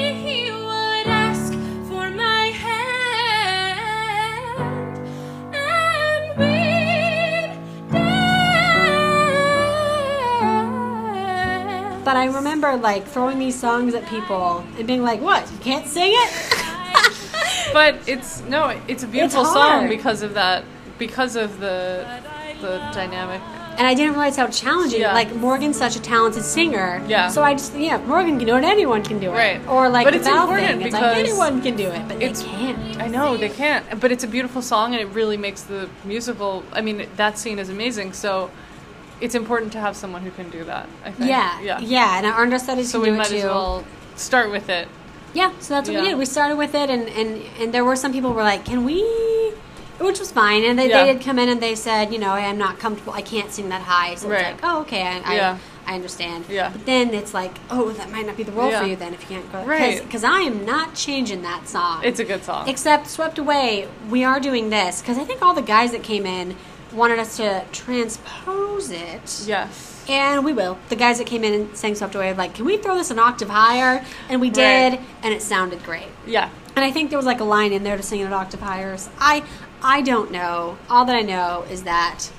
But 12.10 12.18
I 12.18 12.26
remember 12.26 12.76
like 12.76 13.06
throwing 13.06 13.38
these 13.38 13.54
songs 13.54 13.94
at 13.94 14.04
people 14.08 14.66
and 14.80 14.88
being 14.88 15.04
like, 15.04 15.22
"What? 15.22 15.44
You 15.52 15.60
can't 15.60 15.86
sing 15.86 16.12
it?" 16.12 16.32
but 17.72 18.00
it's 18.08 18.42
no, 18.46 18.70
it's 18.88 19.04
a 19.04 19.08
beautiful 19.08 19.46
hard. 19.46 19.82
song 19.82 19.90
because 19.90 20.24
of 20.24 20.34
that, 20.34 20.64
because 20.98 21.36
of 21.36 21.60
the 21.60 22.20
the 22.62 22.80
dynamic. 22.94 23.44
And 23.78 23.86
I 23.86 23.94
didn't 23.94 24.14
realize 24.14 24.38
how 24.38 24.48
challenging. 24.48 25.02
Yeah. 25.02 25.14
Like 25.14 25.36
Morgan's 25.36 25.78
such 25.78 25.98
a 25.98 26.02
talented 26.02 26.42
singer. 26.42 27.00
Yeah. 27.08 27.28
So 27.28 27.44
I 27.44 27.54
just 27.54 27.76
yeah, 27.76 28.04
Morgan 28.08 28.40
can 28.40 28.48
do 28.48 28.56
it. 28.56 28.64
Anyone 28.64 29.04
can 29.04 29.20
do 29.20 29.30
it. 29.30 29.36
Right. 29.36 29.68
Or 29.68 29.88
like 29.88 30.04
But 30.08 30.16
it's 30.16 30.26
important 30.26 30.68
thing. 30.68 30.82
It's 30.82 30.94
like 30.94 31.04
because 31.04 31.30
anyone 31.30 31.62
can 31.62 31.76
do 31.76 31.90
it, 31.92 32.08
but 32.08 32.18
they 32.18 32.26
it's- 32.26 32.42
can't. 32.42 33.00
I 33.00 33.08
know 33.08 33.38
they 33.38 33.50
can't, 33.50 33.86
but 34.00 34.12
it's 34.12 34.24
a 34.24 34.28
beautiful 34.28 34.64
song 34.64 34.94
and 34.96 35.00
it 35.00 35.10
really 35.14 35.38
makes 35.38 35.62
the 35.62 35.88
musical. 36.04 36.64
I 36.74 36.82
mean, 36.82 37.08
that 37.18 37.38
scene 37.38 37.60
is 37.60 37.70
amazing. 37.70 38.14
So 38.14 38.50
it's 39.22 39.36
important 39.36 39.72
to 39.74 39.80
have 39.80 39.96
someone 39.96 40.22
who 40.24 40.32
can 40.32 40.50
do 40.50 40.64
that. 40.66 40.88
I 41.04 41.12
think. 41.12 41.30
Yeah. 41.30 41.60
yeah, 41.62 41.80
Yeah. 41.80 42.18
And 42.18 42.26
our 42.26 42.42
understudies 42.42 42.90
So 42.92 43.00
can 43.00 43.02
we 43.02 43.10
do 43.12 43.18
might 43.18 43.28
it 43.28 43.30
too. 43.30 43.38
as 43.38 43.44
well 43.46 43.86
start 44.16 44.52
with 44.52 44.70
it. 44.70 44.88
Yeah, 45.34 45.52
so 45.60 45.76
that's 45.76 45.88
what 45.90 46.00
we 46.02 46.06
did. 46.10 46.18
We 46.18 46.26
started 46.26 46.58
with 46.58 46.74
it, 46.74 46.90
and, 46.90 47.08
and, 47.08 47.44
and 47.60 47.72
there 47.74 47.86
were 47.86 47.96
some 47.96 48.12
people 48.12 48.32
who 48.32 48.36
were 48.36 48.42
like, 48.44 48.66
"Can 48.66 48.84
we?" 48.84 49.04
Which 50.00 50.18
was 50.20 50.32
fine, 50.32 50.64
and 50.64 50.80
they, 50.80 50.90
Yeah. 50.90 51.04
they 51.06 51.14
did 51.14 51.22
come 51.22 51.38
in 51.38 51.50
and 51.50 51.62
they 51.62 51.76
said, 51.76 52.12
"You 52.12 52.18
know, 52.20 52.32
I'm 52.32 52.58
not 52.58 52.80
comfortable. 52.80 53.14
I 53.14 53.22
can't 53.22 53.52
sing 53.52 53.70
that 53.70 53.82
high." 53.84 54.16
So 54.16 54.28
Right. 54.28 54.40
it's 54.40 54.62
like, 54.64 54.72
"Oh, 54.74 54.82
okay, 54.82 55.02
I, 55.04 55.36
Yeah. 55.36 55.58
I, 55.86 55.92
I 55.92 55.96
understand." 55.96 56.46
Yeah. 56.50 56.70
But 56.70 56.86
then 56.88 57.14
it's 57.14 57.34
like, 57.34 57.60
"Oh, 57.70 57.92
that 57.92 58.10
might 58.10 58.26
not 58.26 58.38
be 58.38 58.44
the 58.44 58.52
role 58.54 58.72
Yeah. 58.72 58.82
for 58.82 58.88
you 58.88 58.96
then 58.96 59.14
if 59.14 59.22
you 59.22 59.28
can't 59.36 59.52
go." 59.52 59.64
Right. 59.66 60.02
Because 60.02 60.24
I 60.24 60.40
am 60.42 60.66
not 60.66 60.96
changing 60.96 61.44
that 61.44 61.68
song. 61.70 62.02
It's 62.04 62.20
a 62.20 62.26
good 62.26 62.44
song. 62.44 62.68
Except 62.68 63.08
swept 63.08 63.38
away, 63.38 63.88
we 64.10 64.24
are 64.24 64.40
doing 64.40 64.70
this 64.72 65.00
because 65.02 65.18
I 65.20 65.26
think 65.26 65.42
all 65.44 65.54
the 65.54 65.62
guys 65.62 65.92
that 65.92 66.02
came 66.02 66.26
in 66.26 66.56
wanted 66.94 67.20
us 67.20 67.38
to 67.38 67.64
transpose 67.72 68.90
it. 68.92 69.44
yes. 69.46 69.96
And 70.10 70.44
we 70.44 70.54
will. 70.54 70.80
The 70.90 70.96
guys 70.96 71.20
that 71.20 71.28
came 71.28 71.44
in 71.44 71.54
and 71.54 71.78
sang 71.78 71.94
Swept 71.94 72.16
Away 72.16 72.34
like, 72.34 72.56
can 72.56 72.66
we 72.66 72.78
throw 72.78 72.96
this 72.96 73.12
an 73.12 73.20
octave 73.20 73.50
higher? 73.50 74.04
And 74.28 74.42
we 74.42 74.50
did, 74.50 74.94
Right. 74.94 75.02
and 75.22 75.32
it 75.34 75.42
sounded 75.44 75.84
great. 75.84 76.08
Yeah. 76.26 76.50
And 76.76 76.84
I 76.84 76.90
think 76.92 77.12
there 77.12 77.20
was 77.20 77.28
like 77.28 77.42
a 77.42 77.44
line 77.44 77.74
in 77.74 77.84
there 77.84 77.96
to 77.96 78.02
sing 78.02 78.22
it 78.22 78.24
an 78.24 78.34
octave 78.34 78.60
higher. 78.62 78.98
So 78.98 79.12
I, 79.20 79.44
I 79.84 80.02
don't 80.02 80.32
know. 80.32 80.78
All 80.90 81.06
that 81.06 81.16
I 81.16 81.22
know 81.22 81.64
is 81.70 81.84
that 81.84 82.32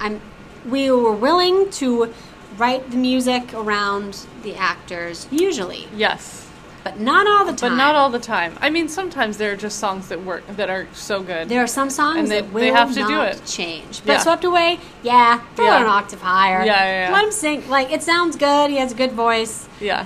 I'm. 0.00 0.20
We 0.66 0.90
were 0.90 1.12
willing 1.12 1.70
to 1.72 2.12
write 2.56 2.90
the 2.90 2.96
music 2.96 3.52
around 3.54 4.26
the 4.42 4.54
actors 4.56 5.26
usually, 5.30 5.86
Yes. 5.94 6.47
But 6.92 7.00
not 7.00 7.26
all 7.26 7.44
the 7.44 7.52
time. 7.52 7.70
But 7.72 7.76
not 7.76 7.94
all 7.94 8.10
the 8.10 8.18
time. 8.18 8.56
I 8.60 8.70
mean, 8.70 8.88
sometimes 8.88 9.36
there 9.36 9.52
are 9.52 9.56
just 9.56 9.78
songs 9.78 10.08
that 10.08 10.22
work 10.24 10.44
that 10.56 10.70
are 10.70 10.86
so 10.92 11.22
good. 11.22 11.48
There 11.48 11.62
are 11.62 11.66
some 11.66 11.90
songs 11.90 12.18
And 12.18 12.30
they- 12.30 12.40
that 12.40 12.52
will 12.52 12.60
they 12.60 12.68
have 12.72 12.92
to 12.94 13.06
do 13.06 13.20
it. 13.22 13.40
change. 13.46 14.02
But 14.04 14.12
Yeah. 14.14 14.18
Swept 14.18 14.44
Away, 14.44 14.80
yeah, 15.02 15.40
throw 15.56 15.66
Yeah. 15.66 15.78
it 15.78 15.82
an 15.82 15.86
octave 15.88 16.20
higher. 16.22 16.64
Yeah, 16.64 16.84
yeah, 16.84 17.08
yeah. 17.08 17.12
Let 17.14 17.24
him 17.24 17.32
sing. 17.32 17.68
Like 17.68 17.92
it 17.92 18.02
sounds 18.02 18.36
good. 18.36 18.70
He 18.70 18.76
has 18.78 18.92
a 18.92 18.94
good 18.94 19.12
voice. 19.12 19.68
yeah. 19.80 20.04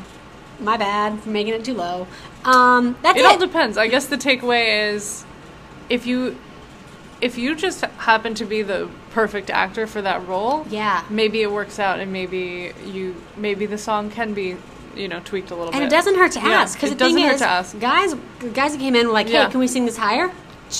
My 0.61 0.77
bad 0.77 1.21
for 1.21 1.31
making 1.31 1.55
it 1.55 1.65
too 1.65 1.75
low. 1.75 2.07
Um, 2.45 2.97
that's 3.03 3.19
it 3.19 3.23
it. 3.23 3.27
all 3.27 3.39
depends. 3.39 3.77
I 3.77 3.89
guess 3.89 4.07
the 4.07 4.17
takeaway 4.17 4.93
is 4.95 5.25
if 5.89 6.07
you 6.07 6.37
if 7.21 7.39
you 7.39 7.55
just 7.55 7.83
happen 7.99 8.35
to 8.35 8.45
be 8.45 8.63
the 8.63 8.89
perfect 9.13 9.49
actor 9.49 9.87
for 9.87 10.03
that 10.03 10.27
role, 10.27 10.67
Yeah. 10.69 11.03
maybe 11.09 11.41
it 11.43 11.53
works 11.53 11.79
out, 11.79 12.01
and 12.01 12.13
maybe 12.13 12.73
you 12.85 13.15
maybe 13.37 13.65
the 13.67 13.79
song 13.79 14.11
can 14.11 14.35
be 14.35 14.57
you 14.97 15.09
know 15.09 15.21
tweaked 15.25 15.51
a 15.51 15.55
little 15.55 15.67
And 15.69 15.75
bit. 15.75 15.83
And 15.85 15.93
it 15.93 15.97
doesn't 15.97 16.15
hurt 16.17 16.33
to 16.33 16.41
ask 16.41 16.77
because 16.77 16.91
it 16.93 16.99
the 16.99 17.05
thing 17.07 17.15
doesn't 17.17 17.29
hurt 17.29 17.35
is, 17.35 17.41
to 17.41 17.47
ask. 17.49 17.79
guys, 17.81 18.15
guys 18.55 18.73
that 18.73 18.79
came 18.81 18.95
in 18.97 19.07
were 19.09 19.13
like, 19.13 19.27
"Hey, 19.29 19.35
Yeah. 19.35 19.51
can 19.51 19.61
we 19.61 19.67
sing 19.67 19.85
this 19.87 19.97
higher?" 19.97 20.31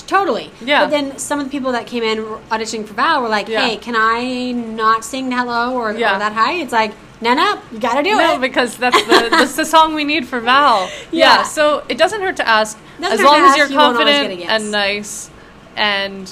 Totally. 0.07 0.49
Yeah. 0.59 0.83
But 0.85 0.89
then 0.91 1.17
some 1.19 1.39
of 1.39 1.45
the 1.45 1.51
people 1.51 1.71
that 1.73 1.85
came 1.85 2.01
in 2.03 2.17
auditioning 2.49 2.87
for 2.87 2.93
Val 2.95 3.21
were 3.21 3.29
like, 3.29 3.47
Yeah. 3.47 3.67
"Hey, 3.67 3.77
can 3.77 3.95
I 3.95 4.51
not 4.51 5.05
sing 5.05 5.29
low 5.29 5.73
or, 5.75 5.91
Yeah. 5.93 6.15
or 6.15 6.19
that 6.19 6.33
high?" 6.33 6.53
It's 6.53 6.73
like, 6.73 6.93
no, 7.21 7.33
no, 7.35 7.59
you 7.71 7.79
got 7.79 7.93
to 7.95 8.03
do 8.03 8.15
No, 8.15 8.33
it. 8.35 8.41
because 8.41 8.75
that's 8.75 9.01
the 9.03 9.27
that's 9.31 9.55
the 9.55 9.65
song 9.65 9.93
we 9.93 10.03
need 10.03 10.27
for 10.27 10.39
Val. 10.39 10.89
Yeah. 11.11 11.37
Yeah. 11.37 11.43
So 11.43 11.83
it 11.89 11.97
doesn't 11.97 12.21
hurt 12.21 12.37
to 12.37 12.47
ask 12.47 12.77
Doesn't 12.99 13.19
as 13.19 13.23
long 13.23 13.41
as 13.43 13.49
ask, 13.49 13.57
you're 13.57 13.67
you 13.67 13.75
confident 13.77 14.39
yes. 14.39 14.49
and 14.49 14.71
nice, 14.71 15.29
and 15.75 16.31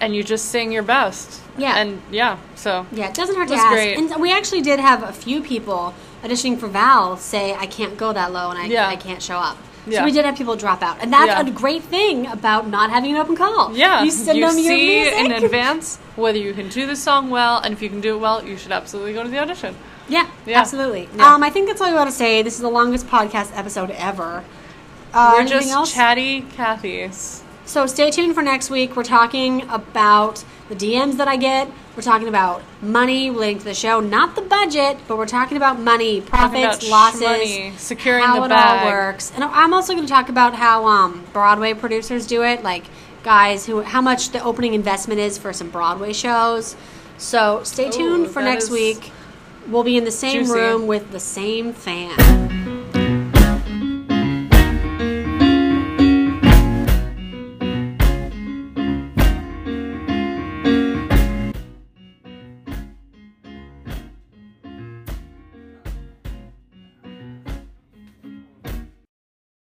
and 0.00 0.14
you 0.16 0.22
just 0.22 0.46
sing 0.46 0.72
your 0.72 0.82
best. 0.82 1.40
Yeah. 1.56 1.76
And 1.76 2.02
yeah. 2.10 2.38
So 2.56 2.86
Yeah, 2.92 3.08
it 3.08 3.14
doesn't 3.14 3.36
hurt 3.36 3.48
to 3.48 3.54
ask. 3.54 3.68
great. 3.68 3.96
And 3.98 4.16
we 4.16 4.32
actually 4.32 4.60
did 4.62 4.80
have 4.80 5.02
a 5.02 5.12
few 5.12 5.40
people 5.40 5.94
auditioning 6.24 6.58
for 6.58 6.66
Val 6.68 7.16
say, 7.16 7.54
"I 7.54 7.66
can't 7.66 7.96
go 7.96 8.12
that 8.12 8.32
low 8.32 8.50
and 8.50 8.58
I, 8.58 8.64
Yeah. 8.66 8.88
I 8.88 8.96
can't 8.96 9.22
show 9.22 9.36
up." 9.36 9.58
So 9.90 10.02
we 10.02 10.12
did 10.12 10.24
have 10.24 10.34
people 10.34 10.56
drop 10.56 10.82
out, 10.82 10.96
and 11.02 11.12
that's 11.12 11.26
Yeah. 11.26 11.40
a 11.42 11.50
great 11.50 11.82
thing 11.82 12.26
about 12.26 12.66
not 12.66 12.88
having 12.90 13.10
an 13.10 13.18
open 13.18 13.36
call. 13.36 13.70
yeah, 13.76 14.02
you 14.02 14.10
send 14.10 14.28
them 14.30 14.38
your 14.38 14.50
see 14.52 15.02
music. 15.02 15.18
in 15.18 15.32
advance 15.32 15.98
whether 16.16 16.38
you 16.38 16.54
can 16.54 16.68
do 16.70 16.86
the 16.86 16.96
song 16.96 17.28
well, 17.28 17.58
and 17.58 17.74
if 17.74 17.82
you 17.82 17.90
can 17.90 18.00
do 18.00 18.14
it 18.16 18.18
well, 18.18 18.42
you 18.42 18.56
should 18.56 18.72
absolutely 18.72 19.12
go 19.12 19.22
to 19.22 19.28
the 19.28 19.38
audition. 19.38 19.76
Yeah, 20.08 20.24
Yeah. 20.46 20.58
absolutely. 20.60 21.10
Yeah. 21.14 21.34
Um, 21.34 21.42
I 21.42 21.50
think 21.50 21.68
that's 21.68 21.82
all 21.82 21.88
we 21.88 21.94
want 21.94 22.08
to 22.08 22.16
say. 22.16 22.40
This 22.42 22.54
is 22.54 22.60
the 22.60 22.68
longest 22.70 23.06
podcast 23.08 23.50
episode 23.54 23.90
ever. 23.90 24.42
Uh, 25.12 25.34
We're 25.36 25.44
just 25.44 25.70
else? 25.70 25.92
chatty 25.92 26.46
Cathy's. 26.56 27.42
So 27.66 27.86
stay 27.86 28.10
tuned 28.10 28.34
for 28.34 28.42
next 28.42 28.70
week. 28.70 28.94
We're 28.94 29.04
talking 29.04 29.62
about 29.70 30.44
the 30.68 30.74
DMs 30.74 31.16
that 31.16 31.28
I 31.28 31.36
get. 31.36 31.70
We're 31.96 32.02
talking 32.02 32.28
about 32.28 32.62
money 32.82 33.30
relating 33.30 33.58
to 33.58 33.64
the 33.64 33.74
show, 33.74 34.00
not 34.00 34.34
the 34.34 34.42
budget, 34.42 34.98
but 35.08 35.16
we're 35.16 35.26
talking 35.26 35.56
about 35.56 35.78
money, 35.78 36.20
profits, 36.20 36.86
about 36.86 36.90
losses, 36.90 37.22
shmoney, 37.22 37.78
securing 37.78 38.24
how 38.24 38.40
the 38.40 38.46
it 38.46 38.48
bag. 38.48 38.86
all 38.86 38.92
works. 38.92 39.32
And 39.34 39.44
I'm 39.44 39.72
also 39.72 39.94
going 39.94 40.06
to 40.06 40.12
talk 40.12 40.28
about 40.28 40.54
how 40.54 40.86
um, 40.86 41.24
Broadway 41.32 41.72
producers 41.74 42.26
do 42.26 42.42
it, 42.42 42.62
like 42.62 42.84
guys 43.22 43.64
who 43.64 43.80
how 43.80 44.02
much 44.02 44.30
the 44.30 44.42
opening 44.42 44.74
investment 44.74 45.20
is 45.20 45.38
for 45.38 45.52
some 45.52 45.70
Broadway 45.70 46.12
shows. 46.12 46.76
So 47.16 47.62
stay 47.64 47.90
tuned 47.90 48.26
Ooh, 48.26 48.28
for 48.28 48.42
next 48.42 48.70
week. 48.70 49.12
We'll 49.68 49.84
be 49.84 49.96
in 49.96 50.04
the 50.04 50.10
same 50.10 50.42
juicy. 50.42 50.52
room 50.58 50.86
with 50.86 51.10
the 51.10 51.20
same 51.20 51.72
fan. 51.72 52.73